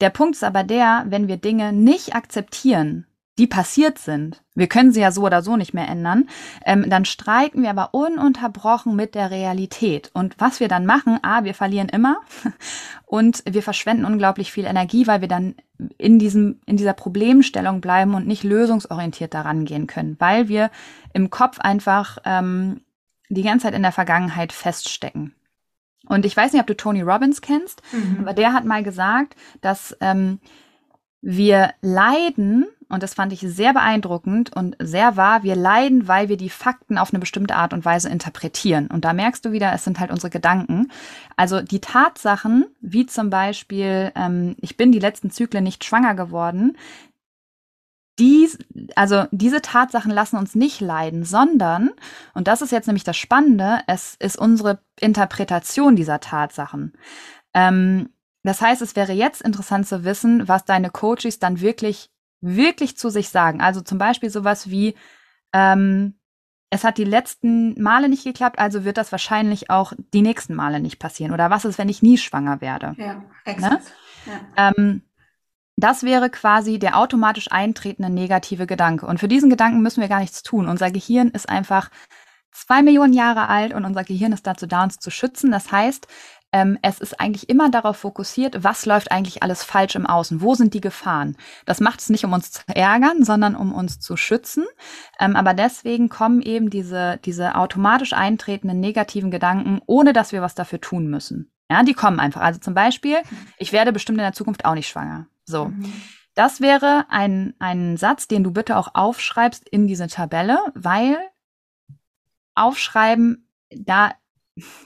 Der 0.00 0.10
Punkt 0.10 0.36
ist 0.36 0.44
aber 0.44 0.62
der, 0.62 1.04
wenn 1.08 1.28
wir 1.28 1.38
Dinge 1.38 1.72
nicht 1.72 2.14
akzeptieren, 2.14 3.06
die 3.38 3.46
passiert 3.46 3.98
sind, 3.98 4.42
wir 4.54 4.66
können 4.66 4.92
sie 4.92 5.00
ja 5.00 5.10
so 5.10 5.22
oder 5.22 5.42
so 5.42 5.56
nicht 5.56 5.74
mehr 5.74 5.88
ändern, 5.88 6.28
ähm, 6.64 6.88
dann 6.88 7.04
streiten 7.04 7.62
wir 7.62 7.70
aber 7.70 7.92
ununterbrochen 7.92 8.96
mit 8.96 9.14
der 9.14 9.30
Realität. 9.30 10.10
Und 10.14 10.34
was 10.38 10.58
wir 10.58 10.68
dann 10.68 10.86
machen, 10.86 11.18
a, 11.22 11.44
wir 11.44 11.52
verlieren 11.52 11.90
immer 11.90 12.20
und 13.04 13.42
wir 13.46 13.62
verschwenden 13.62 14.06
unglaublich 14.06 14.52
viel 14.52 14.64
Energie, 14.64 15.06
weil 15.06 15.20
wir 15.20 15.28
dann 15.28 15.54
in 15.98 16.18
diesem, 16.18 16.60
in 16.64 16.78
dieser 16.78 16.94
Problemstellung 16.94 17.82
bleiben 17.82 18.14
und 18.14 18.26
nicht 18.26 18.42
lösungsorientiert 18.42 19.34
daran 19.34 19.66
gehen 19.66 19.86
können, 19.86 20.16
weil 20.18 20.48
wir 20.48 20.70
im 21.12 21.28
Kopf 21.28 21.58
einfach 21.58 22.16
ähm, 22.24 22.80
die 23.28 23.42
ganze 23.42 23.64
Zeit 23.64 23.74
in 23.74 23.82
der 23.82 23.92
Vergangenheit 23.92 24.52
feststecken. 24.52 25.35
Und 26.08 26.24
ich 26.24 26.36
weiß 26.36 26.52
nicht, 26.52 26.60
ob 26.60 26.66
du 26.66 26.76
Tony 26.76 27.02
Robbins 27.02 27.40
kennst, 27.40 27.82
mhm. 27.92 28.18
aber 28.20 28.34
der 28.34 28.52
hat 28.52 28.64
mal 28.64 28.82
gesagt, 28.82 29.36
dass 29.60 29.96
ähm, 30.00 30.38
wir 31.20 31.72
leiden 31.80 32.66
und 32.88 33.02
das 33.02 33.14
fand 33.14 33.32
ich 33.32 33.40
sehr 33.40 33.72
beeindruckend 33.72 34.54
und 34.54 34.76
sehr 34.78 35.16
wahr. 35.16 35.42
Wir 35.42 35.56
leiden, 35.56 36.06
weil 36.06 36.28
wir 36.28 36.36
die 36.36 36.50
Fakten 36.50 36.98
auf 36.98 37.12
eine 37.12 37.18
bestimmte 37.18 37.56
Art 37.56 37.72
und 37.72 37.84
Weise 37.84 38.08
interpretieren. 38.08 38.86
Und 38.86 39.04
da 39.04 39.12
merkst 39.12 39.44
du 39.44 39.50
wieder, 39.50 39.72
es 39.72 39.82
sind 39.82 39.98
halt 39.98 40.12
unsere 40.12 40.30
Gedanken. 40.30 40.92
Also 41.36 41.62
die 41.62 41.80
Tatsachen, 41.80 42.66
wie 42.80 43.06
zum 43.06 43.28
Beispiel, 43.28 44.12
ähm, 44.14 44.54
ich 44.60 44.76
bin 44.76 44.92
die 44.92 45.00
letzten 45.00 45.30
Zyklen 45.30 45.64
nicht 45.64 45.84
schwanger 45.84 46.14
geworden, 46.14 46.76
dies, 48.18 48.58
also 48.94 49.24
diese 49.30 49.62
Tatsachen 49.62 50.10
lassen 50.10 50.36
uns 50.36 50.54
nicht 50.54 50.80
leiden, 50.80 51.24
sondern, 51.24 51.90
und 52.34 52.48
das 52.48 52.62
ist 52.62 52.72
jetzt 52.72 52.86
nämlich 52.86 53.04
das 53.04 53.16
Spannende, 53.16 53.80
es 53.86 54.16
ist 54.18 54.38
unsere 54.38 54.78
Interpretation 55.00 55.96
dieser 55.96 56.20
Tatsachen. 56.20 56.94
Ähm, 57.54 58.10
das 58.42 58.60
heißt, 58.60 58.80
es 58.80 58.96
wäre 58.96 59.12
jetzt 59.12 59.42
interessant 59.42 59.86
zu 59.86 60.04
wissen, 60.04 60.48
was 60.48 60.64
deine 60.64 60.90
Coaches 60.90 61.38
dann 61.38 61.60
wirklich 61.60 62.10
wirklich 62.40 62.96
zu 62.96 63.08
sich 63.10 63.28
sagen. 63.28 63.60
Also 63.60 63.80
zum 63.80 63.98
Beispiel 63.98 64.30
sowas 64.30 64.70
wie, 64.70 64.94
ähm, 65.52 66.14
es 66.70 66.84
hat 66.84 66.98
die 66.98 67.04
letzten 67.04 67.80
Male 67.80 68.08
nicht 68.08 68.24
geklappt, 68.24 68.58
also 68.58 68.84
wird 68.84 68.98
das 68.98 69.12
wahrscheinlich 69.12 69.70
auch 69.70 69.92
die 70.12 70.22
nächsten 70.22 70.54
Male 70.54 70.80
nicht 70.80 70.98
passieren. 70.98 71.32
Oder 71.32 71.50
was 71.50 71.64
ist, 71.64 71.78
wenn 71.78 71.88
ich 71.88 72.02
nie 72.02 72.18
schwanger 72.18 72.60
werde? 72.60 72.94
Ja, 72.98 73.14
ne? 73.14 73.24
exakt. 73.44 73.92
Ne? 74.26 74.32
Ja. 74.56 74.72
Ähm, 74.76 75.02
das 75.76 76.02
wäre 76.02 76.30
quasi 76.30 76.78
der 76.78 76.98
automatisch 76.98 77.50
eintretende 77.50 78.10
negative 78.10 78.66
Gedanke. 78.66 79.06
Und 79.06 79.20
für 79.20 79.28
diesen 79.28 79.50
Gedanken 79.50 79.82
müssen 79.82 80.00
wir 80.00 80.08
gar 80.08 80.20
nichts 80.20 80.42
tun. 80.42 80.68
Unser 80.68 80.90
Gehirn 80.90 81.28
ist 81.28 81.48
einfach 81.48 81.90
zwei 82.50 82.82
Millionen 82.82 83.12
Jahre 83.12 83.48
alt 83.48 83.74
und 83.74 83.84
unser 83.84 84.02
Gehirn 84.02 84.32
ist 84.32 84.46
dazu 84.46 84.66
da, 84.66 84.82
uns 84.82 84.98
zu 84.98 85.10
schützen. 85.10 85.50
Das 85.50 85.70
heißt, 85.70 86.06
ähm, 86.52 86.78
es 86.80 87.00
ist 87.00 87.20
eigentlich 87.20 87.50
immer 87.50 87.70
darauf 87.70 87.98
fokussiert, 87.98 88.64
was 88.64 88.86
läuft 88.86 89.10
eigentlich 89.10 89.42
alles 89.42 89.62
falsch 89.62 89.94
im 89.94 90.06
Außen, 90.06 90.40
wo 90.40 90.54
sind 90.54 90.72
die 90.72 90.80
Gefahren. 90.80 91.36
Das 91.66 91.80
macht 91.80 92.00
es 92.00 92.08
nicht, 92.08 92.24
um 92.24 92.32
uns 92.32 92.52
zu 92.52 92.62
ärgern, 92.68 93.24
sondern 93.24 93.54
um 93.54 93.74
uns 93.74 94.00
zu 94.00 94.16
schützen. 94.16 94.64
Ähm, 95.20 95.36
aber 95.36 95.52
deswegen 95.52 96.08
kommen 96.08 96.40
eben 96.40 96.70
diese, 96.70 97.18
diese 97.24 97.56
automatisch 97.56 98.14
eintretenden 98.14 98.80
negativen 98.80 99.30
Gedanken, 99.30 99.80
ohne 99.86 100.14
dass 100.14 100.32
wir 100.32 100.40
was 100.40 100.54
dafür 100.54 100.80
tun 100.80 101.08
müssen. 101.08 101.50
Ja, 101.70 101.82
die 101.82 101.94
kommen 101.94 102.20
einfach. 102.20 102.40
Also 102.40 102.60
zum 102.60 102.72
Beispiel, 102.74 103.18
ich 103.58 103.72
werde 103.72 103.92
bestimmt 103.92 104.18
in 104.18 104.24
der 104.24 104.32
Zukunft 104.32 104.64
auch 104.64 104.74
nicht 104.74 104.88
schwanger. 104.88 105.26
So. 105.46 105.66
Mhm. 105.66 105.92
Das 106.34 106.60
wäre 106.60 107.06
ein, 107.08 107.54
ein 107.58 107.96
Satz, 107.96 108.28
den 108.28 108.44
du 108.44 108.50
bitte 108.52 108.76
auch 108.76 108.94
aufschreibst 108.94 109.66
in 109.68 109.86
diese 109.86 110.06
Tabelle, 110.06 110.58
weil 110.74 111.16
aufschreiben, 112.54 113.48
da 113.70 114.12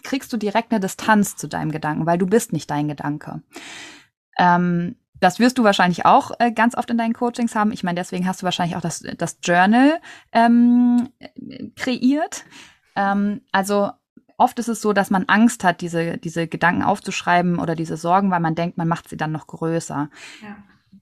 kriegst 0.02 0.32
du 0.32 0.36
direkt 0.36 0.72
eine 0.72 0.80
Distanz 0.80 1.36
zu 1.36 1.48
deinem 1.48 1.72
Gedanken, 1.72 2.06
weil 2.06 2.18
du 2.18 2.26
bist 2.26 2.52
nicht 2.52 2.70
dein 2.70 2.88
Gedanke. 2.88 3.42
Ähm, 4.38 4.96
das 5.20 5.38
wirst 5.38 5.58
du 5.58 5.64
wahrscheinlich 5.64 6.06
auch 6.06 6.32
äh, 6.38 6.50
ganz 6.50 6.76
oft 6.76 6.90
in 6.90 6.98
deinen 6.98 7.12
Coachings 7.12 7.54
haben. 7.54 7.72
Ich 7.72 7.82
meine, 7.82 8.00
deswegen 8.00 8.26
hast 8.26 8.42
du 8.42 8.44
wahrscheinlich 8.44 8.76
auch 8.76 8.80
das, 8.80 9.04
das 9.18 9.38
Journal 9.42 10.00
ähm, 10.32 11.10
kreiert. 11.76 12.44
Ähm, 12.96 13.42
also 13.52 13.90
oft 14.40 14.58
ist 14.58 14.68
es 14.68 14.80
so, 14.80 14.92
dass 14.92 15.10
man 15.10 15.24
Angst 15.26 15.62
hat, 15.64 15.82
diese, 15.82 16.16
diese 16.16 16.48
Gedanken 16.48 16.82
aufzuschreiben 16.82 17.58
oder 17.58 17.76
diese 17.76 17.96
Sorgen, 17.96 18.30
weil 18.30 18.40
man 18.40 18.54
denkt, 18.54 18.78
man 18.78 18.88
macht 18.88 19.08
sie 19.08 19.16
dann 19.16 19.32
noch 19.32 19.46
größer. 19.46 20.08
Ja. 20.42 20.56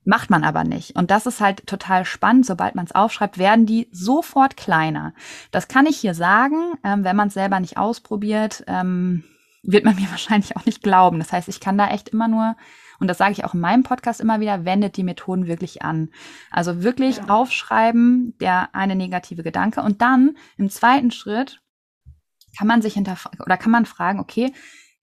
Macht 0.04 0.28
man 0.28 0.42
aber 0.42 0.64
nicht. 0.64 0.96
Und 0.96 1.10
das 1.10 1.26
ist 1.26 1.40
halt 1.40 1.66
total 1.66 2.04
spannend. 2.04 2.46
Sobald 2.46 2.74
man 2.74 2.84
es 2.84 2.94
aufschreibt, 2.94 3.38
werden 3.38 3.66
die 3.66 3.88
sofort 3.92 4.56
kleiner. 4.56 5.14
Das 5.50 5.68
kann 5.68 5.86
ich 5.86 5.98
hier 5.98 6.14
sagen. 6.14 6.74
Ähm, 6.82 7.04
wenn 7.04 7.16
man 7.16 7.28
es 7.28 7.34
selber 7.34 7.60
nicht 7.60 7.76
ausprobiert, 7.76 8.64
ähm, 8.66 9.24
wird 9.62 9.84
man 9.84 9.96
mir 10.00 10.10
wahrscheinlich 10.10 10.56
auch 10.56 10.64
nicht 10.66 10.82
glauben. 10.82 11.18
Das 11.18 11.32
heißt, 11.32 11.48
ich 11.48 11.60
kann 11.60 11.78
da 11.78 11.88
echt 11.88 12.08
immer 12.08 12.26
nur, 12.26 12.56
und 12.98 13.06
das 13.06 13.18
sage 13.18 13.32
ich 13.32 13.44
auch 13.44 13.54
in 13.54 13.60
meinem 13.60 13.84
Podcast 13.84 14.20
immer 14.20 14.40
wieder, 14.40 14.64
wendet 14.64 14.96
die 14.96 15.04
Methoden 15.04 15.46
wirklich 15.46 15.82
an. 15.82 16.10
Also 16.50 16.82
wirklich 16.82 17.18
ja. 17.18 17.28
aufschreiben, 17.28 18.34
der 18.40 18.74
eine 18.74 18.96
negative 18.96 19.42
Gedanke. 19.42 19.82
Und 19.82 20.02
dann 20.02 20.36
im 20.56 20.70
zweiten 20.70 21.10
Schritt 21.10 21.60
kann 22.58 22.66
man 22.66 22.82
sich 22.82 22.94
hinterfragen 22.94 23.40
oder 23.40 23.56
kann 23.56 23.70
man 23.70 23.86
fragen, 23.86 24.18
okay, 24.18 24.52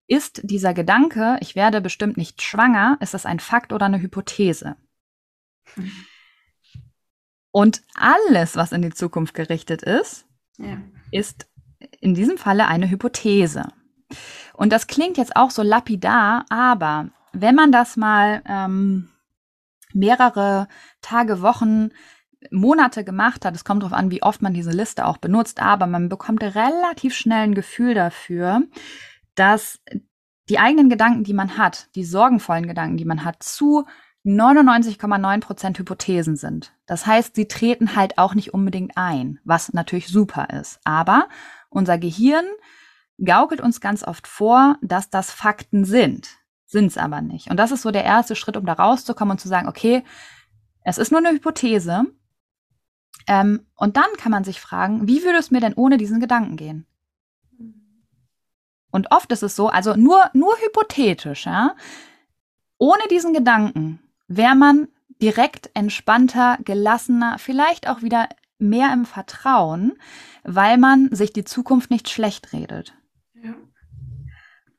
ist 0.07 0.41
dieser 0.43 0.73
Gedanke, 0.73 1.37
ich 1.39 1.55
werde 1.55 1.79
bestimmt 1.79 2.17
nicht 2.17 2.41
schwanger, 2.41 2.97
ist 2.99 3.13
das 3.13 3.25
ein 3.25 3.39
Fakt 3.39 3.71
oder 3.71 3.85
eine 3.85 4.01
Hypothese? 4.01 4.75
Und 7.51 7.81
alles, 7.93 8.57
was 8.57 8.73
in 8.73 8.81
die 8.81 8.93
Zukunft 8.93 9.33
gerichtet 9.33 9.83
ist, 9.83 10.25
ja. 10.57 10.81
ist 11.11 11.47
in 12.01 12.13
diesem 12.13 12.37
Falle 12.37 12.67
eine 12.67 12.89
Hypothese. 12.89 13.69
Und 14.53 14.73
das 14.73 14.87
klingt 14.87 15.15
jetzt 15.15 15.37
auch 15.37 15.49
so 15.49 15.63
lapidar, 15.63 16.45
aber 16.49 17.09
wenn 17.31 17.55
man 17.55 17.71
das 17.71 17.95
mal 17.95 18.41
ähm, 18.45 19.07
mehrere 19.93 20.67
Tage, 21.01 21.41
Wochen, 21.41 21.91
Monate 22.51 23.03
gemacht 23.03 23.45
hat, 23.45 23.55
es 23.55 23.63
kommt 23.63 23.83
darauf 23.83 23.97
an, 23.97 24.11
wie 24.11 24.23
oft 24.23 24.41
man 24.41 24.53
diese 24.53 24.71
Liste 24.71 25.05
auch 25.05 25.17
benutzt, 25.17 25.61
aber 25.61 25.87
man 25.87 26.09
bekommt 26.09 26.43
relativ 26.43 27.15
schnell 27.15 27.43
ein 27.43 27.55
Gefühl 27.55 27.93
dafür, 27.93 28.63
dass 29.35 29.79
die 30.49 30.59
eigenen 30.59 30.89
Gedanken, 30.89 31.23
die 31.23 31.33
man 31.33 31.57
hat, 31.57 31.89
die 31.95 32.03
sorgenvollen 32.03 32.67
Gedanken, 32.67 32.97
die 32.97 33.05
man 33.05 33.23
hat, 33.23 33.41
zu 33.41 33.85
99,9 34.25 35.39
Prozent 35.39 35.79
Hypothesen 35.79 36.35
sind. 36.35 36.73
Das 36.87 37.05
heißt, 37.05 37.35
sie 37.35 37.47
treten 37.47 37.95
halt 37.95 38.17
auch 38.17 38.33
nicht 38.33 38.53
unbedingt 38.53 38.93
ein, 38.95 39.39
was 39.43 39.73
natürlich 39.73 40.07
super 40.07 40.49
ist. 40.49 40.79
Aber 40.83 41.29
unser 41.69 41.97
Gehirn 41.97 42.45
gaukelt 43.23 43.61
uns 43.61 43.81
ganz 43.81 44.03
oft 44.03 44.27
vor, 44.27 44.77
dass 44.81 45.09
das 45.09 45.31
Fakten 45.31 45.85
sind. 45.85 46.37
Sind's 46.65 46.97
aber 46.97 47.21
nicht. 47.21 47.49
Und 47.51 47.57
das 47.57 47.71
ist 47.71 47.83
so 47.83 47.91
der 47.91 48.03
erste 48.03 48.35
Schritt, 48.35 48.57
um 48.57 48.65
da 48.65 48.73
rauszukommen 48.73 49.33
und 49.33 49.39
zu 49.39 49.47
sagen, 49.47 49.67
okay, 49.67 50.03
es 50.83 50.97
ist 50.97 51.11
nur 51.11 51.19
eine 51.19 51.31
Hypothese. 51.31 52.05
Ähm, 53.27 53.65
und 53.75 53.97
dann 53.97 54.11
kann 54.17 54.31
man 54.31 54.43
sich 54.43 54.61
fragen, 54.61 55.07
wie 55.07 55.23
würde 55.23 55.39
es 55.39 55.51
mir 55.51 55.61
denn 55.61 55.73
ohne 55.73 55.97
diesen 55.97 56.19
Gedanken 56.19 56.57
gehen? 56.57 56.85
Und 58.91 59.11
oft 59.11 59.31
ist 59.31 59.43
es 59.43 59.55
so, 59.55 59.67
also 59.67 59.95
nur, 59.95 60.29
nur 60.33 60.55
hypothetisch, 60.57 61.45
ja. 61.45 61.75
Ohne 62.77 63.03
diesen 63.09 63.33
Gedanken 63.33 63.99
wäre 64.27 64.55
man 64.55 64.87
direkt 65.21 65.69
entspannter, 65.73 66.57
gelassener, 66.63 67.37
vielleicht 67.39 67.89
auch 67.89 68.01
wieder 68.01 68.29
mehr 68.57 68.93
im 68.93 69.05
Vertrauen, 69.05 69.93
weil 70.43 70.77
man 70.77 71.13
sich 71.13 71.33
die 71.33 71.43
Zukunft 71.43 71.91
nicht 71.91 72.09
schlecht 72.09 72.53
redet. 72.53 72.93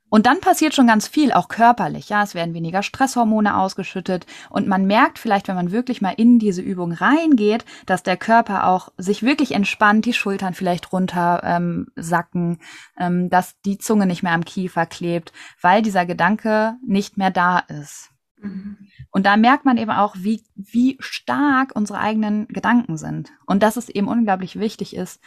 Und 0.08 0.26
dann 0.26 0.40
passiert 0.40 0.74
schon 0.74 0.86
ganz 0.86 1.08
viel, 1.08 1.32
auch 1.32 1.48
körperlich. 1.48 2.08
Ja, 2.08 2.22
es 2.22 2.34
werden 2.34 2.54
weniger 2.54 2.82
Stresshormone 2.82 3.56
ausgeschüttet 3.56 4.24
und 4.50 4.68
man 4.68 4.86
merkt 4.86 5.18
vielleicht, 5.18 5.48
wenn 5.48 5.56
man 5.56 5.72
wirklich 5.72 6.00
mal 6.00 6.14
in 6.16 6.38
diese 6.38 6.62
Übung 6.62 6.92
reingeht, 6.92 7.64
dass 7.86 8.04
der 8.04 8.16
Körper 8.16 8.68
auch 8.68 8.90
sich 8.96 9.24
wirklich 9.24 9.52
entspannt, 9.52 10.04
die 10.04 10.12
Schultern 10.12 10.54
vielleicht 10.54 10.92
runter 10.92 11.42
ähm, 11.44 11.88
sacken, 11.96 12.58
ähm, 12.98 13.30
dass 13.30 13.60
die 13.62 13.78
Zunge 13.78 14.06
nicht 14.06 14.22
mehr 14.22 14.32
am 14.32 14.44
Kiefer 14.44 14.86
klebt, 14.86 15.32
weil 15.60 15.82
dieser 15.82 16.06
Gedanke 16.06 16.76
nicht 16.86 17.16
mehr 17.16 17.30
da 17.30 17.58
ist. 17.58 18.10
Mhm. 18.40 18.76
Und 19.10 19.26
da 19.26 19.36
merkt 19.36 19.64
man 19.64 19.76
eben 19.76 19.90
auch, 19.90 20.14
wie, 20.18 20.44
wie 20.54 20.96
stark 21.00 21.74
unsere 21.74 21.98
eigenen 21.98 22.46
Gedanken 22.48 22.96
sind. 22.96 23.32
Und 23.46 23.62
dass 23.62 23.76
es 23.76 23.88
eben 23.88 24.08
unglaublich 24.08 24.58
wichtig 24.58 24.94
ist, 24.94 25.20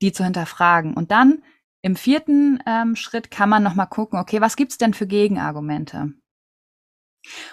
die 0.00 0.12
zu 0.12 0.24
hinterfragen. 0.24 0.94
Und 0.94 1.10
dann 1.10 1.42
im 1.82 1.96
vierten 1.96 2.62
ähm, 2.66 2.96
Schritt 2.96 3.30
kann 3.30 3.48
man 3.48 3.62
nochmal 3.62 3.86
gucken, 3.86 4.18
okay, 4.18 4.40
was 4.40 4.56
gibt's 4.56 4.78
denn 4.78 4.94
für 4.94 5.06
Gegenargumente? 5.06 6.12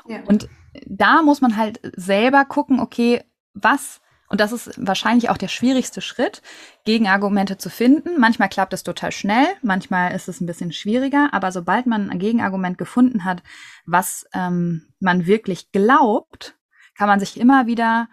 Ja. 0.08 0.22
Und 0.26 0.50
da 0.86 1.22
muss 1.22 1.42
man 1.42 1.58
halt 1.58 1.80
selber 1.96 2.46
gucken, 2.46 2.80
okay, 2.80 3.24
was 3.54 4.02
und 4.28 4.42
das 4.42 4.52
ist 4.52 4.72
wahrscheinlich 4.78 5.30
auch 5.30 5.38
der 5.38 5.48
schwierigste 5.48 6.02
Schritt, 6.02 6.42
Gegenargumente 6.84 7.58
zu 7.58 7.70
finden. 7.70 8.20
Manchmal 8.20 8.50
klappt 8.50 8.74
es 8.74 8.84
total 8.84 9.12
schnell, 9.12 9.46
manchmal 9.62 10.14
ist 10.14 10.28
es 10.28 10.42
ein 10.42 10.48
bisschen 10.48 10.72
schwieriger, 10.72 11.30
aber 11.32 11.52
sobald 11.52 11.86
man 11.86 12.10
ein 12.10 12.18
Gegenargument 12.18 12.78
gefunden 12.78 13.24
hat, 13.24 13.44
was 13.86 14.26
ähm, 14.34 14.88
man 15.00 15.28
wirklich 15.28 15.72
glaubt, 15.72 16.58
kann 16.98 17.08
man 17.08 17.20
sich 17.20 17.40
immer 17.40 17.68
wieder 17.68 18.10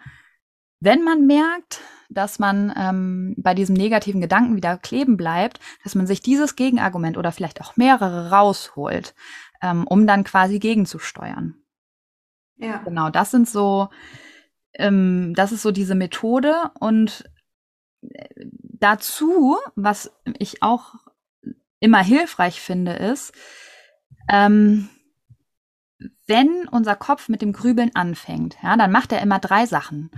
Wenn 0.83 1.01
man 1.01 1.25
merkt, 1.25 1.79
dass 2.09 2.39
man 2.39 2.73
ähm, 2.77 3.35
bei 3.37 3.53
diesem 3.53 3.73
negativen 3.73 4.19
Gedanken 4.19 4.57
wieder 4.57 4.77
kleben 4.77 5.15
bleibt, 5.15 5.61
dass 5.85 5.95
man 5.95 6.07
sich 6.07 6.19
dieses 6.19 6.57
Gegenargument 6.57 7.17
oder 7.17 7.31
vielleicht 7.31 7.61
auch 7.61 7.77
mehrere 7.77 8.31
rausholt, 8.31 9.15
ähm, 9.61 9.87
um 9.87 10.05
dann 10.05 10.25
quasi 10.25 10.59
gegenzusteuern. 10.59 11.55
Ja. 12.57 12.79
Genau, 12.79 13.09
das 13.09 13.31
sind 13.31 13.47
so, 13.47 13.87
ähm, 14.73 15.33
das 15.37 15.53
ist 15.53 15.61
so 15.61 15.71
diese 15.71 15.95
Methode 15.95 16.71
und 16.81 17.29
äh, 18.01 18.27
dazu, 18.59 19.57
was 19.75 20.11
ich 20.37 20.61
auch 20.63 20.95
immer 21.79 22.03
hilfreich 22.03 22.59
finde, 22.59 22.91
ist, 22.91 23.31
ähm, 24.29 24.89
wenn 26.27 26.67
unser 26.67 26.97
Kopf 26.97 27.29
mit 27.29 27.41
dem 27.41 27.53
Grübeln 27.53 27.91
anfängt, 27.95 28.57
ja, 28.61 28.75
dann 28.75 28.91
macht 28.91 29.13
er 29.13 29.21
immer 29.21 29.39
drei 29.39 29.65
Sachen. 29.65 30.11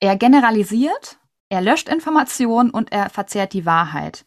Er 0.00 0.16
generalisiert, 0.16 1.18
er 1.48 1.60
löscht 1.60 1.88
Informationen 1.88 2.70
und 2.70 2.92
er 2.92 3.10
verzehrt 3.10 3.52
die 3.52 3.66
Wahrheit. 3.66 4.24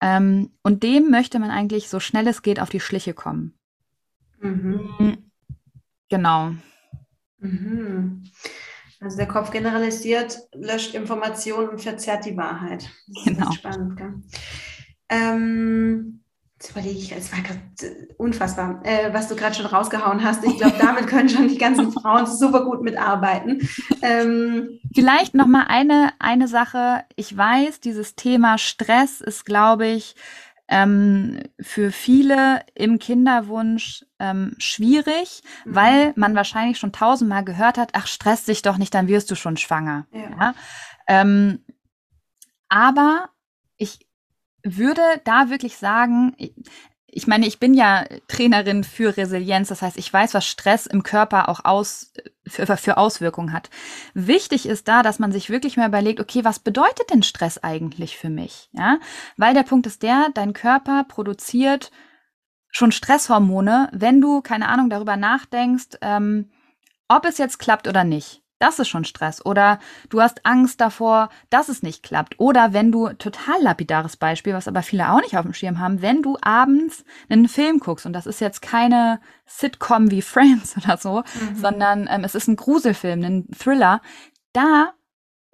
Ähm, 0.00 0.50
und 0.62 0.82
dem 0.82 1.10
möchte 1.10 1.38
man 1.38 1.50
eigentlich 1.50 1.88
so 1.88 2.00
schnell 2.00 2.26
es 2.26 2.42
geht 2.42 2.60
auf 2.60 2.70
die 2.70 2.80
Schliche 2.80 3.14
kommen. 3.14 3.58
Mhm. 4.40 5.30
Genau. 6.08 6.52
Mhm. 7.38 8.24
Also 9.00 9.16
der 9.16 9.28
Kopf 9.28 9.50
generalisiert, 9.50 10.38
löscht 10.54 10.94
Informationen 10.94 11.68
und 11.68 11.80
verzerrt 11.80 12.24
die 12.24 12.36
Wahrheit. 12.36 12.90
Das 13.06 13.24
genau. 13.24 13.50
spannend, 13.52 13.96
gell? 13.96 14.14
Ähm, 15.08 16.21
Jetzt 16.62 16.70
überlege 16.70 16.96
ich, 16.96 17.10
es 17.10 17.32
war 17.32 17.40
unfassbar, 18.18 18.80
äh, 18.84 19.12
was 19.12 19.26
du 19.26 19.34
gerade 19.34 19.52
schon 19.52 19.66
rausgehauen 19.66 20.22
hast. 20.22 20.44
Ich 20.44 20.58
glaube, 20.58 20.76
damit 20.78 21.08
können 21.08 21.28
schon 21.28 21.48
die 21.48 21.58
ganzen 21.58 21.90
Frauen 21.90 22.24
super 22.24 22.64
gut 22.64 22.82
mitarbeiten. 22.82 23.68
Ähm, 24.00 24.78
Vielleicht 24.94 25.34
noch 25.34 25.48
mal 25.48 25.64
eine 25.66 26.12
eine 26.20 26.46
Sache. 26.46 27.02
Ich 27.16 27.36
weiß, 27.36 27.80
dieses 27.80 28.14
Thema 28.14 28.58
Stress 28.58 29.20
ist, 29.20 29.44
glaube 29.44 29.88
ich, 29.88 30.14
ähm, 30.68 31.40
für 31.60 31.90
viele 31.90 32.64
im 32.76 33.00
Kinderwunsch 33.00 34.04
ähm, 34.20 34.54
schwierig, 34.58 35.42
mhm. 35.64 35.74
weil 35.74 36.12
man 36.14 36.36
wahrscheinlich 36.36 36.78
schon 36.78 36.92
tausendmal 36.92 37.44
gehört 37.44 37.76
hat, 37.76 37.90
ach, 37.94 38.06
stress 38.06 38.44
dich 38.44 38.62
doch 38.62 38.78
nicht, 38.78 38.94
dann 38.94 39.08
wirst 39.08 39.32
du 39.32 39.34
schon 39.34 39.56
schwanger. 39.56 40.06
Ja. 40.12 40.30
ja? 40.38 40.54
Ähm, 41.08 41.64
aber 42.68 43.30
ich 43.78 43.98
würde 44.62 45.02
da 45.24 45.50
wirklich 45.50 45.76
sagen, 45.76 46.34
ich 47.14 47.26
meine, 47.26 47.46
ich 47.46 47.60
bin 47.60 47.74
ja 47.74 48.06
Trainerin 48.26 48.84
für 48.84 49.16
Resilienz, 49.16 49.68
das 49.68 49.82
heißt, 49.82 49.98
ich 49.98 50.10
weiß, 50.10 50.32
was 50.32 50.46
Stress 50.46 50.86
im 50.86 51.02
Körper 51.02 51.50
auch 51.50 51.64
aus, 51.64 52.12
für, 52.46 52.76
für 52.76 52.96
Auswirkungen 52.96 53.52
hat. 53.52 53.68
Wichtig 54.14 54.66
ist 54.66 54.88
da, 54.88 55.02
dass 55.02 55.18
man 55.18 55.30
sich 55.30 55.50
wirklich 55.50 55.76
mal 55.76 55.88
überlegt, 55.88 56.20
okay, 56.20 56.42
was 56.44 56.58
bedeutet 56.58 57.10
denn 57.10 57.22
Stress 57.22 57.58
eigentlich 57.58 58.16
für 58.16 58.30
mich? 58.30 58.70
Ja, 58.72 58.98
weil 59.36 59.52
der 59.52 59.62
Punkt 59.62 59.86
ist 59.86 60.02
der, 60.02 60.28
dein 60.32 60.54
Körper 60.54 61.04
produziert 61.04 61.90
schon 62.72 62.90
Stresshormone, 62.90 63.90
wenn 63.92 64.22
du, 64.22 64.40
keine 64.40 64.68
Ahnung, 64.68 64.88
darüber 64.88 65.16
nachdenkst, 65.16 65.98
ähm, 66.00 66.50
ob 67.08 67.26
es 67.26 67.36
jetzt 67.36 67.58
klappt 67.58 67.86
oder 67.86 68.04
nicht. 68.04 68.41
Das 68.62 68.78
ist 68.78 68.88
schon 68.88 69.04
Stress. 69.04 69.44
Oder 69.44 69.80
du 70.08 70.20
hast 70.20 70.46
Angst 70.46 70.80
davor, 70.80 71.30
dass 71.50 71.68
es 71.68 71.82
nicht 71.82 72.04
klappt. 72.04 72.38
Oder 72.38 72.72
wenn 72.72 72.92
du, 72.92 73.08
total 73.08 73.60
lapidares 73.60 74.16
Beispiel, 74.16 74.54
was 74.54 74.68
aber 74.68 74.82
viele 74.82 75.10
auch 75.10 75.20
nicht 75.20 75.36
auf 75.36 75.42
dem 75.42 75.52
Schirm 75.52 75.80
haben, 75.80 76.00
wenn 76.00 76.22
du 76.22 76.38
abends 76.40 77.04
einen 77.28 77.48
Film 77.48 77.80
guckst, 77.80 78.06
und 78.06 78.12
das 78.12 78.26
ist 78.26 78.40
jetzt 78.40 78.62
keine 78.62 79.20
Sitcom 79.46 80.12
wie 80.12 80.22
Friends 80.22 80.76
oder 80.76 80.96
so, 80.96 81.24
mhm. 81.40 81.56
sondern 81.56 82.06
ähm, 82.08 82.22
es 82.22 82.36
ist 82.36 82.46
ein 82.46 82.54
Gruselfilm, 82.54 83.24
ein 83.24 83.48
Thriller, 83.50 84.00
da 84.52 84.92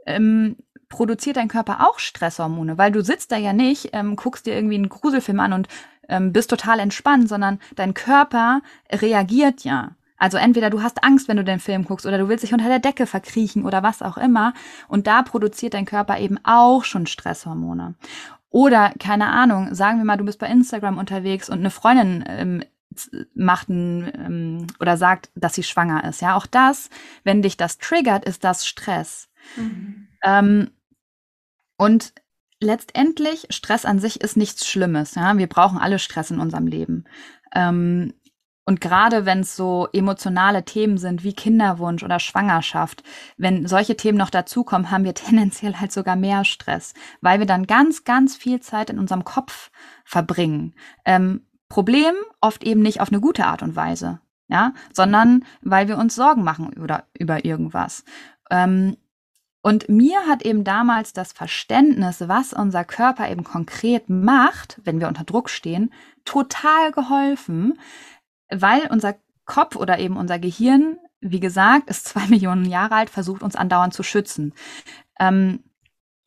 ähm, 0.05 0.57
produziert 0.91 1.39
dein 1.39 1.49
Körper 1.49 1.89
auch 1.89 1.99
Stresshormone, 1.99 2.77
weil 2.77 2.93
du 2.93 3.03
sitzt 3.03 3.33
da 3.33 3.39
ja 3.39 3.55
nicht, 3.55 3.89
ähm, 3.95 4.17
guckst 4.17 4.45
dir 4.45 4.55
irgendwie 4.55 4.75
einen 4.75 4.91
Gruselfilm 4.91 5.41
an 5.41 5.55
und 5.55 5.69
ähm, 6.11 6.35
bist 6.35 6.51
total 6.51 6.79
entspannt, 6.79 7.27
sondern 7.31 7.59
dein 7.75 7.95
Körper 7.95 8.61
reagiert 8.93 9.65
ja. 9.65 9.93
Also 10.19 10.37
entweder 10.37 10.71
du 10.71 10.83
hast 10.83 11.05
Angst, 11.05 11.29
wenn 11.29 11.37
du 11.37 11.45
den 11.45 11.61
Film 11.61 11.85
guckst, 11.85 12.07
oder 12.07 12.19
du 12.19 12.29
willst 12.29 12.45
dich 12.45 12.53
unter 12.53 12.69
der 12.69 12.81
Decke 12.81 13.07
verkriechen 13.07 13.65
oder 13.65 13.83
was 13.83 14.03
auch 14.03 14.19
immer. 14.19 14.53
Und 14.89 15.07
da 15.07 15.23
produziert 15.23 15.75
dein 15.75 15.85
Körper 15.87 16.19
eben 16.19 16.39
auch 16.45 16.85
schon 16.85 17.07
Stresshormone. 17.07 17.95
Oder, 18.51 18.93
keine 18.99 19.29
Ahnung, 19.29 19.75
sagen 19.75 19.99
wir 19.99 20.05
mal, 20.05 20.17
du 20.17 20.25
bist 20.25 20.39
bei 20.39 20.49
Instagram 20.49 20.99
unterwegs 20.99 21.49
und 21.49 21.59
eine 21.59 21.71
Freundin 21.71 22.25
ähm, 22.27 22.65
macht 23.35 23.69
ein, 23.69 24.11
ähm, 24.15 24.67
oder 24.81 24.97
sagt, 24.97 25.31
dass 25.35 25.55
sie 25.55 25.63
schwanger 25.63 26.05
ist. 26.05 26.21
Ja, 26.21 26.35
auch 26.35 26.47
das, 26.47 26.91
wenn 27.25 27.43
dich 27.43 27.57
das 27.57 27.79
triggert, 27.79 28.25
ist 28.25 28.45
das 28.45 28.67
Stress. 28.67 29.29
Mhm. 29.57 30.09
Ähm, 30.25 30.71
und 31.77 32.13
letztendlich, 32.61 33.47
Stress 33.51 33.85
an 33.85 33.99
sich 33.99 34.21
ist 34.21 34.37
nichts 34.37 34.67
Schlimmes. 34.67 35.15
Ja, 35.15 35.37
wir 35.37 35.47
brauchen 35.47 35.79
alle 35.79 35.99
Stress 35.99 36.31
in 36.31 36.41
unserem 36.41 36.67
Leben. 36.67 37.05
Ähm, 37.55 38.15
und 38.69 38.83
gerade 38.83 39.25
wenn 39.25 39.41
es 39.41 39.57
so 39.57 39.89
emotionale 39.95 40.63
Themen 40.63 40.99
sind 40.99 41.25
wie 41.25 41.33
Kinderwunsch 41.33 42.03
oder 42.03 42.21
Schwangerschaft, 42.21 43.03
wenn 43.39 43.67
solche 43.67 43.97
Themen 43.97 44.19
noch 44.19 44.29
dazukommen, 44.29 44.91
haben 44.91 45.05
wir 45.05 45.15
tendenziell 45.15 45.77
halt 45.77 45.91
sogar 45.91 46.17
mehr 46.17 46.45
Stress, 46.45 46.93
weil 47.23 47.39
wir 47.39 47.47
dann 47.47 47.67
ganz, 47.67 48.05
ganz 48.05 48.37
viel 48.37 48.61
Zeit 48.61 48.91
in 48.91 48.99
unserem 48.99 49.25
Kopf 49.25 49.71
verbringen. 50.05 50.75
Ähm, 51.07 51.47
Problem 51.71 52.15
oft 52.43 52.63
eben 52.63 52.83
nicht 52.83 53.01
auf 53.01 53.09
eine 53.09 53.23
gute 53.23 53.47
Art 53.47 53.63
und 53.63 53.75
Weise, 53.75 54.21
ja, 54.49 54.75
sondern 54.93 55.47
weil 55.63 55.89
wir 55.89 55.97
uns 55.97 56.15
Sorgen 56.15 56.45
machen 56.45 56.75
oder 56.79 57.05
über 57.19 57.47
irgendwas. 57.47 58.05
Ähm, 58.51 58.99
und 59.63 59.89
mir 59.89 60.27
hat 60.27 60.43
eben 60.43 60.63
damals 60.63 61.15
das 61.15 61.33
Verständnis, 61.33 62.29
was 62.29 62.53
unser 62.53 62.85
Körper 62.85 63.31
eben 63.31 63.45
konkret 63.45 64.11
macht, 64.11 64.79
wenn 64.85 65.01
wir 65.01 65.09
unter 65.09 65.25
Druck 65.25 65.49
stehen, 65.49 65.91
total 66.27 66.93
geholfen, 66.93 67.79
weil 68.51 68.89
unser 68.91 69.17
Kopf 69.45 69.77
oder 69.77 69.99
eben 69.99 70.17
unser 70.17 70.39
Gehirn, 70.39 70.99
wie 71.21 71.41
gesagt, 71.41 71.91
ist 71.91 72.07
zwei 72.07 72.27
Millionen 72.29 72.65
Jahre 72.67 72.95
alt, 72.95 73.11
versucht 73.11 73.43
uns 73.43 73.57
andauernd 73.57 73.95
zu 73.95 74.03
schützen. 74.03 74.55
Ähm, 75.19 75.65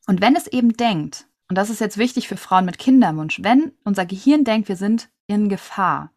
und 0.06 0.20
wenn 0.20 0.36
es 0.36 0.46
eben 0.46 0.76
denkt, 0.76 1.26
und 1.48 1.56
das 1.56 1.70
ist 1.70 1.80
jetzt 1.80 1.98
wichtig 1.98 2.28
für 2.28 2.36
Frauen 2.36 2.64
mit 2.64 2.78
Kinderwunsch, 2.78 3.42
wenn 3.42 3.72
unser 3.84 4.06
Gehirn 4.06 4.44
denkt, 4.44 4.68
wir 4.68 4.76
sind 4.76 5.10
in 5.26 5.48
Gefahr 5.48 6.10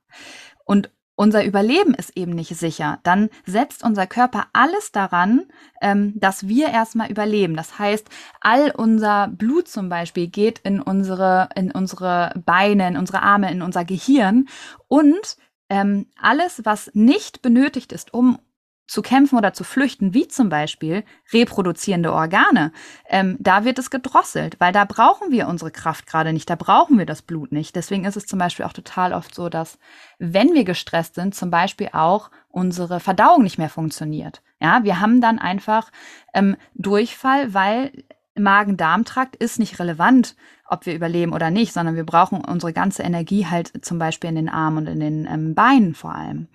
und 0.63 0.89
unser 1.17 1.45
Überleben 1.45 1.93
ist 1.93 2.17
eben 2.17 2.33
nicht 2.33 2.55
sicher, 2.57 2.99
dann 3.03 3.29
setzt 3.45 3.83
unser 3.83 4.05
Körper 4.05 4.47
alles 4.51 4.91
daran, 4.91 5.45
ähm, 5.81 6.13
dass 6.15 6.47
wir 6.47 6.69
erstmal 6.69 7.09
überleben. 7.09 7.55
Das 7.55 7.79
heißt, 7.79 8.09
all 8.41 8.71
unser 8.71 9.29
Blut 9.29 9.69
zum 9.69 9.87
Beispiel 9.87 10.27
geht 10.27 10.59
in 10.59 10.81
unsere, 10.81 11.49
in 11.55 11.71
unsere 11.71 12.33
Beine, 12.45 12.89
in 12.89 12.97
unsere 12.97 13.21
Arme, 13.21 13.49
in 13.49 13.61
unser 13.61 13.85
Gehirn 13.85 14.47
und 14.87 15.37
ähm, 15.69 16.07
alles, 16.19 16.61
was 16.65 16.91
nicht 16.93 17.41
benötigt 17.41 17.91
ist, 17.91 18.13
um 18.13 18.39
zu 18.87 19.01
kämpfen 19.01 19.37
oder 19.37 19.53
zu 19.53 19.63
flüchten, 19.63 20.13
wie 20.13 20.27
zum 20.27 20.49
Beispiel 20.49 21.03
reproduzierende 21.33 22.13
Organe, 22.13 22.71
ähm, 23.09 23.35
da 23.39 23.65
wird 23.65 23.79
es 23.79 23.89
gedrosselt, 23.89 24.59
weil 24.59 24.73
da 24.73 24.85
brauchen 24.85 25.31
wir 25.31 25.47
unsere 25.47 25.71
Kraft 25.71 26.05
gerade 26.05 26.33
nicht, 26.33 26.49
da 26.49 26.55
brauchen 26.55 26.99
wir 26.99 27.05
das 27.05 27.23
Blut 27.23 27.51
nicht. 27.51 27.75
Deswegen 27.75 28.05
ist 28.05 28.15
es 28.15 28.25
zum 28.25 28.37
Beispiel 28.37 28.65
auch 28.65 28.73
total 28.73 29.13
oft 29.13 29.33
so, 29.33 29.49
dass 29.49 29.79
wenn 30.19 30.53
wir 30.53 30.65
gestresst 30.65 31.15
sind, 31.15 31.33
zum 31.33 31.49
Beispiel 31.49 31.89
auch 31.93 32.29
unsere 32.47 32.99
Verdauung 32.99 33.43
nicht 33.43 33.57
mehr 33.57 33.69
funktioniert. 33.69 34.43
Ja, 34.61 34.83
wir 34.83 34.99
haben 34.99 35.19
dann 35.19 35.39
einfach 35.39 35.91
ähm, 36.33 36.55
Durchfall, 36.75 37.53
weil 37.53 37.91
Magen-Darm-Trakt 38.37 39.35
ist 39.35 39.59
nicht 39.59 39.79
relevant, 39.79 40.35
ob 40.67 40.85
wir 40.85 40.95
überleben 40.95 41.33
oder 41.33 41.51
nicht, 41.51 41.73
sondern 41.73 41.95
wir 41.95 42.05
brauchen 42.05 42.43
unsere 42.43 42.73
ganze 42.73 43.03
Energie 43.03 43.45
halt 43.45 43.85
zum 43.85 43.99
Beispiel 43.99 44.29
in 44.29 44.35
den 44.35 44.49
Armen 44.49 44.79
und 44.79 44.87
in 44.87 44.99
den 44.99 45.25
ähm, 45.25 45.55
Beinen 45.55 45.93
vor 45.93 46.15
allem. 46.15 46.47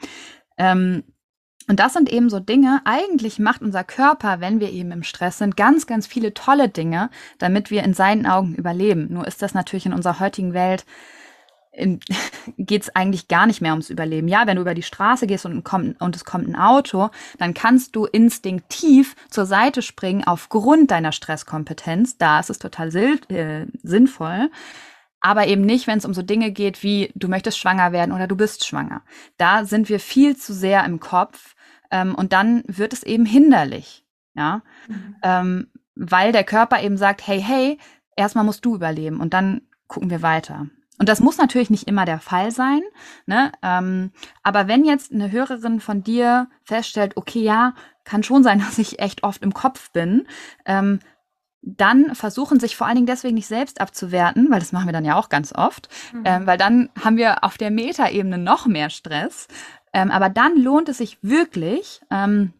Ähm, 0.58 1.04
und 1.68 1.78
das 1.78 1.92
sind 1.92 2.10
eben 2.12 2.30
so 2.30 2.40
Dinge, 2.40 2.80
eigentlich 2.84 3.38
macht 3.38 3.62
unser 3.62 3.84
Körper, 3.84 4.40
wenn 4.40 4.58
wir 4.58 4.72
eben 4.72 4.90
im 4.90 5.04
Stress 5.04 5.38
sind, 5.38 5.56
ganz, 5.56 5.86
ganz 5.86 6.06
viele 6.06 6.34
tolle 6.34 6.68
Dinge, 6.68 7.10
damit 7.38 7.70
wir 7.70 7.84
in 7.84 7.94
seinen 7.94 8.26
Augen 8.26 8.56
überleben. 8.56 9.06
Nur 9.10 9.26
ist 9.28 9.40
das 9.40 9.54
natürlich 9.54 9.86
in 9.86 9.92
unserer 9.92 10.18
heutigen 10.18 10.52
Welt 10.52 10.84
geht 12.58 12.82
es 12.82 12.94
eigentlich 12.94 13.28
gar 13.28 13.46
nicht 13.46 13.60
mehr 13.60 13.72
ums 13.72 13.90
Überleben. 13.90 14.28
Ja, 14.28 14.46
wenn 14.46 14.56
du 14.56 14.62
über 14.62 14.74
die 14.74 14.82
Straße 14.82 15.26
gehst 15.26 15.46
und, 15.46 15.64
kommt, 15.64 16.00
und 16.00 16.16
es 16.16 16.24
kommt 16.24 16.48
ein 16.48 16.56
Auto, 16.56 17.10
dann 17.38 17.54
kannst 17.54 17.96
du 17.96 18.06
instinktiv 18.06 19.16
zur 19.28 19.46
Seite 19.46 19.82
springen 19.82 20.24
aufgrund 20.24 20.90
deiner 20.90 21.12
Stresskompetenz. 21.12 22.18
Da 22.18 22.40
ist 22.40 22.50
es 22.50 22.58
total 22.58 22.94
äh, 22.94 23.66
sinnvoll. 23.82 24.50
Aber 25.20 25.46
eben 25.46 25.62
nicht, 25.62 25.86
wenn 25.86 25.98
es 25.98 26.06
um 26.06 26.14
so 26.14 26.22
Dinge 26.22 26.50
geht 26.50 26.82
wie 26.82 27.12
du 27.14 27.28
möchtest 27.28 27.58
schwanger 27.58 27.92
werden 27.92 28.12
oder 28.12 28.26
du 28.26 28.36
bist 28.36 28.66
schwanger. 28.66 29.02
Da 29.36 29.64
sind 29.64 29.88
wir 29.88 30.00
viel 30.00 30.36
zu 30.36 30.54
sehr 30.54 30.84
im 30.84 30.98
Kopf 30.98 31.54
ähm, 31.90 32.14
und 32.14 32.32
dann 32.32 32.62
wird 32.66 32.92
es 32.92 33.02
eben 33.02 33.26
hinderlich. 33.26 34.04
Ja, 34.34 34.62
mhm. 34.88 35.16
ähm, 35.22 35.66
weil 35.94 36.32
der 36.32 36.44
Körper 36.44 36.80
eben 36.82 36.96
sagt, 36.96 37.26
hey, 37.26 37.42
hey, 37.42 37.78
erstmal 38.16 38.44
musst 38.44 38.64
du 38.64 38.74
überleben 38.74 39.20
und 39.20 39.34
dann 39.34 39.62
gucken 39.86 40.08
wir 40.08 40.22
weiter. 40.22 40.68
Und 41.00 41.08
das 41.08 41.20
muss 41.20 41.38
natürlich 41.38 41.70
nicht 41.70 41.88
immer 41.88 42.04
der 42.04 42.20
Fall 42.20 42.50
sein, 42.50 42.82
ne? 43.24 43.50
Ähm, 43.62 44.12
aber 44.42 44.68
wenn 44.68 44.84
jetzt 44.84 45.12
eine 45.12 45.32
Hörerin 45.32 45.80
von 45.80 46.02
dir 46.02 46.50
feststellt, 46.62 47.16
okay, 47.16 47.40
ja, 47.40 47.72
kann 48.04 48.22
schon 48.22 48.42
sein, 48.42 48.58
dass 48.66 48.76
ich 48.76 48.98
echt 48.98 49.22
oft 49.22 49.42
im 49.42 49.54
Kopf 49.54 49.90
bin, 49.92 50.28
ähm, 50.66 51.00
dann 51.62 52.14
versuchen 52.14 52.60
sich 52.60 52.76
vor 52.76 52.86
allen 52.86 52.96
Dingen 52.96 53.06
deswegen 53.06 53.34
nicht 53.34 53.46
selbst 53.46 53.80
abzuwerten, 53.80 54.50
weil 54.50 54.60
das 54.60 54.72
machen 54.72 54.86
wir 54.86 54.92
dann 54.92 55.06
ja 55.06 55.16
auch 55.16 55.30
ganz 55.30 55.54
oft, 55.54 55.88
mhm. 56.12 56.22
ähm, 56.26 56.46
weil 56.46 56.58
dann 56.58 56.90
haben 57.02 57.16
wir 57.16 57.44
auf 57.44 57.56
der 57.56 57.70
Metaebene 57.70 58.36
noch 58.36 58.66
mehr 58.66 58.90
Stress. 58.90 59.48
Ähm, 59.94 60.10
aber 60.10 60.28
dann 60.28 60.58
lohnt 60.58 60.90
es 60.90 60.98
sich 60.98 61.16
wirklich, 61.22 62.02
ähm, 62.10 62.52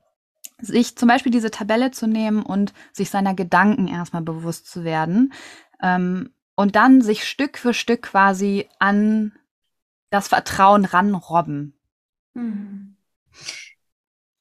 sich 0.62 0.96
zum 0.96 1.09
Beispiel 1.09 1.33
diese 1.33 1.50
Tabelle 1.50 1.90
zu 1.90 2.07
nehmen 2.07 2.42
und 2.42 2.72
sich 2.92 3.11
seiner 3.11 3.35
Gedanken 3.35 3.87
erstmal 3.87 4.22
bewusst 4.22 4.70
zu 4.70 4.83
werden 4.83 5.35
ähm, 5.83 6.31
und 6.61 6.77
dann 6.77 7.01
sich 7.01 7.27
Stück 7.27 7.57
für 7.57 7.73
Stück 7.73 8.03
quasi 8.03 8.68
an 8.79 9.33
das 10.11 10.29
Vertrauen 10.29 10.85
ranrobben. 10.85 11.73
Mhm. 12.35 12.96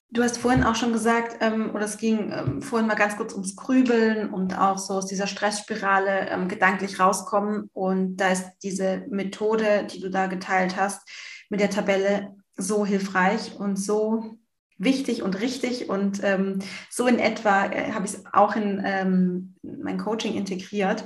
Du 0.09 0.21
hast 0.21 0.37
vorhin 0.37 0.65
auch 0.65 0.75
schon 0.75 0.91
gesagt, 0.91 1.37
ähm, 1.39 1.73
oder 1.73 1.85
es 1.85 1.97
ging 1.97 2.33
ähm, 2.33 2.61
vorhin 2.61 2.89
mal 2.89 2.95
ganz 2.95 3.15
kurz 3.15 3.31
ums 3.31 3.55
Grübeln 3.55 4.31
und 4.31 4.57
auch 4.59 4.77
so 4.77 4.95
aus 4.95 5.05
dieser 5.05 5.27
Stressspirale 5.27 6.27
ähm, 6.29 6.49
gedanklich 6.49 6.99
rauskommen. 6.99 7.69
Und 7.71 8.17
da 8.17 8.29
ist 8.31 8.51
diese 8.63 9.05
Methode, 9.09 9.87
die 9.89 10.01
du 10.01 10.09
da 10.09 10.27
geteilt 10.27 10.75
hast, 10.75 11.07
mit 11.49 11.61
der 11.61 11.69
Tabelle 11.69 12.35
so 12.57 12.85
hilfreich 12.85 13.55
und 13.57 13.77
so 13.77 14.39
wichtig 14.77 15.21
und 15.23 15.39
richtig. 15.39 15.87
Und 15.87 16.21
ähm, 16.23 16.59
so 16.89 17.07
in 17.07 17.19
etwa 17.19 17.67
äh, 17.67 17.93
habe 17.93 18.05
ich 18.05 18.15
es 18.15 18.23
auch 18.33 18.57
in 18.57 18.81
ähm, 18.83 19.55
mein 19.61 19.99
Coaching 19.99 20.33
integriert. 20.33 21.05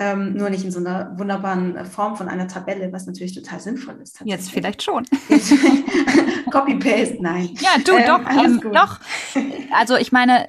Ähm, 0.00 0.34
nur 0.34 0.48
nicht 0.48 0.64
in 0.64 0.70
so 0.70 0.78
einer 0.78 1.18
wunderbaren 1.18 1.84
Form 1.84 2.16
von 2.16 2.28
einer 2.28 2.46
Tabelle, 2.46 2.92
was 2.92 3.06
natürlich 3.06 3.34
total 3.34 3.58
sinnvoll 3.58 3.98
ist. 4.00 4.22
Jetzt 4.24 4.50
vielleicht 4.50 4.82
schon. 4.82 5.04
Copy-Paste, 6.50 7.18
nein. 7.20 7.50
Ja, 7.60 7.70
du, 7.84 7.96
ähm, 7.96 8.06
doch, 8.06 8.30
ähm, 8.30 8.72
doch. 8.72 9.00
Also 9.72 9.96
ich 9.96 10.12
meine, 10.12 10.46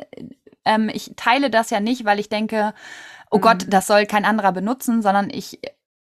ähm, 0.65 0.89
ich 0.93 1.13
teile 1.15 1.49
das 1.49 1.71
ja 1.71 1.79
nicht, 1.79 2.05
weil 2.05 2.19
ich 2.19 2.29
denke, 2.29 2.73
oh 3.31 3.37
mhm. 3.37 3.41
Gott, 3.41 3.65
das 3.69 3.87
soll 3.87 4.05
kein 4.05 4.25
anderer 4.25 4.51
benutzen, 4.51 5.01
sondern 5.01 5.29
ich 5.31 5.59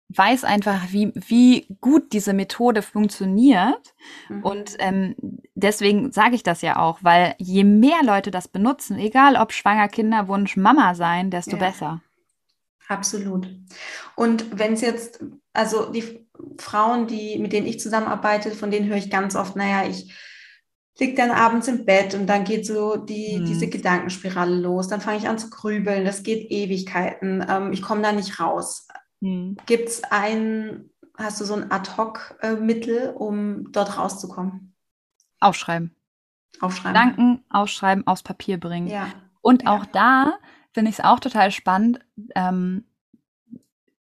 weiß 0.09 0.45
einfach, 0.45 0.91
wie, 0.91 1.11
wie 1.15 1.67
gut 1.81 2.13
diese 2.13 2.33
Methode 2.33 2.81
funktioniert. 2.81 3.93
Mhm. 4.29 4.43
Und 4.43 4.75
ähm, 4.79 5.15
deswegen 5.55 6.11
sage 6.11 6.35
ich 6.35 6.43
das 6.43 6.61
ja 6.61 6.79
auch, 6.79 6.99
weil 7.01 7.35
je 7.37 7.63
mehr 7.63 8.03
Leute 8.03 8.31
das 8.31 8.47
benutzen, 8.47 8.97
egal 8.97 9.35
ob 9.35 9.51
schwanger, 9.51 9.87
Kinderwunsch, 9.89 10.55
Mama 10.55 10.95
sein, 10.95 11.29
desto 11.29 11.57
ja. 11.57 11.57
besser. 11.57 12.01
Absolut. 12.87 13.47
Und 14.15 14.57
wenn 14.57 14.73
es 14.73 14.81
jetzt, 14.81 15.23
also 15.53 15.91
die 15.91 16.27
Frauen, 16.57 17.07
die, 17.07 17.37
mit 17.39 17.51
denen 17.51 17.67
ich 17.67 17.79
zusammenarbeite, 17.79 18.51
von 18.51 18.71
denen 18.71 18.87
höre 18.87 18.97
ich 18.97 19.09
ganz 19.09 19.35
oft, 19.35 19.55
naja, 19.55 19.87
ich 19.89 20.13
liege 20.99 21.15
dann 21.15 21.31
abends 21.31 21.67
im 21.67 21.85
Bett 21.85 22.13
und 22.15 22.27
dann 22.27 22.43
geht 22.43 22.65
so 22.65 22.95
die, 22.95 23.37
hm. 23.37 23.45
diese 23.45 23.67
Gedankenspirale 23.67 24.55
los. 24.55 24.87
Dann 24.87 25.01
fange 25.01 25.17
ich 25.17 25.27
an 25.27 25.37
zu 25.37 25.49
grübeln, 25.49 26.05
das 26.05 26.23
geht 26.23 26.49
Ewigkeiten, 26.49 27.45
ähm, 27.47 27.71
ich 27.71 27.81
komme 27.81 28.01
da 28.01 28.11
nicht 28.11 28.39
raus. 28.39 28.87
Hm. 29.21 29.57
Gibt 29.65 29.89
es 29.89 30.03
ein, 30.03 30.89
hast 31.17 31.41
du 31.41 31.45
so 31.45 31.55
ein 31.55 31.71
Ad-Hoc-Mittel, 31.71 33.13
um 33.15 33.71
dort 33.71 33.97
rauszukommen? 33.97 34.73
Aufschreiben. 35.39 35.95
Aufschreiben. 36.61 36.93
Gedanken 36.93 37.43
aufschreiben, 37.49 38.07
aufs 38.07 38.23
Papier 38.23 38.59
bringen. 38.59 38.87
Ja. 38.87 39.11
Und 39.41 39.63
ja. 39.63 39.75
auch 39.75 39.85
da 39.85 40.39
finde 40.73 40.89
ich 40.89 40.99
es 40.99 41.05
auch 41.05 41.19
total 41.19 41.51
spannend. 41.51 41.99
Ähm, 42.35 42.85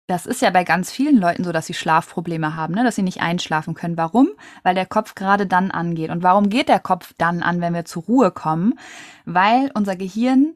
das 0.07 0.25
ist 0.25 0.41
ja 0.41 0.49
bei 0.49 0.63
ganz 0.63 0.91
vielen 0.91 1.17
Leuten 1.17 1.43
so, 1.43 1.51
dass 1.51 1.65
sie 1.65 1.73
Schlafprobleme 1.73 2.55
haben, 2.55 2.73
ne? 2.73 2.83
dass 2.83 2.95
sie 2.95 3.03
nicht 3.03 3.21
einschlafen 3.21 3.73
können. 3.73 3.97
Warum? 3.97 4.29
Weil 4.61 4.75
der 4.75 4.85
Kopf 4.85 5.15
gerade 5.15 5.47
dann 5.47 5.71
angeht. 5.71 6.09
Und 6.09 6.23
warum 6.23 6.49
geht 6.49 6.67
der 6.67 6.79
Kopf 6.79 7.13
dann 7.17 7.41
an, 7.41 7.61
wenn 7.61 7.73
wir 7.73 7.85
zur 7.85 8.03
Ruhe 8.03 8.31
kommen? 8.31 8.77
Weil 9.25 9.71
unser 9.73 9.95
Gehirn, 9.95 10.55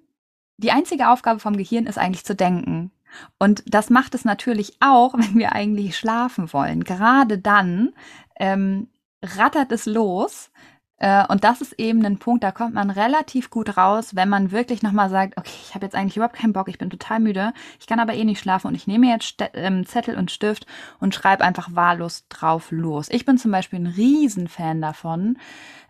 die 0.58 0.72
einzige 0.72 1.10
Aufgabe 1.10 1.40
vom 1.40 1.56
Gehirn 1.56 1.86
ist 1.86 1.98
eigentlich 1.98 2.26
zu 2.26 2.36
denken. 2.36 2.92
Und 3.40 3.64
das 3.66 3.90
macht 3.90 4.16
es 4.16 4.26
natürlich 4.26 4.78
auch, 4.82 5.14
wenn 5.18 5.38
wir 5.38 5.54
eigentlich 5.54 5.98
schlafen 5.98 6.52
wollen. 6.52 6.84
Gerade 6.84 7.38
dann 7.38 7.94
ähm, 8.36 8.90
rattert 9.24 9.72
es 9.72 9.86
los 9.86 10.52
und 11.00 11.44
das 11.44 11.62
ist 11.62 11.74
eben 11.74 12.04
ein 12.06 12.18
Punkt, 12.18 12.44
da 12.44 12.52
kommt 12.52 12.74
man 12.74 12.90
relativ 12.90 13.52
gut 13.52 13.78
raus, 13.78 14.16
wenn 14.16 14.30
man 14.30 14.52
wirklich 14.52 14.82
nochmal 14.82 15.12
sagt, 15.12 15.38
okay, 15.38 15.54
ich 15.62 15.76
habe 15.76 15.86
jetzt 15.86 15.96
eigentlich 15.96 16.16
überhaupt 16.16 16.36
keinen 16.36 16.54
Bock, 16.54 16.70
ich 16.70 16.80
bin 16.80 16.90
total 16.90 17.20
müde, 17.20 17.54
ich 17.80 17.86
kann 17.86 18.00
aber 18.00 18.16
eh 18.16 18.24
nicht 18.24 18.40
schlafen 18.40 18.68
und 18.68 18.76
ich 18.76 18.88
nehme 18.88 19.08
jetzt 19.08 19.36
ähm, 19.54 19.86
Zettel 19.86 20.18
und 20.18 20.32
Stift 20.32 20.66
und 21.00 21.14
schreibe 21.14 21.44
einfach 21.44 21.76
wahllos 21.76 22.26
drauf 22.30 22.72
los. 22.72 23.10
Ich 23.12 23.26
bin 23.26 23.38
zum 23.38 23.52
Beispiel 23.52 23.78
ein 23.78 23.88
Riesenfan 23.88 24.82
davon, 24.82 25.38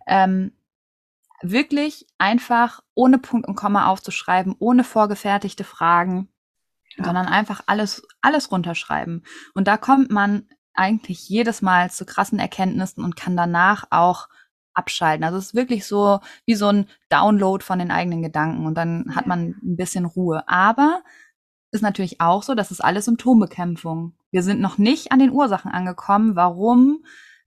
ähm, 0.08 0.52
wirklich 1.42 2.06
einfach 2.18 2.82
ohne 2.94 3.18
Punkt 3.18 3.48
und 3.48 3.56
Komma 3.56 3.88
aufzuschreiben, 3.88 4.56
ohne 4.60 4.84
vorgefertigte 4.84 5.64
Fragen, 5.64 6.28
ja. 6.98 7.06
sondern 7.06 7.28
einfach 7.28 7.62
alles, 7.68 8.06
alles 8.22 8.52
runterschreiben. 8.52 9.24
Und 9.54 9.70
da 9.70 9.78
kommt 9.78 10.12
man 10.12 10.50
eigentlich 10.74 11.30
jedes 11.30 11.62
Mal 11.62 11.92
zu 11.92 12.06
krassen 12.06 12.40
Erkenntnissen 12.40 13.04
und 13.04 13.16
kann 13.16 13.38
danach 13.38 13.86
auch 13.90 14.28
abschalten. 14.78 15.24
Also 15.24 15.38
es 15.38 15.48
ist 15.48 15.56
wirklich 15.56 15.86
so 15.86 16.20
wie 16.46 16.56
so 16.56 16.68
ein 16.68 16.88
Download 17.10 17.64
von 17.64 17.80
den 17.80 17.92
eigenen 17.92 18.22
Gedanken 18.22 18.66
und 18.66 18.76
dann 18.76 19.16
hat 19.16 19.28
man 19.28 19.56
ein 19.64 19.76
bisschen 19.76 20.06
Ruhe. 20.06 20.48
Aber 20.48 21.02
ist 21.72 21.82
natürlich 21.82 22.22
auch 22.22 22.44
so, 22.44 22.56
das 22.56 22.72
ist 22.72 22.84
alles 22.84 23.06
Symptombekämpfung. 23.06 24.14
Wir 24.32 24.44
sind 24.44 24.62
noch 24.62 24.78
nicht 24.78 25.12
an 25.12 25.20
den 25.20 25.32
Ursachen 25.32 25.72
angekommen, 25.72 26.36
warum 26.36 27.04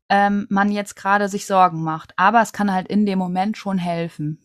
ähm, 0.09 0.47
man 0.51 0.71
jetzt 0.73 0.97
gerade 0.97 1.29
sich 1.29 1.47
Sorgen 1.47 1.83
macht. 1.83 2.13
Aber 2.17 2.43
es 2.43 2.53
kann 2.53 2.73
halt 2.73 2.89
in 2.89 3.07
dem 3.07 3.19
Moment 3.19 3.57
schon 3.57 3.79
helfen. 3.79 4.41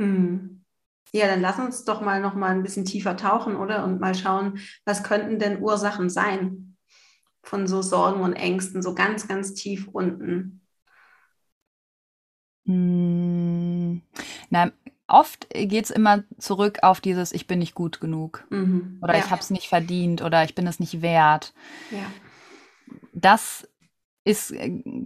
Hm. 0.00 0.64
Ja, 1.12 1.26
dann 1.26 1.40
lass 1.40 1.58
uns 1.58 1.84
doch 1.84 2.02
mal 2.02 2.20
noch 2.20 2.34
mal 2.34 2.50
ein 2.50 2.62
bisschen 2.62 2.84
tiefer 2.84 3.16
tauchen, 3.16 3.56
oder? 3.56 3.84
Und 3.84 4.00
mal 4.00 4.14
schauen, 4.14 4.58
was 4.84 5.02
könnten 5.02 5.38
denn 5.38 5.62
Ursachen 5.62 6.10
sein 6.10 6.76
von 7.42 7.66
so 7.66 7.80
Sorgen 7.80 8.20
und 8.20 8.34
Ängsten, 8.34 8.82
so 8.82 8.94
ganz, 8.94 9.26
ganz 9.26 9.54
tief 9.54 9.88
unten. 9.88 10.60
Hm, 12.68 14.02
na, 14.50 14.70
oft 15.06 15.48
geht's 15.50 15.90
immer 15.90 16.22
zurück 16.38 16.80
auf 16.82 17.00
dieses 17.00 17.32
Ich 17.32 17.46
bin 17.46 17.58
nicht 17.60 17.74
gut 17.74 17.98
genug 17.98 18.44
mhm. 18.50 18.98
oder 19.02 19.14
ja. 19.14 19.24
ich 19.24 19.30
habe 19.30 19.40
es 19.40 19.50
nicht 19.50 19.68
verdient 19.68 20.22
oder 20.22 20.44
ich 20.44 20.54
bin 20.54 20.66
es 20.66 20.78
nicht 20.78 21.00
wert. 21.00 21.54
Ja. 21.90 22.04
Das 23.14 23.66
ist, 24.24 24.54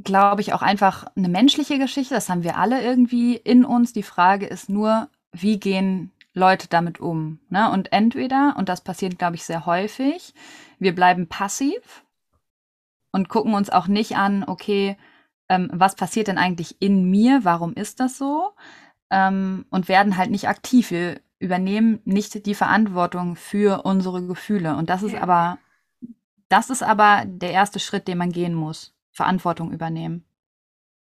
glaube 0.02 0.40
ich, 0.40 0.52
auch 0.52 0.62
einfach 0.62 1.06
eine 1.14 1.28
menschliche 1.28 1.78
Geschichte. 1.78 2.14
Das 2.14 2.28
haben 2.28 2.42
wir 2.42 2.56
alle 2.56 2.82
irgendwie 2.82 3.36
in 3.36 3.64
uns. 3.64 3.92
Die 3.92 4.02
Frage 4.02 4.46
ist 4.46 4.68
nur, 4.68 5.08
wie 5.30 5.60
gehen 5.60 6.10
Leute 6.34 6.66
damit 6.66 6.98
um? 6.98 7.38
Ne? 7.48 7.70
Und 7.70 7.92
entweder, 7.92 8.56
und 8.58 8.68
das 8.68 8.80
passiert, 8.80 9.20
glaube 9.20 9.36
ich, 9.36 9.44
sehr 9.44 9.66
häufig, 9.66 10.34
wir 10.80 10.92
bleiben 10.96 11.28
passiv 11.28 12.04
und 13.12 13.28
gucken 13.28 13.54
uns 13.54 13.70
auch 13.70 13.86
nicht 13.86 14.16
an, 14.16 14.42
okay, 14.44 14.96
ähm, 15.52 15.68
was 15.70 15.96
passiert 15.96 16.28
denn 16.28 16.38
eigentlich 16.38 16.76
in 16.80 17.10
mir, 17.10 17.40
warum 17.42 17.74
ist 17.74 18.00
das 18.00 18.16
so? 18.16 18.52
Ähm, 19.10 19.66
und 19.68 19.86
werden 19.86 20.16
halt 20.16 20.30
nicht 20.30 20.48
aktiv. 20.48 20.90
Wir 20.90 21.20
übernehmen 21.40 22.00
nicht 22.06 22.46
die 22.46 22.54
Verantwortung 22.54 23.36
für 23.36 23.84
unsere 23.84 24.26
Gefühle. 24.26 24.76
Und 24.76 24.88
das 24.88 25.02
ist 25.02 25.14
aber, 25.14 25.58
das 26.48 26.70
ist 26.70 26.82
aber 26.82 27.24
der 27.26 27.50
erste 27.50 27.80
Schritt, 27.80 28.08
den 28.08 28.16
man 28.16 28.32
gehen 28.32 28.54
muss. 28.54 28.94
Verantwortung 29.10 29.72
übernehmen. 29.72 30.24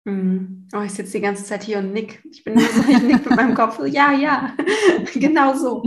Mhm. 0.04 0.68
Oh, 0.76 0.82
ich 0.82 0.92
sitze 0.92 1.14
die 1.14 1.22
ganze 1.22 1.46
Zeit 1.46 1.64
hier 1.64 1.78
und 1.80 1.94
nick. 1.94 2.22
Ich 2.30 2.44
bin 2.44 2.56
nur 2.56 2.64
so, 2.64 2.82
ich 2.82 3.02
nick 3.02 3.26
mit 3.26 3.36
meinem 3.38 3.56
Kopf. 3.56 3.80
Ja, 3.88 4.12
ja, 4.12 4.54
genau 5.14 5.54
so. 5.54 5.84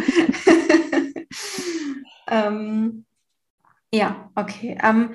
ähm, 2.28 3.04
ja, 3.92 4.30
okay. 4.34 4.78
Ähm, 4.82 5.10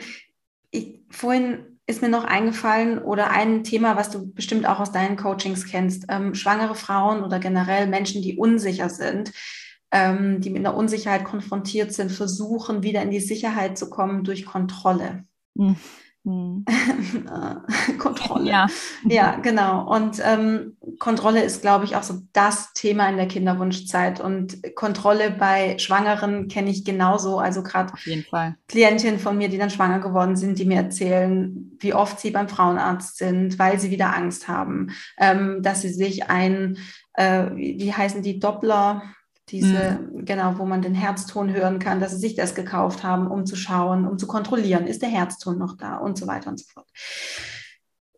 ich, 0.70 0.99
vorhin 1.09 1.70
ist 1.92 2.02
mir 2.02 2.10
noch 2.10 2.24
eingefallen 2.24 3.00
oder 3.00 3.30
ein 3.30 3.64
Thema, 3.64 3.98
was 3.98 4.10
du 4.10 4.34
bestimmt 4.34 4.66
auch 4.66 4.80
aus 4.80 4.92
deinen 4.92 5.18
Coachings 5.18 5.66
kennst. 5.66 6.06
Ähm, 6.10 6.34
schwangere 6.34 6.74
Frauen 6.74 7.24
oder 7.24 7.39
generell 7.39 7.88
Menschen, 7.88 8.22
die 8.22 8.38
unsicher 8.38 8.89
sind, 8.89 9.32
ähm, 9.92 10.39
die 10.42 10.50
mit 10.50 10.66
einer 10.66 10.76
Unsicherheit 10.76 11.26
konfrontiert 11.26 11.94
sind, 11.94 12.12
versuchen 12.12 12.82
wieder 12.82 13.02
in 13.02 13.12
die 13.12 13.20
Sicherheit 13.20 13.78
zu 13.78 13.89
kommen 13.89 14.24
durch 14.24 14.46
Kontrolle. 14.46 15.26
Mhm. 15.54 15.76
Hm. 16.24 16.65
Kontrolle. 17.97 18.49
Ja. 18.49 18.67
ja, 19.05 19.36
genau. 19.38 19.91
Und 19.91 20.22
ähm, 20.24 20.78
Kontrolle 20.99 21.43
ist, 21.43 21.61
glaube 21.61 21.86
ich, 21.86 21.95
auch 21.95 22.03
so 22.03 22.19
das 22.32 22.74
Thema 22.74 23.09
in 23.09 23.17
der 23.17 23.28
Kinderwunschzeit. 23.28 24.19
Und 24.19 24.76
Kontrolle 24.76 25.32
bei 25.32 25.80
Schwangeren 25.80 26.47
kenne 26.47 26.69
ich 26.69 26.86
genauso. 26.86 27.39
Also 27.39 27.63
gerade 27.63 27.93
Klientinnen 28.67 29.19
von 29.19 29.36
mir, 29.36 29.49
die 29.49 29.57
dann 29.57 29.72
schwanger 29.72 29.99
geworden 29.99 30.36
sind, 30.36 30.59
die 30.59 30.65
mir 30.65 30.78
erzählen, 30.78 31.72
wie 31.80 31.93
oft 31.95 32.19
sie 32.19 32.30
beim 32.30 32.47
Frauenarzt 32.47 33.17
sind, 33.17 33.57
weil 33.57 33.80
sie 33.80 33.89
wieder 33.89 34.15
Angst 34.15 34.47
haben, 34.47 34.91
ähm, 35.17 35.63
dass 35.63 35.82
sie 35.82 35.91
sich 35.91 36.30
ein, 36.30 36.78
äh, 37.13 37.47
wie, 37.55 37.80
wie 37.80 37.93
heißen 37.93 38.22
die 38.22 38.39
Doppler? 38.39 39.01
Diese, 39.52 39.99
mhm. 39.99 40.26
genau, 40.26 40.58
wo 40.58 40.66
man 40.66 40.82
den 40.82 40.95
Herzton 40.95 41.54
hören 41.54 41.80
kann, 41.80 41.99
dass 41.99 42.14
sie 42.14 42.20
sich 42.20 42.36
das 42.36 42.56
gekauft 42.56 43.04
haben, 43.04 43.28
um 43.28 43.45
zu 43.45 43.56
schauen, 43.56 44.08
um 44.08 44.18
zu 44.18 44.26
kontrollieren, 44.26 44.88
ist 44.88 45.02
der 45.02 45.10
Herzton 45.10 45.58
noch 45.58 45.76
da 45.76 45.97
und 45.97 46.18
so 46.18 46.26
weiter 46.26 46.49
und 46.49 46.60
so 46.60 46.66
fort. 46.72 46.88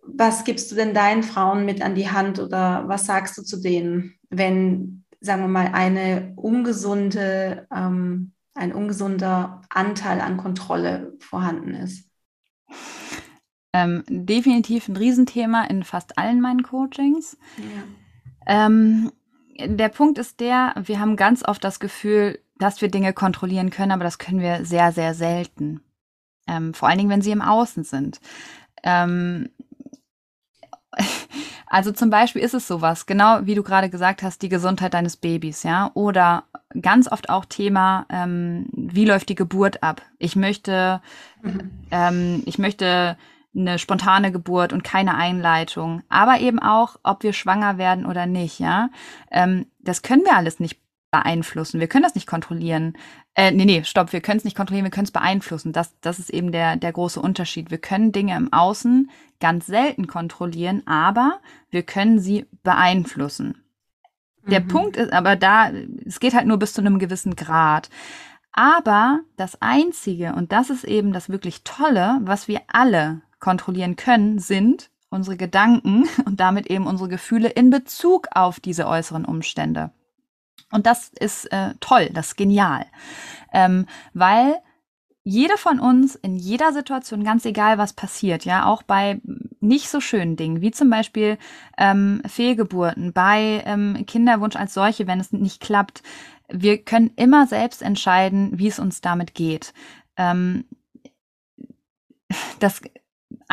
Was 0.05 0.43
gibst 0.43 0.71
du 0.71 0.75
denn 0.75 0.93
deinen 0.93 1.23
Frauen 1.23 1.65
mit 1.65 1.81
an 1.81 1.95
die 1.95 2.09
Hand 2.09 2.39
oder 2.39 2.87
was 2.87 3.05
sagst 3.05 3.37
du 3.37 3.41
zu 3.41 3.61
denen, 3.61 4.15
wenn, 4.29 5.05
sagen 5.21 5.41
wir 5.41 5.47
mal, 5.47 5.71
eine 5.73 6.33
ungesunde, 6.35 7.67
ähm, 7.73 8.33
ein 8.53 8.73
ungesunder 8.73 9.61
Anteil 9.69 10.21
an 10.21 10.37
Kontrolle 10.37 11.13
vorhanden 11.19 11.73
ist? 11.73 12.07
Ähm, 13.73 14.03
definitiv 14.07 14.87
ein 14.87 14.97
Riesenthema 14.97 15.63
in 15.63 15.83
fast 15.83 16.19
allen 16.19 16.41
meinen 16.41 16.61
Coachings. 16.61 17.37
Ja. 17.57 18.65
Ähm, 18.67 19.11
der 19.59 19.89
Punkt 19.89 20.17
ist 20.17 20.39
der, 20.39 20.73
wir 20.83 20.99
haben 20.99 21.15
ganz 21.15 21.43
oft 21.43 21.63
das 21.63 21.79
Gefühl, 21.79 22.39
dass 22.57 22.81
wir 22.81 22.89
Dinge 22.89 23.13
kontrollieren 23.13 23.69
können, 23.69 23.91
aber 23.91 24.03
das 24.03 24.17
können 24.17 24.39
wir 24.39 24.65
sehr, 24.65 24.91
sehr 24.91 25.13
selten. 25.13 25.81
Ähm, 26.47 26.73
vor 26.73 26.89
allen 26.89 26.97
Dingen, 26.97 27.09
wenn 27.09 27.21
sie 27.21 27.31
im 27.31 27.41
Außen 27.41 27.83
sind. 27.83 28.19
Ähm, 28.83 29.49
also 31.67 31.91
zum 31.91 32.09
Beispiel 32.09 32.41
ist 32.41 32.53
es 32.53 32.67
sowas, 32.67 33.05
genau 33.05 33.39
wie 33.43 33.55
du 33.55 33.63
gerade 33.63 33.89
gesagt 33.89 34.23
hast, 34.23 34.41
die 34.41 34.49
Gesundheit 34.49 34.93
deines 34.93 35.17
Babys, 35.17 35.63
ja, 35.63 35.91
oder 35.93 36.45
ganz 36.81 37.11
oft 37.11 37.29
auch 37.29 37.45
Thema, 37.45 38.05
ähm, 38.09 38.67
wie 38.71 39.05
läuft 39.05 39.29
die 39.29 39.35
Geburt 39.35 39.83
ab? 39.83 40.01
Ich 40.19 40.35
möchte, 40.35 41.01
mhm. 41.41 41.71
ähm, 41.91 42.43
ich 42.45 42.57
möchte 42.57 43.17
eine 43.55 43.77
spontane 43.77 44.31
Geburt 44.31 44.73
und 44.73 44.83
keine 44.83 45.15
Einleitung, 45.15 46.01
aber 46.09 46.39
eben 46.39 46.59
auch, 46.59 46.97
ob 47.03 47.23
wir 47.23 47.33
schwanger 47.33 47.77
werden 47.77 48.05
oder 48.05 48.25
nicht, 48.25 48.59
ja. 48.59 48.89
Ähm, 49.31 49.67
das 49.79 50.01
können 50.01 50.23
wir 50.23 50.35
alles 50.35 50.59
nicht 50.59 50.79
beeinflussen. 51.11 51.79
Wir 51.79 51.87
können 51.87 52.03
das 52.03 52.15
nicht 52.15 52.25
kontrollieren. 52.25 52.97
Äh, 53.35 53.51
nee, 53.51 53.65
nee, 53.65 53.83
stopp, 53.83 54.13
wir 54.13 54.21
können 54.21 54.39
es 54.39 54.43
nicht 54.43 54.57
kontrollieren, 54.57 54.85
wir 54.85 54.91
können 54.91 55.05
es 55.05 55.11
beeinflussen. 55.11 55.71
Das, 55.71 55.93
das 56.01 56.17
ist 56.17 56.31
eben 56.31 56.51
der, 56.51 56.75
der 56.75 56.91
große 56.91 57.21
Unterschied. 57.21 57.69
Wir 57.69 57.77
können 57.77 58.11
Dinge 58.11 58.35
im 58.35 58.51
Außen 58.51 59.11
ganz 59.39 59.67
selten 59.67 60.07
kontrollieren, 60.07 60.81
aber 60.87 61.39
wir 61.69 61.83
können 61.83 62.19
sie 62.19 62.47
beeinflussen. 62.63 63.63
Der 64.47 64.61
mhm. 64.61 64.67
Punkt 64.67 64.97
ist 64.97 65.13
aber 65.13 65.35
da, 65.35 65.71
es 66.05 66.19
geht 66.19 66.33
halt 66.33 66.47
nur 66.47 66.57
bis 66.57 66.73
zu 66.73 66.81
einem 66.81 66.97
gewissen 66.97 67.35
Grad. 67.35 67.89
Aber 68.51 69.19
das 69.37 69.61
Einzige, 69.61 70.33
und 70.33 70.51
das 70.51 70.69
ist 70.69 70.83
eben 70.83 71.13
das 71.13 71.29
wirklich 71.29 71.63
Tolle, 71.63 72.19
was 72.21 72.47
wir 72.47 72.61
alle 72.67 73.21
kontrollieren 73.43 73.97
können, 73.97 74.39
sind 74.39 74.89
unsere 75.09 75.37
Gedanken 75.37 76.07
und 76.25 76.39
damit 76.39 76.67
eben 76.67 76.87
unsere 76.87 77.09
Gefühle 77.09 77.49
in 77.49 77.69
Bezug 77.69 78.29
auf 78.33 78.59
diese 78.59 78.87
äußeren 78.87 79.25
Umstände. 79.25 79.91
Und 80.71 80.87
das 80.87 81.09
ist 81.19 81.51
äh, 81.51 81.75
toll, 81.81 82.09
das 82.13 82.29
ist 82.29 82.37
genial, 82.37 82.85
ähm, 83.51 83.85
weil 84.13 84.55
jede 85.25 85.57
von 85.57 85.79
uns 85.79 86.15
in 86.15 86.35
jeder 86.35 86.73
Situation, 86.73 87.23
ganz 87.23 87.45
egal 87.45 87.77
was 87.77 87.93
passiert, 87.93 88.43
ja, 88.43 88.65
auch 88.65 88.83
bei 88.83 89.21
nicht 89.59 89.89
so 89.89 90.01
schönen 90.01 90.35
Dingen, 90.35 90.61
wie 90.61 90.71
zum 90.71 90.89
Beispiel 90.89 91.37
ähm, 91.77 92.21
Fehlgeburten, 92.25 93.13
bei 93.13 93.63
ähm, 93.65 94.05
Kinderwunsch 94.05 94.55
als 94.55 94.73
solche, 94.73 95.07
wenn 95.07 95.19
es 95.19 95.31
nicht 95.31 95.61
klappt, 95.61 96.01
wir 96.49 96.83
können 96.83 97.11
immer 97.15 97.47
selbst 97.47 97.81
entscheiden, 97.81 98.57
wie 98.57 98.67
es 98.67 98.79
uns 98.79 98.99
damit 98.99 99.33
geht. 99.33 99.73
Ähm, 100.17 100.65
das 102.59 102.81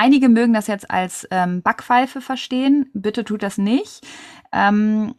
Einige 0.01 0.31
mögen 0.31 0.55
das 0.55 0.67
jetzt 0.67 0.91
als 0.91 1.29
ähm, 1.31 1.61
Backpfeife 1.61 2.23
verstehen. 2.23 2.89
Bitte 2.95 3.23
tut 3.23 3.43
das 3.43 3.59
nicht. 3.59 4.01
Ähm, 4.51 5.15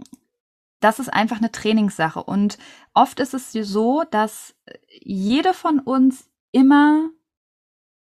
das 0.80 0.98
ist 0.98 1.14
einfach 1.14 1.38
eine 1.38 1.52
Trainingssache. 1.52 2.24
Und 2.24 2.58
oft 2.96 3.20
ist 3.20 3.36
es 3.36 3.52
so, 3.52 4.04
dass 4.10 4.56
jede 4.90 5.54
von 5.54 5.78
uns 5.78 6.32
immer 6.52 7.12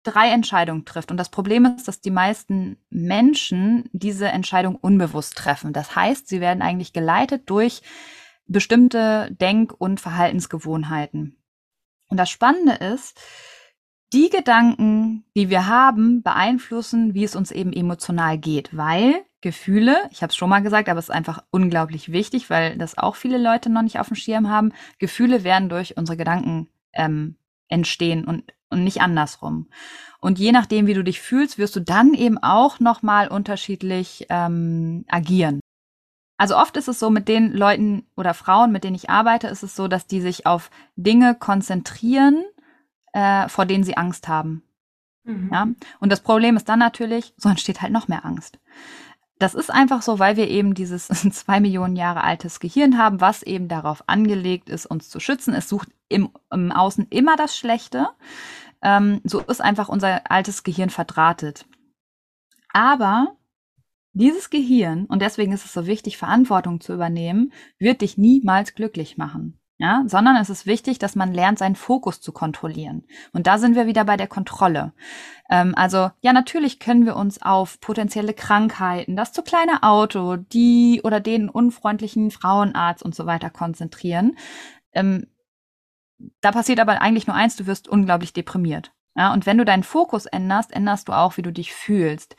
drei 0.03 0.31
Entscheidungen 0.31 0.85
trifft. 0.85 1.13
Und 1.13 1.17
das 1.17 1.29
Problem 1.29 1.65
ist, 1.65 1.87
dass 1.87 2.01
die 2.01 2.11
meisten 2.11 2.77
Menschen 2.91 3.89
diese 3.93 4.27
Entscheidung 4.27 4.75
unbewusst 4.75 5.37
treffen. 5.37 5.73
Das 5.73 5.95
heißt, 5.95 6.27
sie 6.27 6.41
werden 6.41 6.61
eigentlich 6.61 6.93
geleitet 6.93 7.49
durch 7.51 7.83
bestimmte 8.47 9.31
Denk- 9.31 9.77
und 9.79 10.01
Verhaltensgewohnheiten. 10.01 11.37
Und 12.09 12.17
das 12.17 12.31
Spannende 12.31 12.73
ist, 12.85 13.17
die 14.13 14.31
Gedanken, 14.31 15.25
die 15.37 15.51
wir 15.51 15.67
haben, 15.67 16.23
beeinflussen, 16.23 17.15
wie 17.15 17.25
es 17.25 17.35
uns 17.35 17.51
eben 17.51 17.73
emotional 17.73 18.39
geht, 18.39 18.77
weil 18.77 19.25
Gefühle, 19.41 19.97
ich 20.11 20.23
habe 20.23 20.31
es 20.31 20.37
schon 20.37 20.49
mal 20.49 20.63
gesagt, 20.63 20.89
aber 20.89 20.99
es 20.99 21.09
ist 21.09 21.15
einfach 21.15 21.43
unglaublich 21.51 22.13
wichtig, 22.13 22.49
weil 22.49 22.79
das 22.79 22.97
auch 22.97 23.15
viele 23.15 23.39
Leute 23.39 23.71
noch 23.71 23.83
nicht 23.83 23.99
auf 23.99 24.09
dem 24.09 24.17
Schirm 24.17 24.49
haben. 24.49 24.73
Gefühle 24.99 25.45
werden 25.45 25.69
durch 25.69 25.97
unsere 25.97 26.17
Gedanken 26.17 26.69
ähm, 26.95 27.37
entstehen 27.69 28.25
und, 28.25 28.55
und 28.71 28.85
nicht 28.85 29.03
andersrum. 29.03 29.69
Und 30.21 30.39
je 30.39 30.53
nachdem, 30.53 30.87
wie 30.87 30.95
du 30.95 31.05
dich 31.05 31.21
fühlst, 31.21 31.59
wirst 31.59 31.77
du 31.77 31.81
dann 31.81 32.15
eben 32.15 32.39
auch 32.39 32.81
nochmal 32.81 33.29
unterschiedlich 33.29 34.27
ähm, 34.31 35.05
agieren. 35.09 35.61
Also 36.39 36.57
oft 36.57 36.77
ist 36.77 36.89
es 36.89 36.99
so, 36.99 37.11
mit 37.11 37.29
den 37.29 37.53
Leuten 37.53 38.07
oder 38.17 38.35
Frauen, 38.35 38.73
mit 38.73 38.83
denen 38.83 38.97
ich 38.97 39.11
arbeite, 39.11 39.49
ist 39.49 39.63
es 39.63 39.77
so, 39.77 39.89
dass 39.89 40.07
die 40.07 40.21
sich 40.21 40.47
auf 40.47 40.71
Dinge 40.97 41.35
konzentrieren, 41.35 42.45
äh, 43.15 43.49
vor 43.49 43.65
denen 43.65 43.85
sie 43.85 43.97
Angst 43.97 44.29
haben. 44.29 44.63
Mhm. 45.23 45.51
Ja? 45.51 45.69
Und 46.01 46.13
das 46.13 46.21
Problem 46.21 46.57
ist 46.57 46.69
dann 46.69 46.81
natürlich, 46.81 47.33
so 47.39 47.49
entsteht 47.49 47.81
halt 47.81 47.93
noch 47.93 48.09
mehr 48.09 48.27
Angst. 48.27 48.59
Das 49.39 49.55
ist 49.55 49.71
einfach 49.71 50.03
so, 50.03 50.19
weil 50.19 50.37
wir 50.37 50.49
eben 50.49 50.75
dieses 50.75 51.07
zwei 51.33 51.61
Millionen 51.61 51.97
Jahre 51.97 52.23
altes 52.23 52.61
Gehirn 52.61 52.99
haben, 52.99 53.21
was 53.21 53.43
eben 53.43 53.69
darauf 53.69 54.05
angelegt 54.09 54.69
ist, 54.69 54.87
uns 54.87 55.09
zu 55.09 55.21
schützen. 55.21 55.55
Es 55.55 55.69
sucht 55.69 55.89
im, 56.09 56.29
im 56.51 56.73
Außen 56.73 57.07
immer 57.11 57.37
das 57.37 57.57
Schlechte. 57.57 58.09
Ähm, 58.83 59.21
so 59.25 59.41
ist 59.41 59.63
einfach 59.63 59.89
unser 59.89 60.31
altes 60.31 60.63
Gehirn 60.63 60.91
verdrahtet. 60.91 61.67
Aber 62.73 63.37
dieses 64.13 64.51
Gehirn, 64.51 65.07
und 65.07 65.23
deswegen 65.23 65.53
ist 65.53 65.65
es 65.65 65.73
so 65.73 65.87
wichtig, 65.87 66.17
Verantwortung 66.17 66.81
zu 66.81 66.93
übernehmen, 66.93 67.53
wird 67.79 68.01
dich 68.01 68.19
niemals 68.19 68.75
glücklich 68.75 69.17
machen 69.17 69.59
ja, 69.77 70.05
sondern 70.07 70.37
es 70.37 70.51
ist 70.51 70.67
wichtig, 70.67 70.99
dass 70.99 71.17
man 71.17 71.33
lernt, 71.33 71.59
seinen 71.59 71.75
Fokus 71.75 72.21
zu 72.21 72.33
kontrollieren. 72.33 73.05
Und 73.33 73.49
da 73.49 73.59
sind 73.59 73.75
wir 73.75 73.87
wieder 73.87 74.05
bei 74.05 74.17
der 74.17 74.29
Kontrolle. 74.29 74.93
Ähm, 75.51 75.75
also, 75.77 76.11
ja, 76.21 76.33
natürlich 76.33 76.79
können 76.79 77.07
wir 77.07 77.17
uns 77.17 77.43
auf 77.43 77.81
potenzielle 77.81 78.35
Krankheiten, 78.35 79.17
das 79.17 79.33
zu 79.33 79.43
kleine 79.43 79.83
Auto, 79.83 80.37
die 80.37 81.01
oder 81.03 81.19
den 81.19 81.49
unfreundlichen 81.49 82.31
Frauenarzt 82.31 83.03
und 83.03 83.15
so 83.17 83.27
weiter 83.27 83.51
konzentrieren. 83.51 84.37
Ähm, 84.93 85.27
da 86.41 86.53
passiert 86.53 86.79
aber 86.79 87.03
eigentlich 87.03 87.27
nur 87.27 87.37
eins, 87.37 87.57
du 87.57 87.67
wirst 87.67 87.89
unglaublich 87.89 88.33
deprimiert. 88.33 88.93
Ja, 89.17 89.33
und 89.33 89.45
wenn 89.45 89.59
du 89.59 89.65
deinen 89.65 89.83
Fokus 89.83 90.27
änderst, 90.27 90.73
änderst 90.73 91.09
du 91.09 91.13
auch, 91.13 91.37
wie 91.37 91.43
du 91.43 91.53
dich 91.53 91.73
fühlst. 91.73 92.37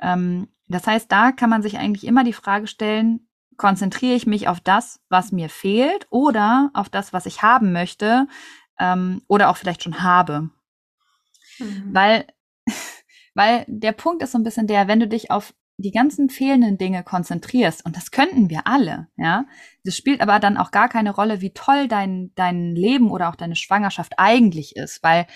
Ähm, 0.00 0.48
das 0.66 0.86
heißt, 0.86 1.12
da 1.12 1.32
kann 1.32 1.50
man 1.50 1.62
sich 1.62 1.78
eigentlich 1.78 2.06
immer 2.06 2.24
die 2.24 2.32
Frage 2.32 2.66
stellen, 2.66 3.28
konzentriere 3.60 4.14
ich 4.14 4.26
mich 4.26 4.48
auf 4.48 4.58
das, 4.58 5.00
was 5.10 5.32
mir 5.32 5.50
fehlt 5.50 6.06
oder 6.08 6.70
auf 6.72 6.88
das, 6.88 7.12
was 7.12 7.26
ich 7.26 7.42
haben 7.42 7.72
möchte 7.72 8.26
ähm, 8.78 9.20
oder 9.28 9.50
auch 9.50 9.58
vielleicht 9.58 9.82
schon 9.82 10.02
habe. 10.02 10.48
Mhm. 11.58 11.90
Weil, 11.92 12.26
weil 13.34 13.66
der 13.68 13.92
Punkt 13.92 14.22
ist 14.22 14.32
so 14.32 14.38
ein 14.38 14.44
bisschen 14.44 14.66
der, 14.66 14.88
wenn 14.88 14.98
du 14.98 15.06
dich 15.06 15.30
auf 15.30 15.52
die 15.76 15.90
ganzen 15.90 16.30
fehlenden 16.30 16.78
Dinge 16.78 17.04
konzentrierst, 17.04 17.84
und 17.84 17.98
das 17.98 18.10
könnten 18.10 18.48
wir 18.48 18.66
alle, 18.66 19.08
ja, 19.16 19.44
das 19.84 19.94
spielt 19.94 20.22
aber 20.22 20.38
dann 20.38 20.56
auch 20.56 20.70
gar 20.70 20.88
keine 20.88 21.10
Rolle, 21.14 21.42
wie 21.42 21.52
toll 21.52 21.86
dein, 21.86 22.32
dein 22.36 22.74
Leben 22.74 23.10
oder 23.10 23.28
auch 23.28 23.36
deine 23.36 23.56
Schwangerschaft 23.56 24.14
eigentlich 24.16 24.74
ist, 24.74 25.02
weil 25.02 25.26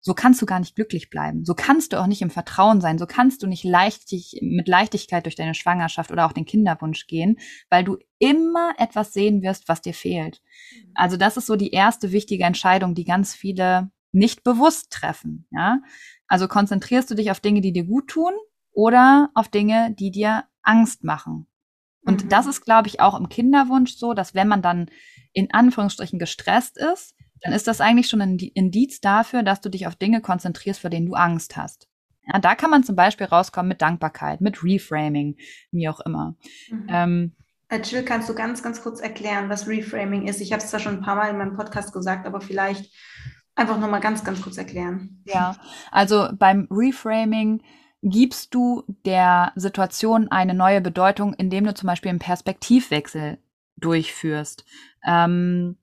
so 0.00 0.14
kannst 0.14 0.40
du 0.40 0.46
gar 0.46 0.60
nicht 0.60 0.74
glücklich 0.74 1.10
bleiben. 1.10 1.44
So 1.44 1.54
kannst 1.54 1.92
du 1.92 2.00
auch 2.00 2.06
nicht 2.06 2.22
im 2.22 2.30
Vertrauen 2.30 2.80
sein. 2.80 2.98
So 2.98 3.06
kannst 3.06 3.42
du 3.42 3.46
nicht 3.46 3.64
leichtig, 3.64 4.38
mit 4.42 4.66
Leichtigkeit 4.66 5.26
durch 5.26 5.36
deine 5.36 5.54
Schwangerschaft 5.54 6.10
oder 6.10 6.26
auch 6.26 6.32
den 6.32 6.46
Kinderwunsch 6.46 7.06
gehen, 7.06 7.38
weil 7.68 7.84
du 7.84 7.98
immer 8.18 8.72
etwas 8.78 9.12
sehen 9.12 9.42
wirst, 9.42 9.68
was 9.68 9.82
dir 9.82 9.94
fehlt. 9.94 10.40
Mhm. 10.74 10.92
Also 10.94 11.16
das 11.16 11.36
ist 11.36 11.46
so 11.46 11.56
die 11.56 11.70
erste 11.70 12.12
wichtige 12.12 12.44
Entscheidung, 12.44 12.94
die 12.94 13.04
ganz 13.04 13.34
viele 13.34 13.90
nicht 14.12 14.42
bewusst 14.42 14.90
treffen, 14.90 15.46
ja. 15.50 15.80
Also 16.26 16.48
konzentrierst 16.48 17.10
du 17.10 17.14
dich 17.14 17.30
auf 17.30 17.40
Dinge, 17.40 17.60
die 17.60 17.72
dir 17.72 17.84
gut 17.84 18.08
tun 18.08 18.32
oder 18.72 19.30
auf 19.34 19.48
Dinge, 19.48 19.94
die 19.98 20.10
dir 20.10 20.44
Angst 20.62 21.04
machen. 21.04 21.46
Und 22.04 22.24
mhm. 22.24 22.28
das 22.28 22.46
ist, 22.46 22.62
glaube 22.62 22.88
ich, 22.88 23.00
auch 23.00 23.18
im 23.18 23.28
Kinderwunsch 23.28 23.94
so, 23.96 24.14
dass 24.14 24.34
wenn 24.34 24.48
man 24.48 24.62
dann 24.62 24.90
in 25.32 25.52
Anführungsstrichen 25.52 26.18
gestresst 26.18 26.78
ist, 26.78 27.14
dann 27.42 27.52
ist 27.52 27.66
das 27.66 27.80
eigentlich 27.80 28.08
schon 28.08 28.20
ein 28.20 28.38
Indiz 28.38 29.00
dafür, 29.00 29.42
dass 29.42 29.60
du 29.60 29.68
dich 29.68 29.86
auf 29.86 29.96
Dinge 29.96 30.20
konzentrierst, 30.20 30.80
vor 30.80 30.90
denen 30.90 31.06
du 31.06 31.14
Angst 31.14 31.56
hast. 31.56 31.88
Ja, 32.26 32.38
da 32.38 32.54
kann 32.54 32.70
man 32.70 32.84
zum 32.84 32.96
Beispiel 32.96 33.26
rauskommen 33.26 33.68
mit 33.68 33.82
Dankbarkeit, 33.82 34.40
mit 34.40 34.62
Reframing, 34.62 35.36
wie 35.70 35.88
auch 35.88 36.00
immer. 36.00 36.36
Mhm. 36.70 36.86
Ähm, 36.88 37.36
äh, 37.68 37.80
Jill, 37.80 38.04
kannst 38.04 38.28
du 38.28 38.34
ganz, 38.34 38.62
ganz 38.62 38.82
kurz 38.82 39.00
erklären, 39.00 39.48
was 39.48 39.68
Reframing 39.68 40.26
ist? 40.26 40.40
Ich 40.40 40.52
habe 40.52 40.62
es 40.62 40.70
zwar 40.70 40.80
schon 40.80 40.96
ein 40.96 41.02
paar 41.02 41.16
Mal 41.16 41.30
in 41.30 41.38
meinem 41.38 41.56
Podcast 41.56 41.92
gesagt, 41.92 42.26
aber 42.26 42.40
vielleicht 42.40 42.92
einfach 43.54 43.78
nochmal 43.78 44.00
ganz, 44.00 44.24
ganz 44.24 44.42
kurz 44.42 44.58
erklären. 44.58 45.22
Ja, 45.24 45.56
also 45.90 46.28
beim 46.32 46.66
Reframing 46.70 47.62
gibst 48.02 48.54
du 48.54 48.84
der 49.04 49.52
Situation 49.56 50.28
eine 50.28 50.54
neue 50.54 50.80
Bedeutung, 50.80 51.34
indem 51.34 51.64
du 51.64 51.74
zum 51.74 51.86
Beispiel 51.86 52.10
einen 52.10 52.18
Perspektivwechsel 52.18 53.38
durchführst. 53.76 54.64
Ähm, 55.06 55.76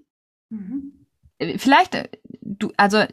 mhm. 0.50 0.97
Vielleicht, 1.40 1.96
äh, 1.96 2.10
du, 2.42 2.72
also 2.78 3.04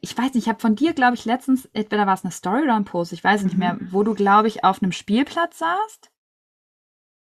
ich 0.00 0.16
weiß 0.16 0.34
nicht, 0.34 0.44
ich 0.44 0.48
habe 0.48 0.60
von 0.60 0.76
dir, 0.76 0.92
glaube 0.92 1.14
ich, 1.14 1.24
letztens, 1.24 1.66
entweder 1.72 2.06
war 2.06 2.14
es 2.14 2.24
eine 2.24 2.32
Story 2.32 2.62
oder 2.62 2.76
ein 2.76 2.84
Post, 2.84 3.12
ich 3.12 3.24
weiß 3.24 3.42
nicht 3.44 3.56
mehr, 3.56 3.74
mhm. 3.74 3.88
wo 3.90 4.02
du, 4.02 4.14
glaube 4.14 4.48
ich, 4.48 4.64
auf 4.64 4.82
einem 4.82 4.92
Spielplatz 4.92 5.58
saßt 5.58 6.10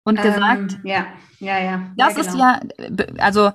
und 0.03 0.17
ähm, 0.17 0.23
gesagt, 0.23 0.79
ja, 0.83 1.07
ja, 1.39 1.59
ja. 1.59 1.91
Das 1.95 2.15
ja, 2.15 2.21
genau. 2.21 2.27
ist 2.27 2.35
ja, 2.37 3.23
also 3.23 3.51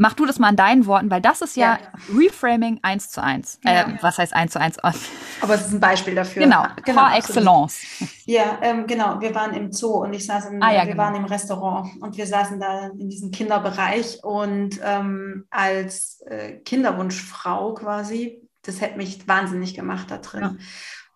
Mach 0.00 0.14
du 0.14 0.26
das 0.26 0.38
mal 0.38 0.50
in 0.50 0.56
deinen 0.56 0.86
Worten, 0.86 1.10
weil 1.10 1.20
das 1.20 1.40
ist 1.40 1.56
ja, 1.56 1.76
ja. 1.76 2.16
Reframing 2.16 2.78
eins 2.82 3.10
zu 3.10 3.20
eins. 3.20 3.58
Äh, 3.64 3.74
ja. 3.74 3.98
was 4.00 4.16
heißt 4.16 4.32
eins 4.32 4.52
zu 4.52 4.60
eins? 4.60 4.78
Aber 5.40 5.54
es 5.54 5.66
ist 5.66 5.72
ein 5.72 5.80
Beispiel 5.80 6.14
dafür. 6.14 6.44
Genau, 6.44 6.64
genau 6.84 7.00
par 7.00 7.16
excellence. 7.16 7.80
Ja, 8.24 8.58
ähm, 8.62 8.86
genau. 8.86 9.20
Wir 9.20 9.34
waren 9.34 9.54
im 9.54 9.72
Zoo 9.72 10.04
und 10.04 10.14
ich 10.14 10.24
saß 10.24 10.46
in, 10.46 10.62
ah, 10.62 10.72
ja, 10.72 10.82
wir 10.82 10.92
genau. 10.92 11.02
waren 11.02 11.16
im 11.16 11.24
Restaurant 11.24 12.00
und 12.00 12.16
wir 12.16 12.28
saßen 12.28 12.60
da 12.60 12.90
in 12.96 13.10
diesem 13.10 13.32
Kinderbereich 13.32 14.22
und 14.22 14.78
ähm, 14.84 15.46
als 15.50 16.20
äh, 16.26 16.58
Kinderwunschfrau 16.58 17.74
quasi, 17.74 18.48
das 18.62 18.80
hätte 18.80 18.98
mich 18.98 19.26
wahnsinnig 19.26 19.74
gemacht 19.74 20.12
da 20.12 20.18
drin. 20.18 20.60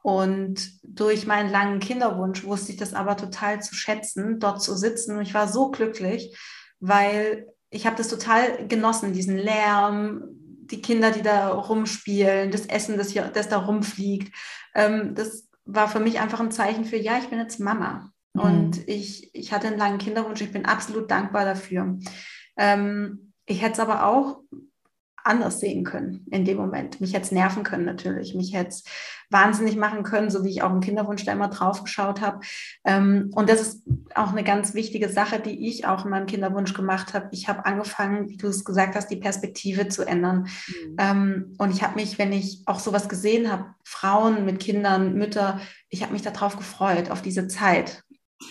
Und 0.02 0.72
durch 0.82 1.26
meinen 1.26 1.50
langen 1.52 1.78
Kinderwunsch 1.78 2.42
wusste 2.42 2.72
ich 2.72 2.78
das 2.78 2.94
aber 2.94 3.16
total 3.16 3.62
zu 3.62 3.76
schätzen, 3.76 4.40
dort 4.40 4.60
zu 4.60 4.76
sitzen. 4.76 5.16
Und 5.16 5.22
ich 5.22 5.34
war 5.34 5.46
so 5.46 5.70
glücklich, 5.70 6.36
weil 6.80 7.46
ich 7.72 7.86
habe 7.86 7.96
das 7.96 8.08
total 8.08 8.68
genossen, 8.68 9.14
diesen 9.14 9.38
Lärm, 9.38 10.24
die 10.70 10.82
Kinder, 10.82 11.10
die 11.10 11.22
da 11.22 11.48
rumspielen, 11.48 12.50
das 12.50 12.66
Essen, 12.66 12.98
das, 12.98 13.10
hier, 13.10 13.30
das 13.32 13.48
da 13.48 13.58
rumfliegt. 13.58 14.32
Ähm, 14.74 15.14
das 15.14 15.48
war 15.64 15.88
für 15.88 16.00
mich 16.00 16.20
einfach 16.20 16.40
ein 16.40 16.50
Zeichen 16.50 16.84
für, 16.84 16.98
ja, 16.98 17.18
ich 17.18 17.28
bin 17.28 17.38
jetzt 17.38 17.60
Mama. 17.60 18.12
Mhm. 18.34 18.40
Und 18.40 18.88
ich, 18.88 19.34
ich 19.34 19.52
hatte 19.52 19.68
einen 19.68 19.78
langen 19.78 19.98
Kinderwunsch, 19.98 20.42
ich 20.42 20.52
bin 20.52 20.66
absolut 20.66 21.10
dankbar 21.10 21.46
dafür. 21.46 21.98
Ähm, 22.58 23.32
ich 23.46 23.62
hätte 23.62 23.72
es 23.72 23.80
aber 23.80 24.06
auch 24.06 24.40
anders 25.24 25.60
sehen 25.60 25.84
können 25.84 26.26
in 26.30 26.44
dem 26.44 26.56
Moment. 26.56 27.00
Mich 27.00 27.14
hätte 27.14 27.24
es 27.24 27.32
nerven 27.32 27.62
können 27.62 27.84
natürlich. 27.84 28.34
Mich 28.34 28.54
hätte 28.54 28.70
es 28.70 28.84
wahnsinnig 29.30 29.76
machen 29.76 30.02
können, 30.02 30.30
so 30.30 30.44
wie 30.44 30.50
ich 30.50 30.62
auch 30.62 30.70
im 30.70 30.80
Kinderwunsch 30.80 31.24
da 31.24 31.32
immer 31.32 31.48
drauf 31.48 31.82
geschaut 31.82 32.20
habe. 32.20 32.40
Ähm, 32.84 33.30
und 33.34 33.48
das 33.48 33.60
ist 33.60 33.82
auch 34.14 34.32
eine 34.32 34.44
ganz 34.44 34.74
wichtige 34.74 35.08
Sache, 35.08 35.40
die 35.40 35.68
ich 35.68 35.86
auch 35.86 36.04
in 36.04 36.10
meinem 36.10 36.26
Kinderwunsch 36.26 36.74
gemacht 36.74 37.14
habe. 37.14 37.28
Ich 37.32 37.48
habe 37.48 37.64
angefangen, 37.64 38.28
wie 38.28 38.36
du 38.36 38.48
es 38.48 38.64
gesagt 38.64 38.94
hast, 38.94 39.08
die 39.08 39.16
Perspektive 39.16 39.88
zu 39.88 40.06
ändern. 40.06 40.48
Mhm. 40.68 40.96
Ähm, 40.98 41.54
und 41.58 41.70
ich 41.70 41.82
habe 41.82 41.96
mich, 41.96 42.18
wenn 42.18 42.32
ich 42.32 42.62
auch 42.66 42.78
sowas 42.78 43.08
gesehen 43.08 43.50
habe, 43.50 43.74
Frauen 43.84 44.44
mit 44.44 44.60
Kindern, 44.60 45.14
Mütter, 45.14 45.60
ich 45.88 46.02
habe 46.02 46.12
mich 46.12 46.22
darauf 46.22 46.56
gefreut, 46.56 47.10
auf 47.10 47.22
diese 47.22 47.48
Zeit. 47.48 48.02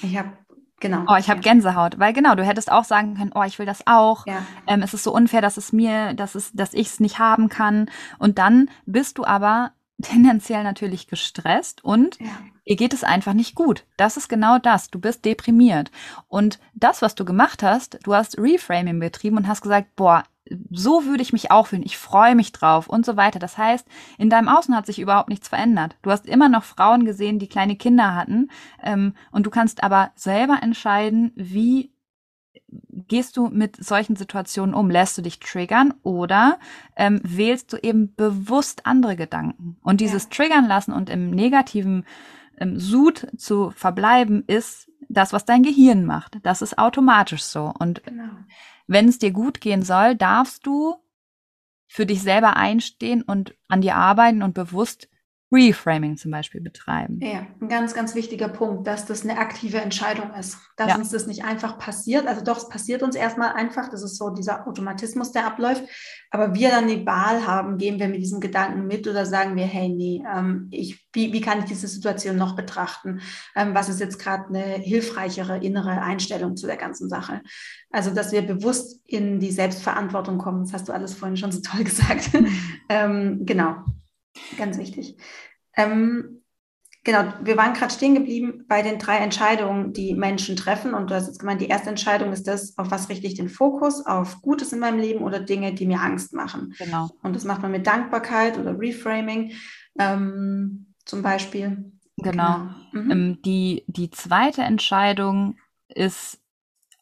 Ich 0.02 0.18
habe 0.18 0.38
Genau. 0.82 1.06
Oh, 1.08 1.16
ich 1.16 1.30
habe. 1.30 1.40
Gänsehaut, 1.40 1.98
weil 1.98 2.12
genau, 2.12 2.36
du 2.36 2.44
hättest 2.44 2.72
auch 2.72 2.84
sagen 2.84 3.16
können, 3.16 3.32
oh, 3.34 3.44
ich 3.44 3.58
will 3.58 3.66
das 3.66 3.88
auch. 3.88 4.28
Ja. 4.28 4.44
Ähm, 4.68 4.82
es 4.82 4.94
ist 4.94 5.04
so 5.04 5.14
unfair, 5.14 5.42
dass 5.42 5.58
es 5.58 5.72
mir, 5.72 6.14
dass 6.14 6.36
es, 6.36 6.52
dass 6.52 6.74
ich 6.74 6.88
es 6.88 7.00
nicht 7.00 7.20
haben 7.20 7.48
kann. 7.48 7.90
Und 8.20 8.38
dann 8.38 8.70
bist 8.86 9.18
du 9.18 9.24
aber 9.24 9.72
tendenziell 10.02 10.64
natürlich 10.64 11.08
gestresst 11.08 11.84
und 11.84 12.20
ja. 12.20 12.32
ihr 12.66 12.76
geht 12.76 12.94
es 12.94 13.04
einfach 13.04 13.34
nicht 13.34 13.56
gut. 13.56 13.86
Das 13.98 14.18
ist 14.18 14.28
genau 14.28 14.58
das. 14.58 14.90
Du 14.90 15.00
bist 15.00 15.24
deprimiert. 15.26 15.92
Und 16.28 16.60
das, 16.74 17.02
was 17.02 17.16
du 17.16 17.24
gemacht 17.24 17.64
hast, 17.64 18.00
du 18.04 18.14
hast 18.14 18.38
Reframing 18.38 19.00
betrieben 19.00 19.38
und 19.38 19.48
hast 19.48 19.62
gesagt, 19.62 19.96
boah, 19.96 20.24
so 20.70 21.06
würde 21.06 21.22
ich 21.22 21.34
mich 21.34 21.52
auch 21.52 21.68
fühlen, 21.68 21.84
ich 21.84 21.98
freue 21.98 22.36
mich 22.36 22.52
drauf 22.52 22.88
und 22.88 23.06
so 23.06 23.16
weiter. 23.16 23.40
Das 23.40 23.58
heißt, 23.58 23.88
in 24.18 24.30
deinem 24.30 24.50
Außen 24.50 24.76
hat 24.76 24.86
sich 24.86 25.00
überhaupt 25.00 25.30
nichts 25.30 25.48
verändert. 25.48 25.96
Du 26.02 26.12
hast 26.12 26.26
immer 26.26 26.50
noch 26.50 26.64
Frauen 26.64 27.06
gesehen, 27.06 27.40
die 27.40 27.48
kleine 27.48 27.76
Kinder 27.76 28.16
hatten 28.16 28.50
ähm, 28.82 29.14
und 29.32 29.46
du 29.46 29.50
kannst 29.50 29.84
aber 29.84 30.12
selber 30.16 30.60
entscheiden, 30.62 31.32
wie 31.36 31.94
gehst 33.08 33.38
du 33.38 33.48
mit 33.48 33.84
solchen 33.84 34.16
Situationen 34.16 34.74
um? 34.74 34.90
Lässt 34.90 35.18
du 35.18 35.22
dich 35.22 35.40
triggern 35.40 35.94
oder 36.04 36.60
ähm, 36.96 37.20
wählst 37.24 37.74
du 37.74 37.78
eben 37.78 38.16
bewusst 38.16 38.86
andere 38.86 39.16
Gedanken? 39.16 39.78
Und 39.84 40.02
dieses 40.02 40.24
ja. 40.24 40.30
Triggern 40.30 40.68
lassen 40.68 40.94
und 40.94 41.10
im 41.10 41.32
negativen 41.32 42.06
ähm, 42.58 42.80
Sud 42.80 43.28
zu 43.38 43.72
verbleiben, 43.72 44.44
ist 44.48 44.91
das, 45.10 45.34
was 45.34 45.46
dein 45.46 45.64
Gehirn 45.64 46.06
macht. 46.06 46.38
Das 46.44 46.62
ist 46.62 46.78
automatisch 46.78 47.44
so. 47.44 47.74
Und 47.78 48.04
genau 48.04 48.30
wenn 48.92 49.08
es 49.08 49.20
dir 49.20 49.32
gut 49.32 49.62
gehen 49.62 49.84
soll, 49.84 50.16
darfst 50.16 50.66
du 50.66 50.96
für 51.88 52.06
dich 52.06 52.22
selber 52.22 52.58
einstehen 52.58 53.22
und 53.22 53.56
an 53.70 53.82
dir 53.82 53.96
arbeiten 53.96 54.44
und 54.44 54.54
bewusst 54.54 55.10
Reframing 55.52 56.16
zum 56.16 56.32
Beispiel 56.32 56.62
betreiben. 56.62 57.20
Ja, 57.22 57.46
ein 57.60 57.68
ganz, 57.68 57.94
ganz 57.94 58.16
wichtiger 58.16 58.48
Punkt, 58.48 58.88
dass 58.88 59.06
das 59.06 59.24
eine 59.24 59.38
aktive 59.38 59.82
Entscheidung 59.82 60.34
ist, 60.34 60.58
dass 60.78 60.90
ja. 60.90 60.96
uns 60.96 61.10
das 61.10 61.28
nicht 61.28 61.44
einfach 61.44 61.78
passiert. 61.78 62.26
Also 62.26 62.44
doch, 62.44 62.58
es 62.58 62.70
passiert 62.70 63.04
uns 63.04 63.16
erstmal 63.16 63.54
einfach, 63.54 63.90
das 63.90 64.02
ist 64.02 64.18
so 64.18 64.30
dieser 64.30 64.66
Automatismus, 64.68 65.34
der 65.34 65.46
abläuft, 65.46 65.84
aber 66.30 66.56
wir 66.56 66.70
dann 66.70 66.88
die 66.88 67.06
Wahl 67.06 67.46
haben, 67.46 67.78
gehen 67.78 68.00
wir 68.00 68.08
mit 68.08 68.22
diesem 68.22 68.40
Gedanken 68.40 68.88
mit 68.88 69.08
oder 69.08 69.26
sagen 69.26 69.58
wir, 69.58 69.66
hey, 69.66 69.90
nee, 69.90 70.24
ähm, 70.34 70.68
ich, 70.72 71.06
wie, 71.12 71.34
wie 71.34 71.42
kann 71.42 71.60
ich 71.60 71.66
diese 71.66 71.88
Situation 71.88 72.38
noch 72.38 72.56
betrachten? 72.56 73.20
Ähm, 73.54 73.76
was 73.76 73.90
ist 73.90 74.00
jetzt 74.00 74.20
gerade 74.20 74.48
eine 74.48 74.62
hilfreichere 74.62 75.58
innere 75.58 76.02
Einstellung 76.02 76.56
zu 76.56 76.66
der 76.66 76.78
ganzen 76.78 77.10
Sache? 77.10 77.42
Also, 77.92 78.12
dass 78.12 78.32
wir 78.32 78.42
bewusst 78.42 79.02
in 79.06 79.42
die 79.42 79.52
Selbstverantwortung 79.52 80.38
kommen, 80.38 80.64
das 80.64 80.72
hast 80.74 80.88
du 80.88 80.94
alles 80.94 81.14
vorhin 81.14 81.36
schon 81.36 81.52
so 81.52 81.60
toll 81.62 81.84
gesagt. 81.84 82.34
Mhm. 82.34 82.48
ähm, 82.88 83.46
genau, 83.46 83.84
Ganz 84.58 84.78
wichtig. 84.78 85.18
Ähm, 85.76 86.42
genau, 87.04 87.34
wir 87.42 87.58
waren 87.58 87.74
gerade 87.74 87.94
stehen 87.94 88.16
geblieben 88.16 88.66
bei 88.68 88.82
den 88.82 89.00
drei 89.00 89.18
Entscheidungen, 89.18 89.94
die 89.94 90.14
Menschen 90.14 90.56
treffen. 90.56 90.94
Und 90.94 91.10
du 91.10 91.16
hast 91.16 91.28
jetzt 91.28 91.40
gemeint, 91.40 91.62
die 91.62 91.68
erste 91.68 91.90
Entscheidung 91.90 92.32
ist 92.32 92.48
das, 92.48 92.78
auf 92.78 92.92
was 92.92 93.10
richte 93.10 93.28
ich 93.28 93.36
den 93.36 93.50
Fokus? 93.50 94.06
Auf 94.06 94.42
Gutes 94.42 94.74
in 94.74 94.80
meinem 94.80 95.00
Leben 95.00 95.24
oder 95.24 95.40
Dinge, 95.40 95.74
die 95.74 95.86
mir 95.86 96.02
Angst 96.02 96.34
machen. 96.34 96.74
Genau. 96.78 97.10
Und 97.24 97.36
das 97.36 97.44
macht 97.44 97.62
man 97.62 97.72
mit 97.72 97.88
Dankbarkeit 97.88 98.58
oder 98.58 98.78
Reframing 98.78 99.54
ähm, 100.00 100.94
zum 101.06 101.22
Beispiel. 101.22 101.92
Genau. 102.18 102.32
genau. 102.32 103.04
Mhm. 103.04 103.12
Ähm, 103.12 103.42
die, 103.44 103.84
die 103.88 104.12
zweite 104.12 104.62
Entscheidung 104.62 105.58
ist 105.88 106.42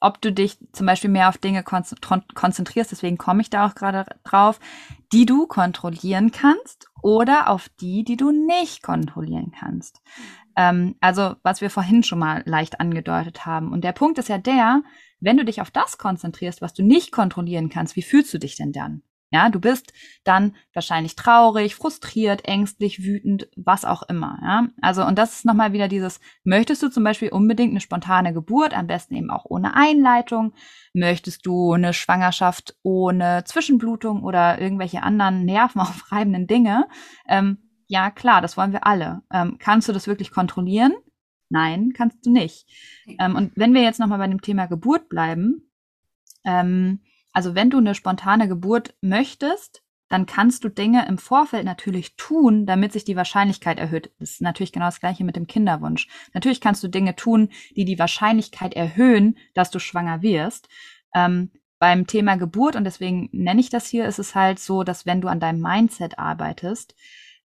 ob 0.02 0.22
du 0.22 0.32
dich 0.32 0.58
zum 0.72 0.86
Beispiel 0.86 1.10
mehr 1.10 1.30
auf 1.30 1.38
Dinge 1.38 1.64
konzentrierst, 1.64 2.92
deswegen 2.92 3.18
komme 3.18 3.42
ich 3.42 3.50
da 3.50 3.68
auch 3.68 3.76
gerade 3.76 4.06
drauf, 4.24 4.60
die 5.12 5.26
du 5.26 5.48
kontrollieren 5.48 6.32
kannst 6.32 6.88
oder 7.02 7.50
auf 7.50 7.70
die, 7.82 8.04
die 8.04 8.18
du 8.18 8.32
nicht 8.32 8.84
kontrollieren 8.84 9.52
kannst. 9.58 10.02
Ähm, 10.56 10.96
also 11.00 11.36
was 11.44 11.62
wir 11.62 11.70
vorhin 11.70 12.04
schon 12.04 12.20
mal 12.20 12.44
leicht 12.46 12.80
angedeutet 12.80 13.46
haben. 13.46 13.72
Und 13.72 13.84
der 13.84 13.94
Punkt 13.94 14.18
ist 14.20 14.30
ja 14.30 14.38
der, 14.38 14.84
wenn 15.20 15.38
du 15.38 15.46
dich 15.46 15.62
auf 15.62 15.72
das 15.72 15.98
konzentrierst, 15.98 16.62
was 16.62 16.74
du 16.74 16.84
nicht 16.84 17.12
kontrollieren 17.12 17.70
kannst, 17.70 17.96
wie 17.96 18.02
fühlst 18.02 18.34
du 18.34 18.38
dich 18.38 18.56
denn 18.56 18.72
dann? 18.72 19.04
Ja, 19.32 19.50
du 19.50 19.60
bist 19.60 19.94
dann 20.24 20.56
wahrscheinlich 20.74 21.16
traurig, 21.16 21.76
frustriert, 21.76 22.48
ängstlich, 22.48 23.04
wütend, 23.04 23.48
was 23.56 23.86
auch 23.86 24.04
immer. 24.04 24.40
Ja, 24.42 24.68
also 24.82 25.06
und 25.06 25.20
das 25.20 25.36
ist 25.36 25.46
nochmal 25.46 25.72
wieder 25.72 25.88
dieses: 25.88 26.20
Möchtest 26.44 26.82
du 26.82 26.90
zum 26.90 27.04
Beispiel 27.04 27.30
unbedingt 27.30 27.72
eine 27.72 27.80
spontane 27.80 28.34
Geburt, 28.34 28.76
am 28.76 28.88
besten 28.88 29.16
eben 29.16 29.30
auch 29.30 29.46
ohne 29.46 29.76
Einleitung? 29.76 30.54
Möchtest 30.94 31.46
du 31.46 31.74
eine 31.74 31.94
Schwangerschaft 31.94 32.76
ohne 32.82 33.44
Zwischenblutung 33.46 34.24
oder 34.24 34.60
irgendwelche 34.60 35.04
anderen 35.04 35.46
nervenaufreibenden 35.46 36.48
Dinge? 36.48 36.88
Ähm, 37.28 37.60
ja, 37.88 38.12
klar, 38.12 38.42
das 38.42 38.58
wollen 38.58 38.72
wir 38.72 38.86
alle. 38.88 39.22
Ähm, 39.32 39.58
kannst 39.60 39.88
du 39.90 39.94
das 39.94 40.08
wirklich 40.08 40.32
kontrollieren? 40.32 40.94
Nein, 41.50 41.94
kannst 41.96 42.26
du 42.26 42.32
nicht. 42.32 42.68
Ähm, 43.20 43.36
und 43.36 43.52
wenn 43.56 43.74
wir 43.74 43.82
jetzt 43.82 44.00
nochmal 44.00 44.20
bei 44.20 44.28
dem 44.28 44.42
Thema 44.42 44.68
Geburt 44.68 45.10
bleiben, 45.10 45.72
ähm, 46.46 47.02
also 47.40 47.56
wenn 47.56 47.70
du 47.70 47.78
eine 47.78 47.96
spontane 47.96 48.50
Geburt 48.50 48.96
möchtest, 49.00 49.82
dann 50.10 50.26
kannst 50.26 50.66
du 50.66 50.68
Dinge 50.68 51.08
im 51.08 51.18
Vorfeld 51.18 51.64
natürlich 51.64 52.18
tun, 52.18 52.66
damit 52.66 52.92
sich 52.92 53.06
die 53.06 53.16
Wahrscheinlichkeit 53.16 53.80
erhöht. 53.80 54.12
Das 54.20 54.32
ist 54.32 54.42
natürlich 54.42 54.74
genau 54.74 54.88
das 54.88 55.00
gleiche 55.00 55.24
mit 55.24 55.38
dem 55.38 55.48
Kinderwunsch. 55.48 56.10
Natürlich 56.34 56.60
kannst 56.60 56.84
du 56.84 56.90
Dinge 56.90 57.16
tun, 57.16 57.48
die 57.78 57.86
die 57.86 57.98
Wahrscheinlichkeit 57.98 58.74
erhöhen, 58.74 59.38
dass 59.54 59.72
du 59.72 59.80
schwanger 59.80 60.22
wirst. 60.22 60.68
Ähm, 61.16 61.52
beim 61.80 62.08
Thema 62.08 62.36
Geburt, 62.36 62.76
und 62.76 62.84
deswegen 62.84 63.30
nenne 63.32 63.62
ich 63.62 63.70
das 63.70 63.88
hier, 63.88 64.06
ist 64.06 64.20
es 64.20 64.36
halt 64.36 64.60
so, 64.60 64.84
dass 64.84 65.06
wenn 65.06 65.22
du 65.22 65.30
an 65.30 65.40
deinem 65.40 65.62
Mindset 65.62 66.20
arbeitest, 66.20 66.94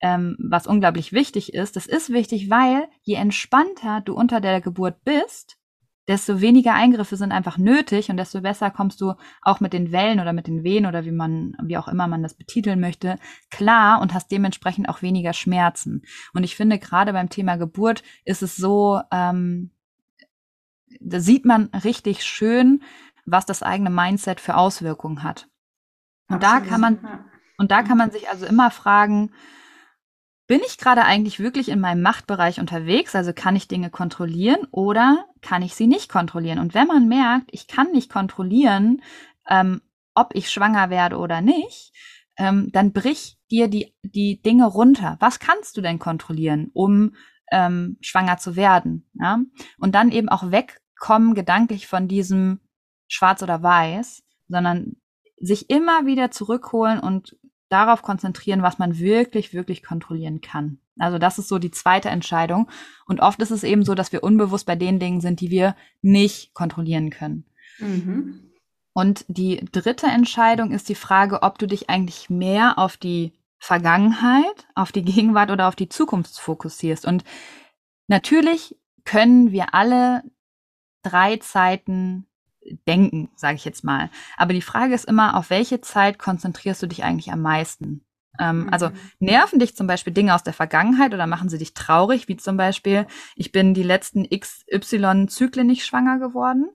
ähm, 0.01 0.37
was 0.41 0.67
unglaublich 0.67 1.13
wichtig 1.13 1.55
ist, 1.55 1.77
das 1.77 1.87
ist 1.87 2.13
wichtig, 2.13 2.51
weil 2.51 2.89
je 3.03 3.15
entspannter 3.15 4.01
du 4.01 4.15
unter 4.15 4.41
der 4.41 4.61
Geburt 4.61 5.05
bist, 5.05 5.56
desto 6.09 6.41
weniger 6.41 6.75
Eingriffe 6.75 7.17
sind 7.17 7.33
einfach 7.33 7.59
nötig 7.59 8.11
und 8.11 8.17
desto 8.17 8.41
besser 8.41 8.71
kommst 8.71 9.01
du 9.01 9.15
auch 9.43 9.61
mit 9.61 9.73
den 9.73 9.93
Wellen 9.93 10.21
oder 10.21 10.33
mit 10.33 10.47
den 10.47 10.63
Wehen 10.63 10.87
oder 10.87 11.05
wie 11.05 11.13
man, 11.13 11.57
wie 11.63 11.77
auch 11.77 11.89
immer 11.89 12.07
man 12.07 12.23
das 12.23 12.35
betiteln 12.35 12.81
möchte, 12.81 13.17
klar 13.51 14.01
und 14.01 14.15
hast 14.15 14.31
dementsprechend 14.31 14.89
auch 14.89 15.03
weniger 15.03 15.33
Schmerzen. 15.33 16.03
Und 16.33 16.45
ich 16.45 16.55
finde, 16.57 16.79
gerade 16.79 17.13
beim 17.13 17.29
Thema 17.29 17.57
Geburt 17.57 18.03
ist 18.25 18.43
es 18.43 18.57
so, 18.57 19.01
ähm, 19.11 19.71
da 21.01 21.21
sieht 21.21 21.45
man 21.45 21.67
richtig 21.85 22.25
schön, 22.25 22.83
was 23.25 23.45
das 23.45 23.63
eigene 23.63 23.91
Mindset 23.91 24.41
für 24.41 24.57
Auswirkungen 24.57 25.23
hat. 25.23 25.49
Und 26.29 26.43
Absolut. 26.43 26.65
da 26.65 26.69
kann 26.69 26.81
man, 26.81 26.99
und 27.59 27.71
da 27.71 27.83
kann 27.83 27.99
man 27.99 28.13
sich 28.13 28.29
also 28.29 28.47
immer 28.47 28.71
fragen, 28.71 29.33
bin 30.47 30.61
ich 30.67 30.79
gerade 30.79 31.05
eigentlich 31.05 31.41
wirklich 31.41 31.69
in 31.69 31.81
meinem 31.81 32.03
Machtbereich 32.03 32.61
unterwegs? 32.61 33.15
Also 33.15 33.33
kann 33.33 33.57
ich 33.57 33.69
Dinge 33.69 33.91
kontrollieren 33.91 34.67
oder 34.71 35.27
kann 35.43 35.63
ich 35.63 35.75
sie 35.75 35.87
nicht 35.87 36.09
kontrollieren? 36.09 36.59
Und 36.59 36.75
wenn 36.75 36.87
man 36.87 37.09
merkt, 37.09 37.49
ich 37.53 37.67
kann 37.67 37.91
nicht 37.93 38.11
kontrollieren, 38.11 39.03
ähm, 39.49 39.81
ob 40.15 40.35
ich 40.35 40.51
schwanger 40.51 40.89
werde 40.91 41.19
oder 41.19 41.41
nicht, 41.41 41.93
ähm, 42.39 42.71
dann 42.73 42.93
brich 42.93 43.39
dir 43.51 43.69
die, 43.69 43.95
die 44.03 44.41
Dinge 44.41 44.67
runter. 44.67 45.17
Was 45.21 45.39
kannst 45.41 45.77
du 45.77 45.81
denn 45.81 45.99
kontrollieren, 45.99 46.71
um 46.73 47.15
ähm, 47.51 47.99
schwanger 48.01 48.39
zu 48.39 48.57
werden? 48.57 49.09
Ja? 49.15 49.41
Und 49.79 49.95
dann 49.95 50.11
eben 50.11 50.29
auch 50.29 50.51
wegkommen 50.51 51.35
gedanklich 51.35 51.87
von 51.87 52.09
diesem 52.09 52.61
Schwarz 53.09 53.43
oder 53.43 53.63
Weiß, 53.63 54.23
sondern 54.49 54.97
sich 55.39 55.71
immer 55.71 56.07
wieder 56.07 56.31
zurückholen 56.31 57.01
und 57.01 57.37
darauf 57.69 58.03
konzentrieren, 58.03 58.63
was 58.63 58.79
man 58.79 58.99
wirklich, 58.99 59.53
wirklich 59.53 59.83
kontrollieren 59.83 60.41
kann. 60.41 60.79
Also 60.99 61.19
das 61.19 61.39
ist 61.39 61.49
so 61.49 61.59
die 61.59 61.71
zweite 61.71 62.09
Entscheidung. 62.09 62.71
Und 63.07 63.21
oft 63.21 63.41
ist 63.43 63.51
es 63.51 63.65
eben 63.65 63.85
so, 63.85 63.95
dass 63.95 64.13
wir 64.13 64.23
unbewusst 64.23 64.67
bei 64.67 64.77
den 64.77 64.99
Dingen 64.99 65.21
sind, 65.21 65.41
die 65.41 65.51
wir 65.51 65.77
nicht 66.01 66.55
kontrollieren 66.55 67.11
können. 67.11 67.45
Mhm. 67.79 68.53
Und 68.93 69.25
die 69.29 69.63
dritte 69.73 70.07
Entscheidung 70.07 70.71
ist 70.71 70.89
die 70.89 70.95
Frage, 70.95 71.43
ob 71.43 71.59
du 71.59 71.67
dich 71.67 71.91
eigentlich 71.91 72.31
mehr 72.31 72.79
auf 72.79 72.97
die 72.97 73.33
Vergangenheit, 73.59 74.67
auf 74.75 74.93
die 74.93 75.03
Gegenwart 75.03 75.51
oder 75.51 75.69
auf 75.69 75.77
die 75.77 75.89
Zukunft 75.89 76.39
fokussierst. 76.39 77.05
Und 77.05 77.25
natürlich 78.07 78.79
können 79.05 79.53
wir 79.53 79.75
alle 79.75 80.23
drei 81.03 81.37
Zeiten 81.37 82.27
denken, 82.87 83.31
sage 83.37 83.57
ich 83.57 83.65
jetzt 83.65 83.85
mal. 83.85 84.11
Aber 84.37 84.53
die 84.53 84.63
Frage 84.63 84.95
ist 84.95 85.05
immer, 85.05 85.37
auf 85.37 85.51
welche 85.51 85.81
Zeit 85.81 86.19
konzentrierst 86.19 86.83
du 86.83 86.87
dich 86.87 87.05
eigentlich 87.05 87.33
am 87.33 87.43
meisten? 87.43 88.07
Ähm, 88.39 88.65
mhm. 88.65 88.69
Also 88.73 88.91
nerven 89.19 89.59
dich 89.59 89.77
zum 89.77 89.87
Beispiel 89.87 90.13
Dinge 90.13 90.35
aus 90.35 90.43
der 90.43 90.53
Vergangenheit 90.53 91.15
oder 91.15 91.27
machen 91.27 91.49
sie 91.49 91.59
dich 91.59 91.75
traurig, 91.75 92.29
wie 92.29 92.37
zum 92.37 92.57
Beispiel, 92.57 93.07
ich 93.35 93.53
bin 93.53 93.75
die 93.75 93.83
letzten 93.83 94.29
XY 94.29 95.27
Zyklen 95.29 95.67
nicht 95.67 95.87
schwanger 95.87 96.19
geworden. 96.19 96.71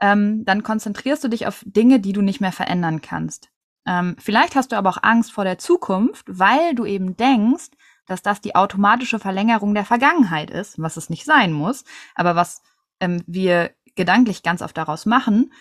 Ähm, 0.00 0.44
dann 0.44 0.62
konzentrierst 0.62 1.24
du 1.24 1.28
dich 1.28 1.46
auf 1.46 1.62
Dinge, 1.64 2.00
die 2.00 2.12
du 2.12 2.22
nicht 2.22 2.40
mehr 2.40 2.52
verändern 2.52 3.00
kannst. 3.00 3.50
Ähm, 3.86 4.16
vielleicht 4.18 4.56
hast 4.56 4.72
du 4.72 4.76
aber 4.76 4.90
auch 4.90 5.02
Angst 5.02 5.32
vor 5.32 5.44
der 5.44 5.58
Zukunft, 5.58 6.26
weil 6.28 6.74
du 6.74 6.84
eben 6.84 7.16
denkst, 7.16 7.68
dass 8.06 8.22
das 8.22 8.40
die 8.40 8.54
automatische 8.54 9.18
Verlängerung 9.18 9.74
der 9.74 9.84
Vergangenheit 9.84 10.50
ist, 10.50 10.80
was 10.80 10.96
es 10.96 11.08
nicht 11.08 11.24
sein 11.24 11.52
muss, 11.52 11.84
aber 12.14 12.36
was 12.36 12.62
ähm, 13.00 13.22
wir 13.26 13.70
gedanklich 13.96 14.42
ganz 14.42 14.62
oft 14.62 14.76
daraus 14.76 15.06
machen. 15.06 15.52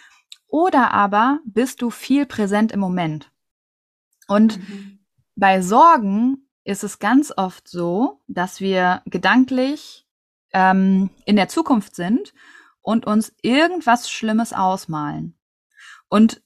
Oder 0.47 0.91
aber 0.91 1.39
bist 1.45 1.81
du 1.81 1.89
viel 1.89 2.25
präsent 2.25 2.71
im 2.71 2.79
Moment. 2.79 3.31
Und 4.27 4.57
mhm. 4.57 4.99
bei 5.36 5.61
Sorgen 5.61 6.47
ist 6.63 6.83
es 6.83 6.99
ganz 6.99 7.33
oft 7.36 7.67
so, 7.67 8.21
dass 8.27 8.59
wir 8.59 9.01
gedanklich 9.05 10.07
ähm, 10.53 11.09
in 11.25 11.36
der 11.36 11.47
Zukunft 11.47 11.95
sind 11.95 12.33
und 12.81 13.05
uns 13.05 13.33
irgendwas 13.41 14.09
Schlimmes 14.09 14.53
ausmalen. 14.53 15.38
Und 16.07 16.41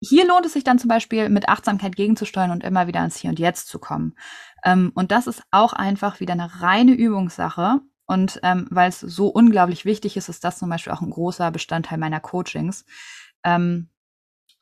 hier 0.00 0.26
lohnt 0.26 0.46
es 0.46 0.54
sich 0.54 0.64
dann 0.64 0.80
zum 0.80 0.88
Beispiel 0.88 1.28
mit 1.28 1.48
Achtsamkeit 1.48 1.94
gegenzusteuern 1.94 2.50
und 2.50 2.64
immer 2.64 2.88
wieder 2.88 3.04
ins 3.04 3.16
Hier 3.16 3.30
und 3.30 3.38
Jetzt 3.38 3.68
zu 3.68 3.78
kommen. 3.78 4.16
Ähm, 4.64 4.90
und 4.94 5.12
das 5.12 5.28
ist 5.28 5.42
auch 5.52 5.72
einfach 5.72 6.18
wieder 6.18 6.32
eine 6.32 6.60
reine 6.60 6.92
Übungssache. 6.92 7.80
Und 8.06 8.40
ähm, 8.42 8.66
weil 8.70 8.88
es 8.88 9.00
so 9.00 9.28
unglaublich 9.28 9.84
wichtig 9.84 10.16
ist, 10.16 10.28
ist 10.28 10.44
das 10.44 10.58
zum 10.58 10.68
Beispiel 10.68 10.92
auch 10.92 11.00
ein 11.00 11.10
großer 11.10 11.50
Bestandteil 11.50 11.98
meiner 11.98 12.20
Coachings. 12.20 12.84
Ähm, 13.44 13.88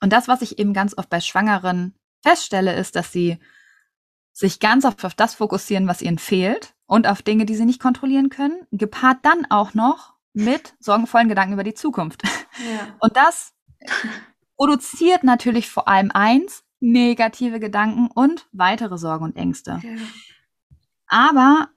und 0.00 0.12
das, 0.12 0.28
was 0.28 0.42
ich 0.42 0.58
eben 0.58 0.72
ganz 0.72 0.96
oft 0.96 1.10
bei 1.10 1.20
Schwangeren 1.20 1.94
feststelle, 2.22 2.74
ist, 2.74 2.96
dass 2.96 3.12
sie 3.12 3.38
sich 4.32 4.60
ganz 4.60 4.84
oft 4.84 5.04
auf 5.04 5.14
das 5.14 5.34
fokussieren, 5.34 5.88
was 5.88 6.02
ihnen 6.02 6.18
fehlt 6.18 6.74
und 6.86 7.06
auf 7.06 7.22
Dinge, 7.22 7.44
die 7.44 7.54
sie 7.54 7.64
nicht 7.64 7.80
kontrollieren 7.80 8.30
können, 8.30 8.66
gepaart 8.70 9.18
dann 9.22 9.46
auch 9.50 9.74
noch 9.74 10.14
mit 10.32 10.74
sorgenvollen 10.78 11.28
Gedanken 11.28 11.54
über 11.54 11.64
die 11.64 11.74
Zukunft. 11.74 12.22
Ja. 12.24 12.94
Und 13.00 13.16
das 13.16 13.52
produziert 14.56 15.24
natürlich 15.24 15.68
vor 15.68 15.88
allem 15.88 16.10
eins, 16.12 16.64
negative 16.80 17.60
Gedanken 17.60 18.08
und 18.08 18.46
weitere 18.52 18.96
Sorgen 18.96 19.24
und 19.24 19.36
Ängste. 19.36 19.80
Ja. 19.82 19.90
Aber 21.06 21.68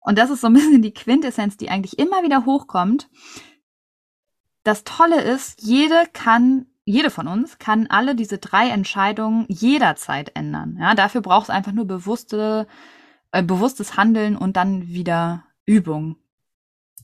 und 0.00 0.18
das 0.18 0.30
ist 0.30 0.40
so 0.40 0.48
ein 0.48 0.54
bisschen 0.54 0.82
die 0.82 0.94
Quintessenz, 0.94 1.56
die 1.56 1.70
eigentlich 1.70 1.98
immer 1.98 2.22
wieder 2.22 2.44
hochkommt. 2.46 3.08
Das 4.64 4.84
Tolle 4.84 5.20
ist, 5.22 5.62
jede 5.62 6.04
kann, 6.12 6.66
jede 6.84 7.10
von 7.10 7.28
uns 7.28 7.58
kann 7.58 7.86
alle 7.86 8.14
diese 8.14 8.38
drei 8.38 8.68
Entscheidungen 8.68 9.46
jederzeit 9.48 10.32
ändern. 10.34 10.76
Ja, 10.80 10.94
dafür 10.94 11.20
braucht 11.20 11.44
es 11.44 11.50
einfach 11.50 11.72
nur 11.72 11.86
bewusste, 11.86 12.66
äh, 13.32 13.42
bewusstes 13.42 13.96
Handeln 13.96 14.36
und 14.36 14.56
dann 14.56 14.88
wieder 14.88 15.44
Übung. 15.66 16.16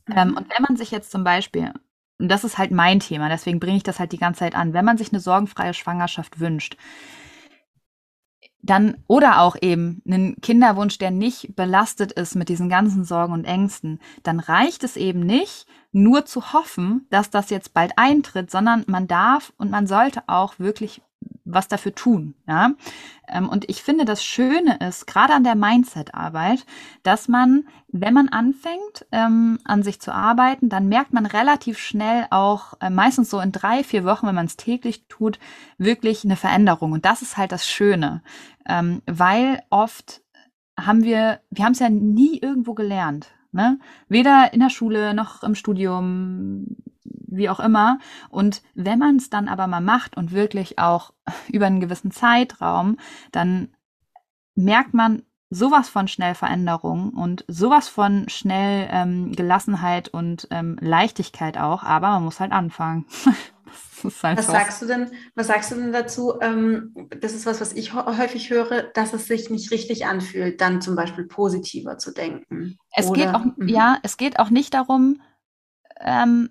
Ähm, 0.09 0.13
mhm. 0.13 0.17
Ähm, 0.17 0.37
und 0.37 0.51
wenn 0.51 0.63
man 0.69 0.77
sich 0.77 0.91
jetzt 0.91 1.11
zum 1.11 1.25
Beispiel, 1.25 1.73
und 2.19 2.29
das 2.29 2.45
ist 2.45 2.59
halt 2.59 2.71
mein 2.71 3.01
Thema, 3.01 3.29
deswegen 3.29 3.61
bringe 3.61 3.77
ich 3.77 3.83
das 3.83 3.99
halt 3.99 4.13
die 4.13 4.19
ganze 4.19 4.41
Zeit 4.41 4.55
an, 4.55 4.73
wenn 4.73 4.85
man 4.85 4.99
sich 4.99 5.13
eine 5.13 5.21
sorgenfreie 5.21 5.75
Schwangerschaft 5.75 6.41
wünscht, 6.41 6.77
dann 8.63 8.97
oder 9.07 9.41
auch 9.41 9.57
eben 9.61 10.03
einen 10.07 10.41
Kinderwunsch, 10.41 10.99
der 10.99 11.11
nicht 11.11 11.55
belastet 11.57 12.13
ist 12.13 12.35
mit 12.35 12.49
diesen 12.49 12.69
ganzen 12.69 13.05
Sorgen 13.05 13.33
und 13.33 13.45
Ängsten, 13.45 14.01
dann 14.23 14.41
reicht 14.41 14.85
es 14.85 14.97
eben 14.97 15.21
nicht, 15.21 15.67
nur 15.93 16.25
zu 16.27 16.53
hoffen, 16.53 17.07
dass 17.11 17.31
das 17.31 17.51
jetzt 17.51 17.75
bald 17.75 17.93
eintritt, 17.97 18.51
sondern 18.51 18.85
man 18.87 19.09
darf 19.09 19.53
und 19.57 19.71
man 19.71 19.87
sollte 19.87 20.23
auch 20.27 20.59
wirklich 20.59 21.03
was 21.47 21.69
dafür 21.69 21.95
tun. 21.95 22.35
Ja? 22.47 22.73
Ähm, 23.29 23.49
und 23.49 23.69
ich 23.71 23.83
finde, 23.83 24.05
das 24.05 24.25
Schöne 24.25 24.79
ist, 24.87 25.07
gerade 25.07 25.33
an 25.33 25.45
der 25.45 25.55
Mindset-Arbeit, 25.55 26.67
dass 27.03 27.29
man, 27.29 27.67
wenn 27.89 28.15
man 28.15 28.29
anfängt, 28.29 29.07
ähm, 29.13 29.59
an 29.65 29.83
sich 29.83 30.01
zu 30.01 30.13
arbeiten, 30.13 30.69
dann 30.69 30.89
merkt 30.89 31.13
man 31.13 31.25
relativ 31.25 31.79
schnell 31.79 32.27
auch, 32.31 32.75
äh, 32.81 32.91
meistens 32.91 33.31
so 33.31 33.41
in 33.41 33.53
drei, 33.53 33.85
vier 33.85 34.05
Wochen, 34.05 34.27
wenn 34.27 34.35
man 34.35 34.47
es 34.47 34.57
täglich 34.57 35.07
tut, 35.09 35.39
wirklich 35.79 36.25
eine 36.25 36.37
Veränderung. 36.37 36.93
Und 36.93 37.05
das 37.05 37.23
ist 37.23 37.37
halt 37.37 37.53
das 37.53 37.67
Schöne, 37.67 38.23
ähm, 38.69 39.03
weil 39.07 39.63
oft 39.71 40.23
haben 40.79 41.05
wir, 41.05 41.41
wir 41.51 41.65
haben 41.65 41.73
es 41.73 41.79
ja 41.79 41.89
nie 41.89 42.39
irgendwo 42.39 42.75
gelernt. 42.75 43.29
Ne? 43.57 43.81
Weder 44.09 44.53
in 44.53 44.61
der 44.61 44.69
Schule 44.69 45.15
noch 45.15 45.43
im 45.43 45.55
Studium, 45.55 46.77
wie 47.05 47.49
auch 47.49 47.59
immer. 47.59 47.99
Und 48.29 48.63
wenn 48.75 48.99
man 48.99 49.17
es 49.17 49.31
dann 49.31 49.49
aber 49.49 49.67
mal 49.67 49.81
macht 49.81 50.17
und 50.17 50.31
wirklich 50.31 50.79
auch 50.79 51.15
über 51.49 51.67
einen 51.67 51.81
gewissen 51.81 52.11
Zeitraum, 52.11 52.99
dann 53.33 53.69
merkt 54.55 54.93
man 54.93 55.23
sowas 55.49 55.89
von 55.89 56.07
schnell 56.07 56.35
Veränderung 56.35 57.11
und 57.11 57.45
sowas 57.49 57.89
von 57.89 58.29
schnell 58.29 58.89
ähm, 58.91 59.33
Gelassenheit 59.33 60.09
und 60.09 60.49
ähm, 60.51 60.77
Leichtigkeit 60.81 61.57
auch, 61.57 61.83
aber 61.83 62.11
man 62.11 62.25
muss 62.25 62.41
halt 62.41 62.53
anfangen. 62.53 63.07
halt 64.23 64.39
was 64.39 64.47
so. 64.47 64.53
sagst 64.53 64.83
du 64.83 64.87
denn, 64.87 65.11
was 65.35 65.47
sagst 65.47 65.71
du 65.71 65.77
denn 65.77 65.93
dazu? 65.93 66.35
Ähm, 66.41 66.95
das 67.21 67.35
ist 67.35 67.47
was, 67.47 67.61
was 67.61 67.73
ich 67.73 67.95
häufig 67.95 68.51
höre, 68.51 68.83
dass 68.95 69.13
es 69.13 69.27
sich 69.27 69.51
nicht 69.51 69.71
richtig 69.71 70.07
anfühlt, 70.07 70.61
dann 70.61 70.81
zum 70.81 70.97
Beispiel 70.97 71.25
positiver 71.25 71.99
zu 71.99 72.13
denken. 72.13 72.79
Es 72.95 73.07
Oder, 73.07 73.21
geht 73.21 73.35
auch, 73.35 73.45
mhm. 73.57 73.69
ja, 73.69 73.99
es 74.03 74.17
geht 74.17 74.39
auch 74.39 74.51
nicht 74.51 74.75
darum, 74.75 75.21
ähm, 76.01 76.51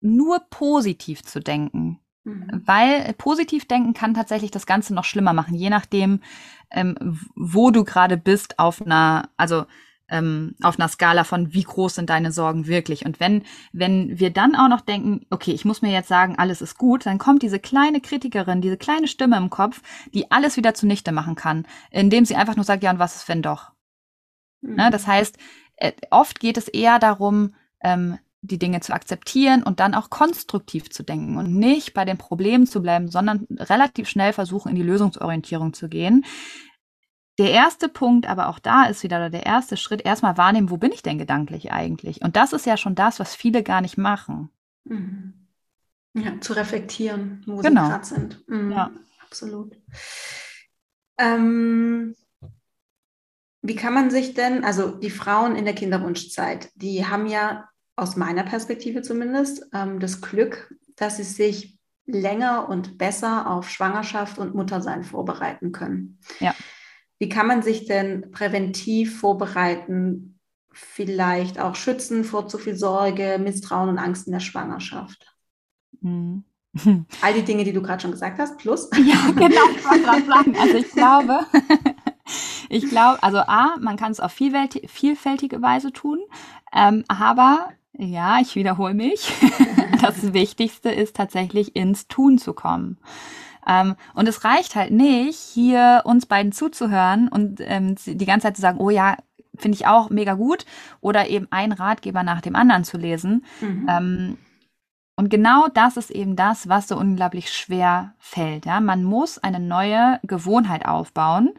nur 0.00 0.40
positiv 0.50 1.22
zu 1.22 1.40
denken. 1.40 2.00
Mhm. 2.24 2.62
Weil 2.64 3.12
positiv 3.14 3.66
denken 3.66 3.94
kann 3.94 4.14
tatsächlich 4.14 4.50
das 4.50 4.66
Ganze 4.66 4.94
noch 4.94 5.04
schlimmer 5.04 5.32
machen, 5.32 5.54
je 5.54 5.70
nachdem, 5.70 6.20
ähm, 6.70 7.18
wo 7.34 7.70
du 7.70 7.84
gerade 7.84 8.16
bist 8.16 8.58
auf 8.58 8.82
einer, 8.82 9.30
also 9.36 9.64
ähm, 10.08 10.54
auf 10.62 10.78
einer 10.78 10.88
Skala 10.88 11.24
von 11.24 11.52
wie 11.52 11.62
groß 11.62 11.96
sind 11.96 12.10
deine 12.10 12.32
Sorgen 12.32 12.66
wirklich. 12.66 13.04
Und 13.04 13.20
wenn, 13.20 13.42
wenn 13.72 14.18
wir 14.18 14.30
dann 14.30 14.56
auch 14.56 14.68
noch 14.68 14.80
denken, 14.80 15.26
okay, 15.30 15.52
ich 15.52 15.64
muss 15.64 15.82
mir 15.82 15.92
jetzt 15.92 16.08
sagen, 16.08 16.36
alles 16.38 16.62
ist 16.62 16.78
gut, 16.78 17.06
dann 17.06 17.18
kommt 17.18 17.42
diese 17.42 17.58
kleine 17.58 18.00
Kritikerin, 18.00 18.60
diese 18.60 18.76
kleine 18.76 19.08
Stimme 19.08 19.36
im 19.36 19.50
Kopf, 19.50 19.82
die 20.14 20.30
alles 20.30 20.56
wieder 20.56 20.74
zunichte 20.74 21.12
machen 21.12 21.34
kann, 21.34 21.66
indem 21.90 22.24
sie 22.24 22.36
einfach 22.36 22.56
nur 22.56 22.64
sagt, 22.64 22.82
ja, 22.82 22.90
und 22.90 22.98
was 22.98 23.16
ist, 23.16 23.28
wenn 23.28 23.42
doch? 23.42 23.72
Mhm. 24.60 24.76
Ne, 24.76 24.90
das 24.90 25.06
heißt, 25.06 25.36
äh, 25.76 25.92
oft 26.10 26.40
geht 26.40 26.56
es 26.56 26.68
eher 26.68 26.98
darum, 26.98 27.54
ähm, 27.80 28.18
die 28.40 28.58
Dinge 28.58 28.80
zu 28.80 28.92
akzeptieren 28.92 29.62
und 29.62 29.80
dann 29.80 29.94
auch 29.94 30.10
konstruktiv 30.10 30.90
zu 30.90 31.02
denken 31.02 31.36
und 31.36 31.54
nicht 31.54 31.92
bei 31.92 32.04
den 32.04 32.18
Problemen 32.18 32.66
zu 32.66 32.80
bleiben, 32.80 33.08
sondern 33.08 33.46
relativ 33.50 34.08
schnell 34.08 34.32
versuchen, 34.32 34.70
in 34.70 34.76
die 34.76 34.82
Lösungsorientierung 34.82 35.74
zu 35.74 35.88
gehen. 35.88 36.24
Der 37.38 37.52
erste 37.52 37.88
Punkt, 37.88 38.26
aber 38.26 38.48
auch 38.48 38.58
da 38.58 38.84
ist 38.84 39.04
wieder 39.04 39.30
der 39.30 39.46
erste 39.46 39.76
Schritt, 39.76 40.04
erstmal 40.04 40.36
wahrnehmen, 40.36 40.70
wo 40.70 40.76
bin 40.76 40.90
ich 40.90 41.02
denn 41.02 41.18
gedanklich 41.18 41.70
eigentlich? 41.70 42.22
Und 42.22 42.34
das 42.34 42.52
ist 42.52 42.66
ja 42.66 42.76
schon 42.76 42.96
das, 42.96 43.20
was 43.20 43.36
viele 43.36 43.62
gar 43.62 43.80
nicht 43.80 43.96
machen. 43.96 44.50
Mhm. 44.84 45.34
Ja, 46.14 46.40
zu 46.40 46.54
reflektieren, 46.54 47.44
wo 47.46 47.58
genau. 47.58 47.84
sie 47.84 47.90
gerade 47.90 48.04
sind. 48.04 48.48
Mhm. 48.48 48.72
Ja. 48.72 48.90
Absolut. 49.22 49.76
Ähm, 51.16 52.16
wie 53.62 53.76
kann 53.76 53.94
man 53.94 54.10
sich 54.10 54.34
denn, 54.34 54.64
also 54.64 54.90
die 54.90 55.10
Frauen 55.10 55.54
in 55.54 55.64
der 55.64 55.74
Kinderwunschzeit, 55.74 56.70
die 56.74 57.06
haben 57.06 57.26
ja 57.26 57.68
aus 57.94 58.16
meiner 58.16 58.44
Perspektive 58.44 59.02
zumindest, 59.02 59.66
ähm, 59.72 60.00
das 60.00 60.20
Glück, 60.20 60.74
dass 60.96 61.18
sie 61.18 61.24
sich 61.24 61.78
länger 62.06 62.68
und 62.68 62.98
besser 62.98 63.50
auf 63.50 63.68
Schwangerschaft 63.68 64.38
und 64.38 64.54
Muttersein 64.54 65.04
vorbereiten 65.04 65.72
können. 65.72 66.18
Ja. 66.40 66.54
Wie 67.18 67.28
kann 67.28 67.46
man 67.46 67.62
sich 67.62 67.86
denn 67.86 68.30
präventiv 68.30 69.18
vorbereiten, 69.18 70.38
vielleicht 70.72 71.58
auch 71.58 71.74
schützen 71.74 72.24
vor 72.24 72.46
zu 72.46 72.58
viel 72.58 72.76
Sorge, 72.76 73.38
Misstrauen 73.42 73.88
und 73.88 73.98
Angst 73.98 74.26
in 74.26 74.32
der 74.32 74.40
Schwangerschaft? 74.40 75.34
Mhm. 76.00 76.44
All 77.22 77.34
die 77.34 77.42
Dinge, 77.42 77.64
die 77.64 77.72
du 77.72 77.82
gerade 77.82 78.00
schon 78.00 78.12
gesagt 78.12 78.38
hast, 78.38 78.58
plus. 78.58 78.88
Ja, 78.96 79.30
genau, 79.32 79.68
ich 79.74 79.84
wollte 79.84 80.26
sagen. 80.26 80.56
Also 80.56 80.76
ich 80.76 80.90
glaube, 80.90 81.40
ich 82.68 82.88
glaube, 82.88 83.22
also 83.22 83.38
A, 83.38 83.76
man 83.80 83.96
kann 83.96 84.12
es 84.12 84.20
auf 84.20 84.32
vielfältige 84.32 85.62
Weise 85.62 85.92
tun, 85.92 86.20
ähm, 86.72 87.04
aber 87.08 87.70
ja, 87.94 88.38
ich 88.40 88.54
wiederhole 88.54 88.94
mich. 88.94 89.32
das 90.00 90.32
Wichtigste 90.32 90.90
ist 90.90 91.16
tatsächlich 91.16 91.74
ins 91.74 92.06
Tun 92.06 92.38
zu 92.38 92.52
kommen. 92.52 92.98
Ähm, 93.68 93.94
und 94.14 94.26
es 94.26 94.44
reicht 94.44 94.74
halt 94.74 94.90
nicht, 94.90 95.38
hier 95.38 96.02
uns 96.04 96.26
beiden 96.26 96.52
zuzuhören 96.52 97.28
und 97.28 97.60
ähm, 97.60 97.94
die 98.04 98.26
ganze 98.26 98.46
Zeit 98.46 98.56
zu 98.56 98.62
sagen, 98.62 98.78
oh 98.78 98.90
ja, 98.90 99.16
finde 99.56 99.76
ich 99.76 99.86
auch 99.86 100.10
mega 100.10 100.34
gut, 100.34 100.64
oder 101.00 101.28
eben 101.28 101.46
ein 101.50 101.72
Ratgeber 101.72 102.22
nach 102.22 102.40
dem 102.40 102.56
anderen 102.56 102.84
zu 102.84 102.96
lesen. 102.96 103.44
Mhm. 103.60 103.86
Ähm, 103.88 104.38
und 105.16 105.30
genau 105.30 105.66
das 105.66 105.96
ist 105.96 106.10
eben 106.10 106.36
das, 106.36 106.68
was 106.68 106.86
so 106.88 106.96
unglaublich 106.96 107.52
schwer 107.52 108.14
fällt. 108.18 108.66
Ja? 108.66 108.80
Man 108.80 109.02
muss 109.02 109.38
eine 109.38 109.58
neue 109.58 110.20
Gewohnheit 110.22 110.86
aufbauen, 110.86 111.50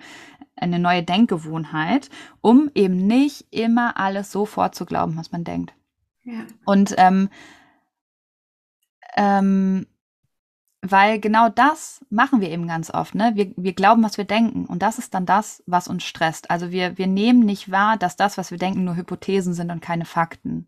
eine 0.56 0.80
neue 0.80 1.04
Denkgewohnheit, 1.04 2.10
um 2.42 2.72
eben 2.74 3.06
nicht 3.06 3.48
immer 3.52 3.98
alles 3.98 4.32
so 4.32 4.46
vorzuglauben, 4.46 5.18
was 5.18 5.34
man 5.34 5.44
denkt. 5.44 5.74
Ja. 6.24 6.46
Und 6.66 6.96
ähm, 6.98 7.30
ähm, 9.18 9.88
weil 10.82 11.20
genau 11.20 11.50
das 11.50 12.06
machen 12.10 12.40
wir 12.40 12.50
eben 12.50 12.68
ganz 12.68 12.90
oft, 12.94 13.14
ne? 13.14 13.32
Wir, 13.36 13.52
wir 13.58 13.74
glauben, 13.74 14.04
was 14.04 14.18
wir 14.18 14.26
denken. 14.26 14.66
Und 14.66 14.82
das 14.82 14.98
ist 14.98 15.14
dann 15.14 15.26
das, 15.26 15.62
was 15.66 15.88
uns 15.88 16.04
stresst. 16.04 16.50
Also 16.50 16.72
wir, 16.72 16.98
wir 16.98 17.08
nehmen 17.08 17.42
nicht 17.42 17.70
wahr, 17.70 17.98
dass 17.98 18.16
das, 18.16 18.38
was 18.38 18.52
wir 18.52 18.58
denken, 18.58 18.86
nur 18.86 18.96
Hypothesen 18.96 19.54
sind 19.54 19.72
und 19.72 19.82
keine 19.82 20.06
Fakten. 20.06 20.68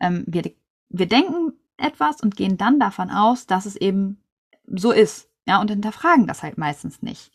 Ähm, 0.00 0.24
wir, 0.26 0.42
wir 0.88 1.06
denken 1.06 1.52
etwas 1.76 2.20
und 2.20 2.36
gehen 2.36 2.56
dann 2.56 2.80
davon 2.80 3.10
aus, 3.10 3.46
dass 3.46 3.66
es 3.66 3.76
eben 3.76 4.18
so 4.66 4.90
ist. 4.90 5.28
Ja, 5.46 5.60
und 5.60 5.70
hinterfragen 5.70 6.26
das 6.26 6.42
halt 6.42 6.58
meistens 6.58 7.02
nicht. 7.02 7.30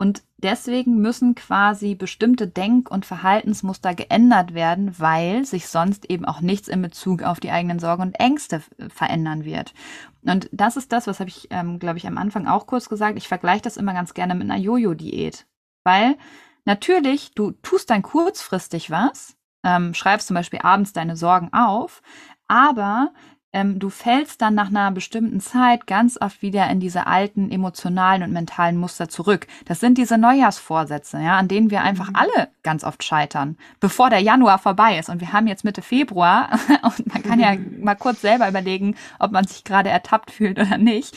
Und 0.00 0.22
deswegen 0.38 0.96
müssen 1.02 1.34
quasi 1.34 1.94
bestimmte 1.94 2.48
Denk- 2.48 2.90
und 2.90 3.04
Verhaltensmuster 3.04 3.94
geändert 3.94 4.54
werden, 4.54 4.98
weil 4.98 5.44
sich 5.44 5.68
sonst 5.68 6.08
eben 6.08 6.24
auch 6.24 6.40
nichts 6.40 6.68
in 6.68 6.80
Bezug 6.80 7.22
auf 7.22 7.38
die 7.38 7.50
eigenen 7.50 7.78
Sorgen 7.78 8.00
und 8.00 8.14
Ängste 8.18 8.62
verändern 8.88 9.44
wird. 9.44 9.74
Und 10.22 10.48
das 10.52 10.76
ist 10.76 10.92
das, 10.92 11.06
was 11.06 11.20
habe 11.20 11.30
ich, 11.30 11.48
ähm, 11.50 11.78
glaube 11.78 11.98
ich, 11.98 12.06
am 12.06 12.18
Anfang 12.18 12.46
auch 12.46 12.66
kurz 12.66 12.88
gesagt. 12.88 13.16
Ich 13.16 13.28
vergleiche 13.28 13.62
das 13.62 13.76
immer 13.76 13.94
ganz 13.94 14.14
gerne 14.14 14.34
mit 14.34 14.50
einer 14.50 14.60
Jojo-Diät. 14.60 15.46
Weil 15.84 16.16
natürlich, 16.64 17.32
du 17.34 17.52
tust 17.52 17.90
dann 17.90 18.02
kurzfristig 18.02 18.90
was, 18.90 19.36
ähm, 19.64 19.94
schreibst 19.94 20.26
zum 20.26 20.34
Beispiel 20.34 20.60
abends 20.62 20.92
deine 20.92 21.16
Sorgen 21.16 21.52
auf, 21.52 22.02
aber 22.48 23.12
ähm, 23.52 23.78
du 23.78 23.90
fällst 23.90 24.42
dann 24.42 24.54
nach 24.54 24.68
einer 24.68 24.92
bestimmten 24.92 25.40
Zeit 25.40 25.86
ganz 25.86 26.16
oft 26.20 26.40
wieder 26.40 26.68
in 26.70 26.78
diese 26.78 27.06
alten 27.06 27.50
emotionalen 27.50 28.22
und 28.22 28.32
mentalen 28.32 28.76
Muster 28.76 29.08
zurück. 29.08 29.46
Das 29.64 29.80
sind 29.80 29.98
diese 29.98 30.18
Neujahrsvorsätze, 30.18 31.18
ja, 31.18 31.36
an 31.36 31.48
denen 31.48 31.70
wir 31.70 31.82
einfach 31.82 32.10
mhm. 32.10 32.16
alle 32.16 32.48
ganz 32.62 32.84
oft 32.84 33.02
scheitern, 33.02 33.56
bevor 33.80 34.08
der 34.08 34.20
Januar 34.20 34.58
vorbei 34.58 34.98
ist. 34.98 35.08
Und 35.08 35.20
wir 35.20 35.32
haben 35.32 35.48
jetzt 35.48 35.64
Mitte 35.64 35.82
Februar 35.82 36.50
und 36.82 37.12
man 37.12 37.22
kann 37.22 37.40
ja 37.40 37.56
mal 37.80 37.96
kurz 37.96 38.20
selber 38.20 38.48
überlegen, 38.48 38.96
ob 39.18 39.32
man 39.32 39.46
sich 39.46 39.64
gerade 39.64 39.90
ertappt 39.90 40.30
fühlt 40.30 40.58
oder 40.58 40.78
nicht. 40.78 41.16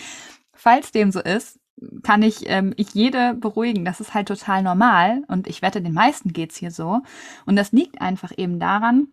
Falls 0.53 0.91
dem 0.91 1.11
so 1.11 1.19
ist, 1.19 1.59
kann 2.01 2.23
ich, 2.23 2.49
ähm, 2.49 2.73
ich 2.77 2.93
jede 2.93 3.33
beruhigen. 3.35 3.85
Das 3.85 3.99
ist 3.99 4.13
halt 4.13 4.27
total 4.27 4.63
normal 4.63 5.23
und 5.27 5.47
ich 5.47 5.61
wette, 5.61 5.81
den 5.81 5.93
meisten 5.93 6.33
geht's 6.33 6.57
hier 6.57 6.71
so. 6.71 7.01
Und 7.45 7.55
das 7.55 7.71
liegt 7.71 8.01
einfach 8.01 8.31
eben 8.35 8.59
daran, 8.59 9.09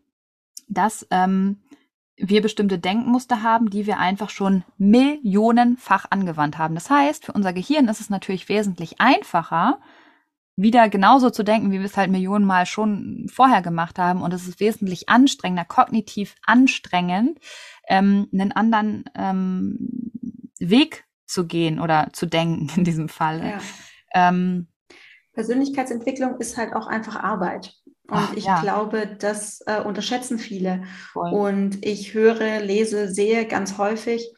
dass 0.69 1.07
ähm, 1.11 1.59
wir 2.23 2.43
bestimmte 2.43 2.79
Denkmuster 2.79 3.43
haben, 3.43 3.71
die 3.71 3.87
wir 3.87 3.99
einfach 3.99 4.31
schon 4.31 4.65
millionenfach 4.79 6.07
angewandt 6.11 6.59
haben. 6.59 6.75
Das 6.75 6.91
heißt, 6.91 7.27
für 7.27 7.33
unser 7.33 7.53
Gehirn 7.53 7.89
ist 7.89 8.01
es 8.01 8.11
natürlich 8.11 8.49
wesentlich 8.49 9.01
einfacher, 9.01 9.81
wieder 10.57 10.89
genauso 10.89 11.31
zu 11.31 11.43
denken, 11.43 11.73
wie 11.73 11.79
wir 11.79 11.87
es 11.87 11.97
halt 11.97 12.11
Millionenmal 12.11 12.67
schon 12.67 13.27
vorher 13.33 13.63
gemacht 13.63 13.99
haben. 13.99 14.23
Und 14.23 14.35
es 14.35 14.47
ist 14.47 14.61
wesentlich 14.61 15.09
anstrengender, 15.09 15.65
kognitiv 15.65 16.35
anstrengend, 16.45 17.39
ähm, 17.89 18.29
einen 18.33 18.53
anderen 18.53 19.05
ähm, 19.15 20.13
Weg 20.59 21.05
zu 21.27 21.47
gehen 21.47 21.81
oder 21.81 22.09
zu 22.13 22.27
denken 22.27 22.71
in 22.77 22.85
diesem 22.85 23.09
Fall. 23.09 23.41
Ja. 23.41 24.29
Ähm, 24.29 24.69
Persönlichkeitsentwicklung 25.33 26.39
ist 26.39 26.57
halt 26.57 26.75
auch 26.75 26.87
einfach 26.87 27.17
Arbeit. 27.17 27.80
Und 28.11 28.19
Ach, 28.19 28.33
ich 28.35 28.45
ja. 28.45 28.61
glaube, 28.61 29.17
das 29.19 29.63
äh, 29.67 29.81
unterschätzen 29.81 30.39
viele. 30.39 30.83
Voll. 31.13 31.33
Und 31.33 31.85
ich 31.85 32.15
höre, 32.15 32.61
lese, 32.61 33.09
sehe 33.09 33.47
ganz 33.47 33.79
häufig, 33.79 34.35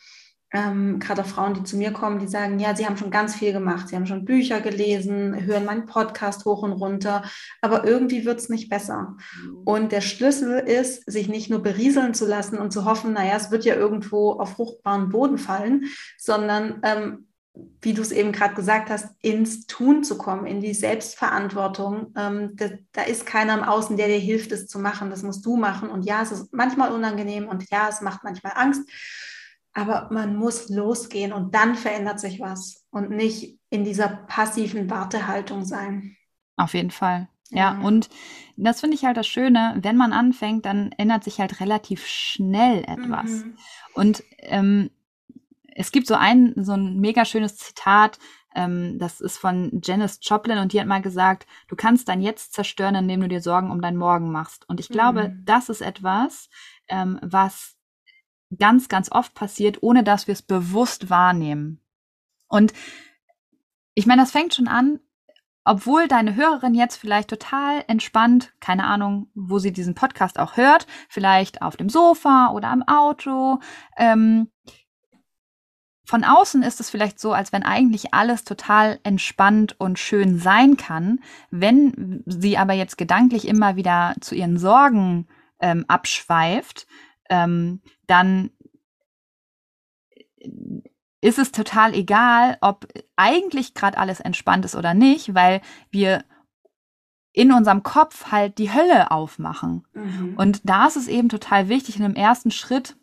ähm, 0.52 0.98
gerade 0.98 1.22
auch 1.22 1.26
Frauen, 1.26 1.54
die 1.54 1.62
zu 1.62 1.76
mir 1.76 1.92
kommen, 1.92 2.18
die 2.18 2.28
sagen, 2.28 2.58
ja, 2.58 2.76
sie 2.76 2.84
haben 2.84 2.96
schon 2.96 3.10
ganz 3.10 3.34
viel 3.34 3.52
gemacht, 3.52 3.88
sie 3.88 3.96
haben 3.96 4.06
schon 4.06 4.24
Bücher 4.24 4.60
gelesen, 4.60 5.46
hören 5.46 5.64
meinen 5.64 5.86
Podcast 5.86 6.44
hoch 6.44 6.62
und 6.62 6.72
runter, 6.72 7.24
aber 7.62 7.84
irgendwie 7.84 8.24
wird 8.24 8.38
es 8.38 8.48
nicht 8.48 8.68
besser. 8.68 9.16
Mhm. 9.42 9.56
Und 9.64 9.92
der 9.92 10.02
Schlüssel 10.02 10.58
ist, 10.58 11.10
sich 11.10 11.28
nicht 11.28 11.48
nur 11.48 11.62
berieseln 11.62 12.12
zu 12.12 12.26
lassen 12.26 12.58
und 12.58 12.70
zu 12.70 12.84
hoffen, 12.84 13.14
naja, 13.14 13.34
es 13.36 13.50
wird 13.50 13.64
ja 13.64 13.74
irgendwo 13.74 14.32
auf 14.32 14.52
fruchtbaren 14.52 15.08
Boden 15.08 15.38
fallen, 15.38 15.84
sondern 16.18 16.80
ähm, 16.82 17.28
wie 17.54 17.92
du 17.92 18.00
es 18.00 18.12
eben 18.12 18.32
gerade 18.32 18.54
gesagt 18.54 18.88
hast, 18.88 19.14
ins 19.20 19.66
Tun 19.66 20.04
zu 20.04 20.16
kommen, 20.16 20.46
in 20.46 20.60
die 20.60 20.72
Selbstverantwortung. 20.72 22.14
Ähm, 22.16 22.52
da, 22.54 22.70
da, 22.92 23.02
ist 23.02 23.26
keiner 23.26 23.54
im 23.54 23.64
Außen, 23.64 23.96
der 23.96 24.08
dir 24.08 24.18
hilft, 24.18 24.52
es 24.52 24.68
zu 24.68 24.78
machen. 24.78 25.10
Das 25.10 25.22
musst 25.22 25.44
du 25.44 25.56
machen. 25.56 25.90
Und 25.90 26.04
ja, 26.04 26.22
es 26.22 26.32
ist 26.32 26.52
manchmal 26.52 26.92
unangenehm 26.92 27.48
und 27.48 27.68
ja, 27.70 27.88
es 27.88 28.00
macht 28.00 28.24
manchmal 28.24 28.54
Angst. 28.56 28.88
Aber 29.74 30.08
man 30.10 30.36
muss 30.36 30.68
losgehen 30.68 31.32
und 31.32 31.54
dann 31.54 31.74
verändert 31.74 32.20
sich 32.20 32.40
was 32.40 32.84
und 32.90 33.10
nicht 33.10 33.58
in 33.70 33.84
dieser 33.84 34.08
passiven 34.08 34.88
Wartehaltung 34.90 35.64
sein. 35.64 36.16
Auf 36.56 36.74
jeden 36.74 36.90
Fall. 36.90 37.28
Ja, 37.50 37.74
ja. 37.74 37.80
und 37.80 38.08
das 38.56 38.80
finde 38.80 38.96
ich 38.96 39.04
halt 39.04 39.16
das 39.16 39.26
Schöne, 39.26 39.76
wenn 39.80 39.96
man 39.96 40.12
anfängt, 40.12 40.64
dann 40.64 40.92
ändert 40.96 41.24
sich 41.24 41.38
halt 41.38 41.60
relativ 41.60 42.06
schnell 42.06 42.84
etwas. 42.84 43.30
Mhm. 43.30 43.56
Und 43.94 44.22
ähm, 44.38 44.90
es 45.74 45.92
gibt 45.92 46.06
so 46.06 46.14
ein, 46.14 46.54
so 46.56 46.72
ein 46.72 47.00
mega 47.00 47.24
schönes 47.24 47.56
Zitat, 47.56 48.18
ähm, 48.54 48.98
das 48.98 49.20
ist 49.20 49.38
von 49.38 49.80
Janice 49.82 50.18
Joplin 50.22 50.58
und 50.58 50.72
die 50.72 50.80
hat 50.80 50.86
mal 50.86 51.02
gesagt, 51.02 51.46
du 51.68 51.76
kannst 51.76 52.08
dein 52.08 52.20
Jetzt 52.20 52.52
zerstören, 52.52 52.94
indem 52.94 53.20
du 53.20 53.28
dir 53.28 53.40
Sorgen 53.40 53.70
um 53.70 53.80
dein 53.80 53.96
Morgen 53.96 54.30
machst. 54.30 54.68
Und 54.68 54.80
ich 54.80 54.88
glaube, 54.88 55.28
mhm. 55.28 55.42
das 55.44 55.68
ist 55.68 55.80
etwas, 55.80 56.50
ähm, 56.88 57.18
was 57.22 57.76
ganz, 58.58 58.88
ganz 58.88 59.10
oft 59.10 59.34
passiert, 59.34 59.82
ohne 59.82 60.04
dass 60.04 60.26
wir 60.26 60.32
es 60.32 60.42
bewusst 60.42 61.08
wahrnehmen. 61.08 61.80
Und 62.48 62.72
ich 63.94 64.06
meine, 64.06 64.22
das 64.22 64.32
fängt 64.32 64.54
schon 64.54 64.68
an, 64.68 65.00
obwohl 65.64 66.08
deine 66.08 66.34
Hörerin 66.34 66.74
jetzt 66.74 66.96
vielleicht 66.96 67.30
total 67.30 67.84
entspannt, 67.86 68.52
keine 68.60 68.84
Ahnung, 68.84 69.30
wo 69.34 69.58
sie 69.58 69.72
diesen 69.72 69.94
Podcast 69.94 70.38
auch 70.38 70.56
hört, 70.56 70.86
vielleicht 71.08 71.62
auf 71.62 71.76
dem 71.76 71.88
Sofa 71.88 72.50
oder 72.52 72.68
am 72.68 72.82
Auto, 72.82 73.60
ähm, 73.96 74.50
von 76.12 76.24
außen 76.24 76.62
ist 76.62 76.78
es 76.78 76.90
vielleicht 76.90 77.18
so, 77.18 77.32
als 77.32 77.54
wenn 77.54 77.62
eigentlich 77.62 78.12
alles 78.12 78.44
total 78.44 79.00
entspannt 79.02 79.80
und 79.80 79.98
schön 79.98 80.38
sein 80.38 80.76
kann. 80.76 81.20
Wenn 81.50 82.22
sie 82.26 82.58
aber 82.58 82.74
jetzt 82.74 82.98
gedanklich 82.98 83.48
immer 83.48 83.76
wieder 83.76 84.14
zu 84.20 84.34
ihren 84.34 84.58
Sorgen 84.58 85.26
ähm, 85.58 85.86
abschweift, 85.88 86.86
ähm, 87.30 87.80
dann 88.06 88.50
ist 91.22 91.38
es 91.38 91.50
total 91.50 91.94
egal, 91.94 92.58
ob 92.60 92.86
eigentlich 93.16 93.72
gerade 93.72 93.96
alles 93.96 94.20
entspannt 94.20 94.66
ist 94.66 94.76
oder 94.76 94.92
nicht, 94.92 95.34
weil 95.34 95.62
wir 95.90 96.26
in 97.32 97.52
unserem 97.52 97.82
Kopf 97.82 98.30
halt 98.30 98.58
die 98.58 98.70
Hölle 98.70 99.10
aufmachen. 99.10 99.86
Mhm. 99.94 100.34
Und 100.36 100.60
da 100.68 100.88
ist 100.88 100.96
es 100.96 101.08
eben 101.08 101.30
total 101.30 101.70
wichtig, 101.70 101.96
in 101.96 102.02
dem 102.02 102.16
ersten 102.16 102.50
Schritt 102.50 102.98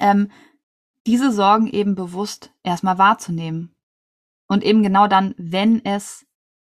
ähm, 0.00 0.28
diese 1.06 1.32
Sorgen 1.32 1.68
eben 1.68 1.94
bewusst 1.94 2.52
erstmal 2.62 2.98
wahrzunehmen. 2.98 3.74
Und 4.48 4.62
eben 4.64 4.82
genau 4.82 5.08
dann, 5.08 5.34
wenn 5.38 5.84
es 5.84 6.26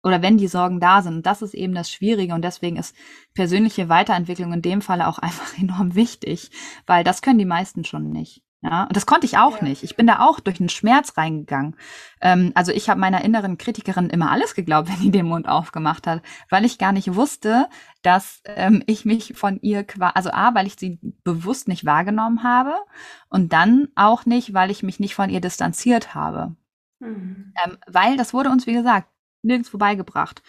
oder 0.06 0.22
wenn 0.22 0.38
die 0.38 0.46
Sorgen 0.46 0.78
da 0.78 1.02
sind. 1.02 1.26
Das 1.26 1.42
ist 1.42 1.52
eben 1.52 1.74
das 1.74 1.90
Schwierige 1.90 2.32
und 2.34 2.42
deswegen 2.42 2.76
ist 2.76 2.94
persönliche 3.34 3.88
Weiterentwicklung 3.88 4.52
in 4.52 4.62
dem 4.62 4.80
Falle 4.80 5.08
auch 5.08 5.18
einfach 5.20 5.58
enorm 5.58 5.94
wichtig, 5.96 6.50
weil 6.86 7.02
das 7.02 7.22
können 7.22 7.40
die 7.40 7.44
meisten 7.44 7.84
schon 7.84 8.10
nicht. 8.10 8.45
Ja, 8.68 8.82
und 8.84 8.96
das 8.96 9.06
konnte 9.06 9.26
ich 9.26 9.38
auch 9.38 9.58
ja. 9.58 9.64
nicht. 9.64 9.84
Ich 9.84 9.94
bin 9.94 10.08
da 10.08 10.18
auch 10.18 10.40
durch 10.40 10.56
den 10.56 10.68
Schmerz 10.68 11.16
reingegangen. 11.16 11.76
Ähm, 12.20 12.50
also 12.54 12.72
ich 12.72 12.90
habe 12.90 12.98
meiner 12.98 13.22
inneren 13.22 13.58
Kritikerin 13.58 14.10
immer 14.10 14.32
alles 14.32 14.54
geglaubt, 14.54 14.88
wenn 14.92 15.00
die 15.00 15.12
den 15.12 15.26
Mund 15.26 15.48
aufgemacht 15.48 16.06
hat, 16.06 16.22
weil 16.50 16.64
ich 16.64 16.78
gar 16.78 16.92
nicht 16.92 17.14
wusste, 17.14 17.68
dass 18.02 18.42
ähm, 18.44 18.82
ich 18.86 19.04
mich 19.04 19.34
von 19.36 19.60
ihr 19.60 19.84
quasi, 19.84 20.12
also 20.14 20.30
A, 20.32 20.54
weil 20.54 20.66
ich 20.66 20.74
sie 20.76 20.98
bewusst 21.22 21.68
nicht 21.68 21.84
wahrgenommen 21.84 22.42
habe 22.42 22.74
und 23.28 23.52
dann 23.52 23.88
auch 23.94 24.26
nicht, 24.26 24.52
weil 24.52 24.70
ich 24.72 24.82
mich 24.82 24.98
nicht 24.98 25.14
von 25.14 25.30
ihr 25.30 25.40
distanziert 25.40 26.14
habe. 26.14 26.56
Mhm. 26.98 27.52
Ähm, 27.64 27.78
weil 27.86 28.16
das 28.16 28.34
wurde 28.34 28.50
uns, 28.50 28.66
wie 28.66 28.72
gesagt, 28.72 29.08
nirgendwo 29.42 29.78
beigebracht. 29.78 30.42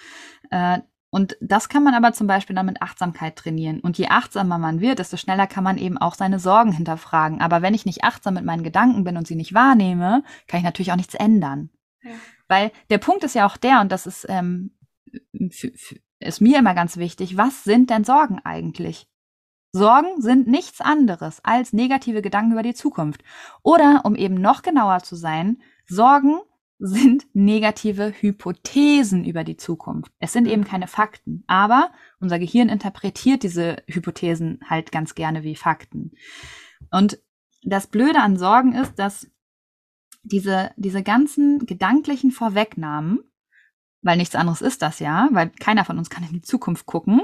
Äh, 0.50 0.80
und 1.10 1.38
das 1.40 1.70
kann 1.70 1.84
man 1.84 1.94
aber 1.94 2.12
zum 2.12 2.28
Beispiel 2.28 2.56
dann 2.56 2.66
mit 2.66 2.82
Achtsamkeit 2.82 3.38
trainieren. 3.38 3.80
Und 3.80 3.98
je 3.98 4.08
achtsamer 4.08 4.58
man 4.58 4.82
wird, 4.82 5.00
desto 5.00 5.16
schneller 5.16 5.48
kann 5.48 5.64
man 5.64 5.78
eben 5.78 5.98
auch 5.98 6.16
seine 6.16 6.40
Sorgen 6.40 6.74
hinterfragen. 6.74 7.42
Aber 7.42 7.62
wenn 7.62 7.74
ich 7.74 7.86
nicht 7.86 8.04
achtsam 8.04 8.34
mit 8.34 8.44
meinen 8.44 8.64
Gedanken 8.64 9.04
bin 9.04 9.16
und 9.16 9.26
sie 9.26 9.36
nicht 9.36 9.54
wahrnehme, 9.54 10.24
kann 10.48 10.60
ich 10.60 10.66
natürlich 10.66 10.92
auch 10.92 10.98
nichts 10.98 11.16
ändern. 11.16 11.70
Ja. 12.04 12.12
Weil 12.50 12.72
der 12.90 12.98
Punkt 12.98 13.24
ist 13.24 13.36
ja 13.36 13.46
auch 13.46 13.58
der, 13.58 13.82
und 13.82 13.92
das 13.92 14.06
ist, 14.06 14.26
ähm, 14.28 14.72
ist 16.20 16.42
mir 16.42 16.60
immer 16.60 16.74
ganz 16.74 16.98
wichtig, 16.98 17.38
was 17.38 17.64
sind 17.64 17.90
denn 17.90 18.04
Sorgen 18.04 18.40
eigentlich? 18.44 19.08
Sorgen 19.72 20.22
sind 20.22 20.48
nichts 20.48 20.82
anderes 20.82 21.40
als 21.44 21.72
negative 21.72 22.22
Gedanken 22.22 22.54
über 22.54 22.64
die 22.64 22.74
Zukunft. 22.74 23.24
Oder, 23.64 24.02
um 24.04 24.16
eben 24.16 24.36
noch 24.36 24.62
genauer 24.62 25.04
zu 25.04 25.16
sein, 25.16 25.62
Sorgen 25.86 26.40
sind 26.80 27.26
negative 27.34 28.14
Hypothesen 28.20 29.26
über 29.26 29.44
die 29.44 29.58
Zukunft. 29.58 30.12
Es 30.20 30.34
sind 30.34 30.48
eben 30.48 30.64
keine 30.64 30.88
Fakten, 30.88 31.44
aber 31.48 31.92
unser 32.20 32.38
Gehirn 32.38 32.70
interpretiert 32.70 33.44
diese 33.44 33.78
Hypothesen 33.88 34.60
halt 34.70 34.92
ganz 34.92 35.16
gerne 35.16 35.44
wie 35.44 35.56
Fakten. 35.56 36.12
Und 36.92 37.20
das 37.64 37.88
Blöde 37.88 38.20
an 38.20 38.38
Sorgen 38.38 38.74
ist, 38.74 38.96
dass 39.00 39.28
diese, 40.24 40.72
diese 40.76 41.04
ganzen 41.04 41.66
gedanklichen 41.66 42.32
Vorwegnahmen, 42.32 43.24
weil 44.02 44.18
nichts 44.18 44.36
anderes 44.36 44.62
ist 44.62 44.82
das 44.82 45.00
ja, 45.00 45.30
weil 45.32 45.50
keiner 45.50 45.84
von 45.84 45.98
uns 45.98 46.10
kann 46.10 46.24
in 46.24 46.34
die 46.34 46.42
Zukunft 46.42 46.86
gucken, 46.86 47.22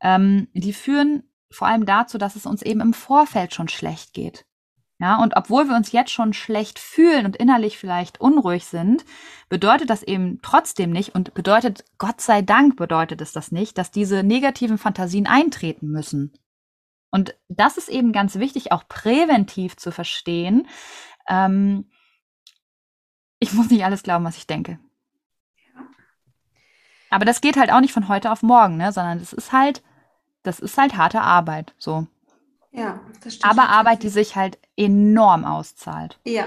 ähm, 0.00 0.48
die 0.52 0.72
führen 0.72 1.24
vor 1.50 1.66
allem 1.66 1.86
dazu, 1.86 2.18
dass 2.18 2.36
es 2.36 2.46
uns 2.46 2.62
eben 2.62 2.80
im 2.80 2.94
Vorfeld 2.94 3.52
schon 3.54 3.68
schlecht 3.68 4.14
geht. 4.14 4.46
Ja, 5.02 5.20
und 5.20 5.36
obwohl 5.36 5.68
wir 5.68 5.74
uns 5.74 5.90
jetzt 5.90 6.12
schon 6.12 6.32
schlecht 6.32 6.78
fühlen 6.78 7.26
und 7.26 7.34
innerlich 7.34 7.76
vielleicht 7.76 8.20
unruhig 8.20 8.66
sind, 8.66 9.04
bedeutet 9.48 9.90
das 9.90 10.04
eben 10.04 10.40
trotzdem 10.42 10.90
nicht 10.90 11.16
und 11.16 11.34
bedeutet, 11.34 11.84
Gott 11.98 12.20
sei 12.20 12.40
Dank 12.40 12.76
bedeutet 12.76 13.20
es 13.20 13.32
das 13.32 13.50
nicht, 13.50 13.76
dass 13.78 13.90
diese 13.90 14.22
negativen 14.22 14.78
Fantasien 14.78 15.26
eintreten 15.26 15.88
müssen. 15.88 16.32
Und 17.10 17.34
das 17.48 17.78
ist 17.78 17.88
eben 17.88 18.12
ganz 18.12 18.36
wichtig, 18.36 18.70
auch 18.70 18.86
präventiv 18.86 19.76
zu 19.76 19.90
verstehen. 19.90 20.68
Ähm, 21.28 21.90
ich 23.40 23.52
muss 23.54 23.70
nicht 23.70 23.84
alles 23.84 24.04
glauben, 24.04 24.24
was 24.24 24.36
ich 24.36 24.46
denke. 24.46 24.78
Aber 27.10 27.24
das 27.24 27.40
geht 27.40 27.56
halt 27.56 27.72
auch 27.72 27.80
nicht 27.80 27.92
von 27.92 28.06
heute 28.06 28.30
auf 28.30 28.44
morgen, 28.44 28.76
ne? 28.76 28.92
sondern 28.92 29.18
das 29.18 29.32
ist 29.32 29.50
halt, 29.50 29.82
das 30.44 30.60
ist 30.60 30.78
halt 30.78 30.96
harte 30.96 31.22
Arbeit, 31.22 31.74
so. 31.76 32.06
Ja, 32.72 33.00
das 33.22 33.34
stimmt. 33.34 33.50
Aber 33.50 33.68
Arbeit, 33.68 34.02
die 34.02 34.08
sich 34.08 34.34
halt 34.34 34.58
enorm 34.76 35.44
auszahlt. 35.44 36.18
Ja, 36.24 36.46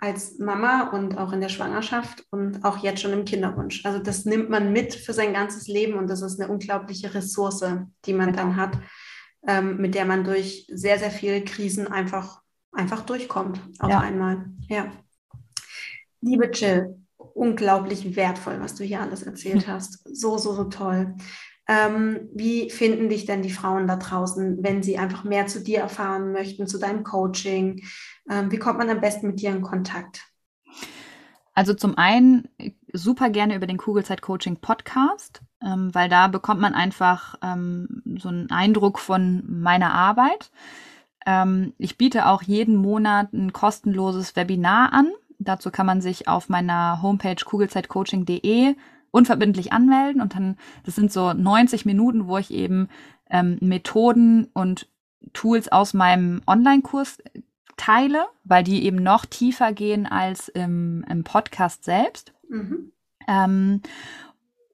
als 0.00 0.38
Mama 0.38 0.90
und 0.90 1.18
auch 1.18 1.32
in 1.32 1.40
der 1.40 1.48
Schwangerschaft 1.48 2.24
und 2.30 2.64
auch 2.64 2.78
jetzt 2.78 3.00
schon 3.00 3.12
im 3.12 3.24
Kinderwunsch. 3.24 3.84
Also 3.84 3.98
das 3.98 4.24
nimmt 4.24 4.48
man 4.48 4.72
mit 4.72 4.94
für 4.94 5.12
sein 5.12 5.32
ganzes 5.32 5.66
Leben 5.66 5.94
und 5.94 6.08
das 6.08 6.22
ist 6.22 6.40
eine 6.40 6.50
unglaubliche 6.50 7.12
Ressource, 7.12 7.64
die 8.04 8.12
man 8.12 8.32
dann 8.32 8.56
hat, 8.56 8.78
ähm, 9.46 9.78
mit 9.78 9.94
der 9.94 10.04
man 10.04 10.22
durch 10.22 10.66
sehr, 10.72 10.98
sehr 10.98 11.10
viele 11.10 11.42
Krisen 11.42 11.88
einfach, 11.88 12.42
einfach 12.72 13.02
durchkommt 13.02 13.60
auf 13.80 13.90
ja. 13.90 13.98
einmal. 13.98 14.46
Ja. 14.68 14.92
Liebe 16.20 16.50
Jill, 16.52 16.96
unglaublich 17.16 18.14
wertvoll, 18.14 18.60
was 18.60 18.76
du 18.76 18.84
hier 18.84 19.00
alles 19.00 19.24
erzählt 19.24 19.66
hast. 19.68 20.00
So, 20.16 20.38
so, 20.38 20.54
so 20.54 20.64
toll. 20.64 21.16
Ähm, 21.68 22.30
wie 22.34 22.70
finden 22.70 23.10
dich 23.10 23.26
denn 23.26 23.42
die 23.42 23.52
Frauen 23.52 23.86
da 23.86 23.96
draußen, 23.96 24.62
wenn 24.62 24.82
sie 24.82 24.96
einfach 24.96 25.24
mehr 25.24 25.46
zu 25.46 25.62
dir 25.62 25.80
erfahren 25.80 26.32
möchten, 26.32 26.66
zu 26.66 26.78
deinem 26.78 27.04
Coaching? 27.04 27.84
Ähm, 28.30 28.50
wie 28.50 28.58
kommt 28.58 28.78
man 28.78 28.88
am 28.88 29.02
besten 29.02 29.26
mit 29.26 29.40
dir 29.40 29.50
in 29.50 29.60
Kontakt? 29.60 30.22
Also 31.54 31.74
zum 31.74 31.98
einen 31.98 32.48
super 32.92 33.28
gerne 33.28 33.56
über 33.56 33.66
den 33.66 33.76
Kugelzeit 33.76 34.22
Coaching 34.22 34.56
Podcast, 34.56 35.42
ähm, 35.62 35.94
weil 35.94 36.08
da 36.08 36.28
bekommt 36.28 36.60
man 36.60 36.72
einfach 36.72 37.34
ähm, 37.42 38.02
so 38.18 38.28
einen 38.28 38.50
Eindruck 38.50 38.98
von 38.98 39.42
meiner 39.46 39.92
Arbeit. 39.92 40.50
Ähm, 41.26 41.74
ich 41.76 41.98
biete 41.98 42.26
auch 42.26 42.42
jeden 42.42 42.76
Monat 42.76 43.32
ein 43.34 43.52
kostenloses 43.52 44.36
Webinar 44.36 44.92
an. 44.94 45.10
Dazu 45.38 45.70
kann 45.70 45.84
man 45.84 46.00
sich 46.00 46.28
auf 46.28 46.48
meiner 46.48 47.02
Homepage 47.02 47.44
kugelzeitcoaching.de 47.44 48.74
unverbindlich 49.10 49.72
anmelden 49.72 50.20
und 50.20 50.34
dann, 50.34 50.56
das 50.84 50.94
sind 50.94 51.12
so 51.12 51.32
90 51.32 51.84
Minuten, 51.86 52.28
wo 52.28 52.38
ich 52.38 52.52
eben 52.52 52.88
ähm, 53.30 53.58
Methoden 53.60 54.48
und 54.52 54.88
Tools 55.32 55.68
aus 55.70 55.94
meinem 55.94 56.42
Online-Kurs 56.46 57.18
teile, 57.76 58.26
weil 58.44 58.64
die 58.64 58.84
eben 58.84 59.02
noch 59.02 59.24
tiefer 59.24 59.72
gehen 59.72 60.06
als 60.06 60.48
im, 60.48 61.04
im 61.08 61.24
Podcast 61.24 61.84
selbst. 61.84 62.32
Mhm. 62.48 62.92
Ähm, 63.26 63.82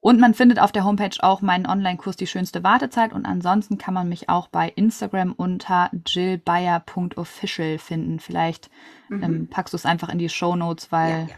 und 0.01 0.19
man 0.19 0.35
findet 0.35 0.59
auf 0.59 0.71
der 0.71 0.85
Homepage 0.85 1.17
auch 1.21 1.41
meinen 1.41 1.65
Online-Kurs 1.65 2.15
Die 2.15 2.27
schönste 2.27 2.63
Wartezeit. 2.63 3.11
Und 3.11 3.25
ansonsten 3.25 3.79
kann 3.79 3.95
man 3.95 4.07
mich 4.07 4.29
auch 4.29 4.47
bei 4.47 4.69
Instagram 4.69 5.31
unter 5.31 5.89
jillbayer.official 6.05 7.79
finden. 7.79 8.19
Vielleicht 8.19 8.69
mhm. 9.09 9.23
ähm, 9.23 9.47
packst 9.49 9.73
du 9.73 9.77
es 9.77 9.85
einfach 9.85 10.09
in 10.09 10.19
die 10.19 10.29
Show 10.29 10.55
Notes, 10.55 10.91
weil 10.91 11.11
ja, 11.11 11.19
ja. 11.21 11.35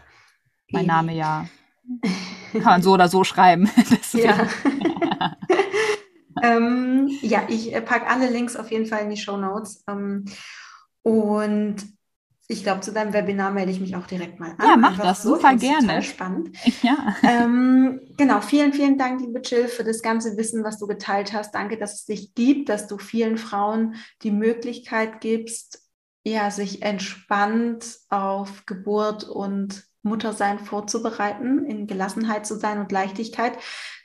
mein 0.70 0.86
Name 0.86 1.14
ja 1.14 1.46
kann 2.52 2.62
man 2.62 2.82
so 2.82 2.92
oder 2.92 3.08
so 3.08 3.24
schreiben. 3.24 3.70
ja. 4.12 4.48
ähm, 6.42 7.08
ja, 7.22 7.42
ich 7.48 7.74
äh, 7.74 7.80
packe 7.80 8.08
alle 8.08 8.28
Links 8.30 8.56
auf 8.56 8.70
jeden 8.70 8.86
Fall 8.86 9.02
in 9.02 9.10
die 9.10 9.16
Show 9.16 9.36
Notes. 9.36 9.84
Ähm, 9.88 10.24
und 11.02 11.76
ich 12.50 12.62
glaube, 12.62 12.80
zu 12.80 12.92
deinem 12.92 13.12
Webinar 13.12 13.50
melde 13.50 13.70
ich 13.70 13.80
mich 13.80 13.94
auch 13.94 14.06
direkt 14.06 14.40
mal 14.40 14.52
an. 14.56 14.66
Ja, 14.66 14.76
mach 14.78 14.92
Einfach 14.92 15.04
das 15.04 15.22
so, 15.22 15.34
super 15.34 15.54
gerne. 15.54 16.02
Spannend. 16.02 16.56
Ja. 16.82 17.16
Ähm, 17.22 18.00
genau, 18.16 18.40
vielen, 18.40 18.72
vielen 18.72 18.96
Dank, 18.96 19.20
liebe 19.20 19.40
Jill, 19.40 19.68
für 19.68 19.84
das 19.84 20.00
ganze 20.00 20.36
Wissen, 20.36 20.64
was 20.64 20.78
du 20.78 20.86
geteilt 20.86 21.34
hast. 21.34 21.54
Danke, 21.54 21.76
dass 21.76 21.94
es 21.94 22.04
dich 22.06 22.34
gibt, 22.34 22.70
dass 22.70 22.86
du 22.86 22.96
vielen 22.96 23.36
Frauen 23.36 23.96
die 24.22 24.30
Möglichkeit 24.30 25.20
gibst, 25.20 25.82
ja, 26.24 26.50
sich 26.50 26.82
entspannt 26.82 27.98
auf 28.08 28.64
Geburt 28.64 29.24
und 29.24 29.87
Muttersein 30.08 30.58
vorzubereiten, 30.58 31.64
in 31.64 31.86
Gelassenheit 31.86 32.46
zu 32.46 32.58
sein 32.58 32.78
und 32.78 32.92
Leichtigkeit. 32.92 33.58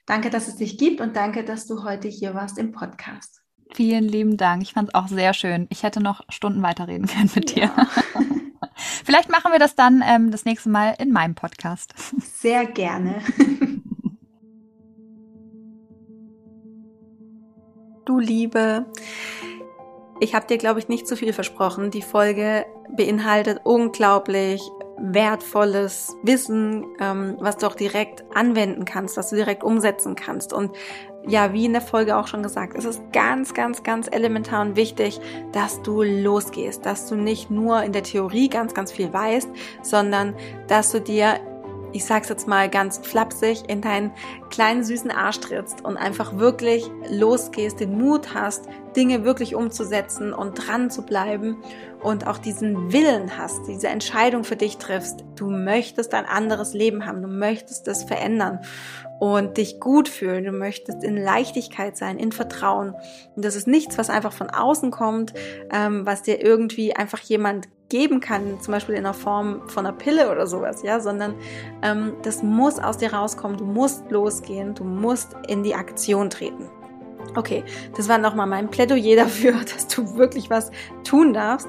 Danke, 0.05 0.29
dass 0.29 0.47
es 0.47 0.57
dich 0.57 0.77
gibt 0.77 1.01
und 1.01 1.15
danke, 1.15 1.43
dass 1.43 1.65
du 1.65 1.83
heute 1.83 2.07
hier 2.07 2.33
warst 2.33 2.57
im 2.57 2.71
Podcast. 2.71 3.41
Vielen 3.73 4.03
lieben 4.03 4.37
Dank. 4.37 4.61
Ich 4.61 4.73
fand 4.73 4.89
es 4.89 4.95
auch 4.95 5.07
sehr 5.07 5.33
schön. 5.33 5.67
Ich 5.69 5.83
hätte 5.83 6.01
noch 6.01 6.21
Stunden 6.29 6.61
weiterreden 6.61 7.07
können 7.07 7.31
mit 7.33 7.55
dir. 7.55 7.71
Ja. 7.75 7.87
Vielleicht 9.03 9.29
machen 9.29 9.51
wir 9.51 9.59
das 9.59 9.75
dann 9.75 10.03
ähm, 10.05 10.31
das 10.31 10.45
nächste 10.45 10.69
Mal 10.69 10.95
in 10.99 11.11
meinem 11.11 11.35
Podcast. 11.35 11.93
Sehr 12.19 12.65
gerne. 12.65 13.21
du 18.05 18.19
Liebe. 18.19 18.85
Ich 20.19 20.35
habe 20.35 20.47
dir, 20.47 20.57
glaube 20.57 20.79
ich, 20.79 20.87
nicht 20.87 21.07
zu 21.07 21.15
viel 21.17 21.33
versprochen. 21.33 21.91
Die 21.91 22.01
Folge 22.01 22.65
beinhaltet 22.95 23.61
unglaublich 23.63 24.61
wertvolles 24.97 26.15
Wissen, 26.23 26.85
ähm, 26.99 27.37
was 27.39 27.57
du 27.57 27.67
auch 27.67 27.75
direkt 27.75 28.23
anwenden 28.33 28.85
kannst, 28.85 29.17
was 29.17 29.29
du 29.29 29.35
direkt 29.35 29.63
umsetzen 29.63 30.15
kannst. 30.15 30.53
Und 30.53 30.71
ja, 31.25 31.53
wie 31.53 31.65
in 31.65 31.73
der 31.73 31.81
Folge 31.81 32.17
auch 32.17 32.27
schon 32.27 32.43
gesagt, 32.43 32.77
es 32.77 32.85
ist 32.85 33.01
ganz, 33.13 33.53
ganz, 33.53 33.83
ganz 33.83 34.07
elementar 34.11 34.61
und 34.61 34.75
wichtig, 34.75 35.19
dass 35.51 35.81
du 35.81 36.03
losgehst, 36.03 36.85
dass 36.85 37.07
du 37.07 37.15
nicht 37.15 37.49
nur 37.49 37.83
in 37.83 37.93
der 37.93 38.03
Theorie 38.03 38.49
ganz, 38.49 38.73
ganz 38.73 38.91
viel 38.91 39.11
weißt, 39.11 39.49
sondern 39.81 40.35
dass 40.67 40.91
du 40.91 40.99
dir 40.99 41.39
ich 41.93 42.05
sag's 42.05 42.27
jetzt 42.27 42.47
mal 42.47 42.69
ganz 42.69 42.97
flapsig, 42.97 43.69
in 43.69 43.81
deinen 43.81 44.11
kleinen 44.49 44.83
süßen 44.83 45.11
Arsch 45.11 45.39
trittst 45.39 45.85
und 45.85 45.95
einfach 45.95 46.37
wirklich 46.37 46.89
losgehst, 47.09 47.79
den 47.79 47.97
Mut 47.97 48.33
hast, 48.33 48.67
Dinge 48.95 49.23
wirklich 49.23 49.55
umzusetzen 49.55 50.33
und 50.33 50.55
dran 50.55 50.89
zu 50.89 51.03
bleiben 51.03 51.57
und 52.03 52.27
auch 52.27 52.37
diesen 52.37 52.91
Willen 52.91 53.37
hast, 53.37 53.67
diese 53.67 53.87
Entscheidung 53.87 54.43
für 54.43 54.55
dich 54.55 54.77
triffst. 54.77 55.23
Du 55.35 55.49
möchtest 55.49 56.13
ein 56.13 56.25
anderes 56.25 56.73
Leben 56.73 57.05
haben, 57.05 57.21
du 57.21 57.27
möchtest 57.27 57.87
es 57.87 58.03
verändern 58.03 58.59
und 59.19 59.57
dich 59.57 59.79
gut 59.79 60.09
fühlen, 60.09 60.43
du 60.43 60.51
möchtest 60.51 61.03
in 61.03 61.15
Leichtigkeit 61.15 61.95
sein, 61.95 62.19
in 62.19 62.31
Vertrauen. 62.31 62.93
Und 63.35 63.45
das 63.45 63.55
ist 63.55 63.67
nichts, 63.67 63.97
was 63.97 64.09
einfach 64.09 64.33
von 64.33 64.49
außen 64.49 64.91
kommt, 64.91 65.33
ähm, 65.71 66.05
was 66.05 66.23
dir 66.23 66.43
irgendwie 66.43 66.95
einfach 66.95 67.19
jemand 67.19 67.69
geben 67.89 68.19
kann, 68.19 68.59
zum 68.59 68.73
Beispiel 68.73 68.95
in 68.95 69.03
der 69.03 69.13
Form 69.13 69.69
von 69.69 69.85
einer 69.85 69.95
Pille 69.95 70.31
oder 70.31 70.47
sowas, 70.47 70.83
ja, 70.83 70.99
sondern 70.99 71.35
ähm, 71.83 72.13
das 72.23 72.43
muss 72.43 72.79
aus 72.79 72.97
dir 72.97 73.13
rauskommen, 73.13 73.57
du 73.57 73.65
musst 73.65 74.09
losgehen, 74.11 74.73
du 74.73 74.83
musst 74.83 75.35
in 75.47 75.63
die 75.63 75.75
Aktion 75.75 76.29
treten. 76.29 76.69
Okay, 77.35 77.63
das 77.95 78.07
war 78.09 78.17
nochmal 78.17 78.47
mein 78.47 78.69
Plädoyer 78.69 79.15
dafür, 79.23 79.53
dass 79.53 79.87
du 79.87 80.15
wirklich 80.17 80.49
was 80.49 80.71
tun 81.03 81.33
darfst. 81.33 81.67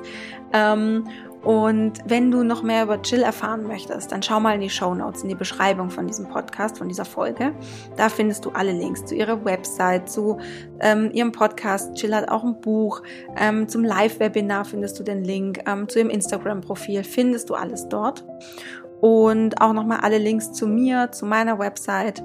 Ähm, 0.52 1.08
und 1.44 1.98
wenn 2.06 2.30
du 2.30 2.42
noch 2.42 2.62
mehr 2.62 2.84
über 2.84 2.98
Jill 3.02 3.22
erfahren 3.22 3.64
möchtest, 3.64 4.10
dann 4.12 4.22
schau 4.22 4.40
mal 4.40 4.54
in 4.54 4.62
die 4.62 4.70
Show 4.70 4.94
Notes, 4.94 5.22
in 5.22 5.28
die 5.28 5.34
Beschreibung 5.34 5.90
von 5.90 6.06
diesem 6.06 6.26
Podcast, 6.26 6.78
von 6.78 6.88
dieser 6.88 7.04
Folge. 7.04 7.52
Da 7.98 8.08
findest 8.08 8.46
du 8.46 8.50
alle 8.50 8.72
Links 8.72 9.04
zu 9.04 9.14
ihrer 9.14 9.44
Website, 9.44 10.08
zu 10.08 10.38
ähm, 10.80 11.10
ihrem 11.12 11.32
Podcast. 11.32 12.00
Jill 12.00 12.14
hat 12.14 12.30
auch 12.30 12.44
ein 12.44 12.60
Buch. 12.62 13.02
Ähm, 13.36 13.68
zum 13.68 13.84
Live-Webinar 13.84 14.64
findest 14.64 14.98
du 14.98 15.02
den 15.02 15.22
Link. 15.22 15.60
Ähm, 15.66 15.86
zu 15.86 15.98
ihrem 15.98 16.08
Instagram-Profil 16.10 17.04
findest 17.04 17.50
du 17.50 17.54
alles 17.54 17.88
dort. 17.90 18.24
und 19.02 19.60
auch 19.60 19.74
nochmal 19.74 20.00
alle 20.00 20.16
Links 20.16 20.52
zu 20.52 20.66
mir, 20.66 21.12
zu 21.12 21.26
meiner 21.26 21.58
Website. 21.58 22.22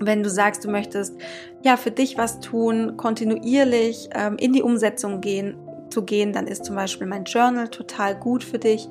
Wenn 0.00 0.22
du 0.22 0.30
sagst, 0.30 0.64
du 0.64 0.70
möchtest 0.70 1.14
ja 1.62 1.76
für 1.76 1.90
dich 1.90 2.18
was 2.18 2.40
tun, 2.40 2.96
kontinuierlich 2.96 4.10
ähm, 4.14 4.36
in 4.38 4.52
die 4.52 4.62
Umsetzung 4.62 5.20
gehen, 5.20 5.56
zu 5.90 6.04
gehen, 6.04 6.32
dann 6.32 6.46
ist 6.46 6.64
zum 6.64 6.76
Beispiel 6.76 7.06
mein 7.06 7.24
Journal 7.24 7.68
total 7.68 8.14
gut 8.16 8.44
für 8.44 8.58
dich. 8.58 8.88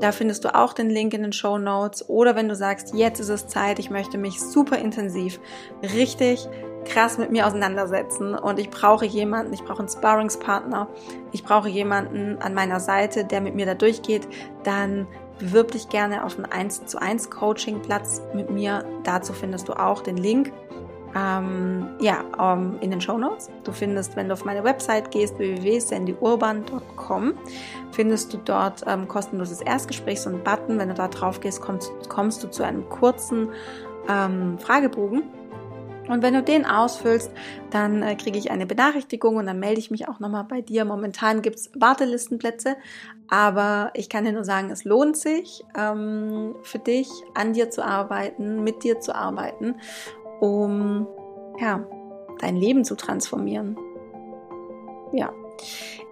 Da 0.00 0.12
findest 0.12 0.44
du 0.44 0.54
auch 0.54 0.74
den 0.74 0.90
Link 0.90 1.14
in 1.14 1.22
den 1.22 1.32
Show 1.32 1.56
Notes. 1.56 2.08
Oder 2.08 2.36
wenn 2.36 2.48
du 2.48 2.54
sagst, 2.54 2.92
jetzt 2.94 3.20
ist 3.20 3.30
es 3.30 3.46
Zeit, 3.48 3.78
ich 3.78 3.88
möchte 3.88 4.18
mich 4.18 4.40
super 4.40 4.78
intensiv, 4.78 5.40
richtig 5.82 6.46
krass 6.86 7.18
mit 7.18 7.32
mir 7.32 7.46
auseinandersetzen 7.46 8.34
und 8.34 8.58
ich 8.58 8.70
brauche 8.70 9.04
jemanden, 9.04 9.52
ich 9.52 9.64
brauche 9.64 9.80
einen 9.80 9.88
Sparringspartner, 9.88 10.88
ich 11.32 11.42
brauche 11.42 11.68
jemanden 11.68 12.38
an 12.40 12.54
meiner 12.54 12.78
Seite, 12.80 13.24
der 13.24 13.40
mit 13.40 13.54
mir 13.54 13.66
da 13.66 13.74
durchgeht, 13.74 14.28
dann 14.62 15.08
bewirb 15.38 15.72
dich 15.72 15.88
gerne 15.88 16.24
auf 16.24 16.36
einen 16.36 16.46
1 16.46 16.86
zu 16.86 17.00
1 17.00 17.30
Coaching 17.30 17.80
Platz 17.82 18.22
mit 18.34 18.50
mir. 18.50 18.84
Dazu 19.04 19.32
findest 19.32 19.68
du 19.68 19.74
auch 19.74 20.02
den 20.02 20.16
Link 20.16 20.52
ähm, 21.14 21.88
ja, 22.00 22.24
ähm, 22.38 22.76
in 22.80 22.90
den 22.90 23.00
Show 23.00 23.16
Notes. 23.16 23.50
Du 23.64 23.72
findest, 23.72 24.16
wenn 24.16 24.28
du 24.28 24.34
auf 24.34 24.44
meine 24.44 24.64
Website 24.64 25.10
gehst, 25.10 25.38
www.sandyurban.com, 25.38 27.34
findest 27.92 28.34
du 28.34 28.38
dort 28.38 28.82
ähm, 28.86 29.08
kostenloses 29.08 29.62
Erstgespräch, 29.62 30.20
so 30.20 30.30
einen 30.30 30.44
Button. 30.44 30.78
Wenn 30.78 30.88
du 30.88 30.94
da 30.94 31.08
drauf 31.08 31.40
gehst, 31.40 31.60
kommst, 31.62 31.90
kommst 32.08 32.42
du 32.42 32.50
zu 32.50 32.62
einem 32.62 32.88
kurzen 32.88 33.48
ähm, 34.08 34.58
Fragebogen 34.58 35.24
und 36.08 36.22
wenn 36.22 36.34
du 36.34 36.42
den 36.42 36.64
ausfüllst, 36.64 37.30
dann 37.70 38.02
äh, 38.02 38.14
kriege 38.14 38.38
ich 38.38 38.50
eine 38.50 38.66
Benachrichtigung 38.66 39.36
und 39.36 39.46
dann 39.46 39.58
melde 39.58 39.80
ich 39.80 39.90
mich 39.90 40.08
auch 40.08 40.20
nochmal 40.20 40.44
bei 40.44 40.60
dir. 40.60 40.84
Momentan 40.84 41.42
gibt's 41.42 41.70
Wartelistenplätze, 41.74 42.76
aber 43.28 43.90
ich 43.94 44.08
kann 44.08 44.24
dir 44.24 44.32
nur 44.32 44.44
sagen, 44.44 44.70
es 44.70 44.84
lohnt 44.84 45.16
sich 45.16 45.64
ähm, 45.76 46.54
für 46.62 46.78
dich, 46.78 47.08
an 47.34 47.52
dir 47.52 47.70
zu 47.70 47.84
arbeiten, 47.84 48.62
mit 48.62 48.84
dir 48.84 49.00
zu 49.00 49.14
arbeiten, 49.14 49.76
um 50.40 51.06
ja, 51.58 51.84
dein 52.38 52.56
Leben 52.56 52.84
zu 52.84 52.94
transformieren. 52.94 53.76
Ja. 55.12 55.32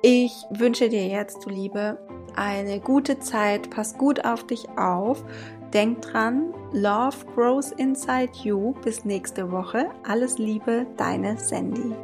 Ich 0.03 0.33
wünsche 0.51 0.89
dir 0.89 1.07
jetzt, 1.07 1.45
du 1.45 1.51
Liebe, 1.51 1.99
eine 2.35 2.81
gute 2.81 3.19
Zeit. 3.21 3.71
Pass 3.71 3.97
gut 3.97 4.25
auf 4.25 4.45
dich 4.45 4.69
auf. 4.77 5.25
Denk 5.73 6.03
dran, 6.03 6.53
Love 6.75 7.25
grows 7.37 7.71
inside 7.71 8.31
you. 8.43 8.75
Bis 8.83 9.05
nächste 9.05 9.53
Woche. 9.53 9.91
Alles 10.03 10.39
Liebe, 10.39 10.89
deine 10.97 11.39
Sandy. 11.39 11.95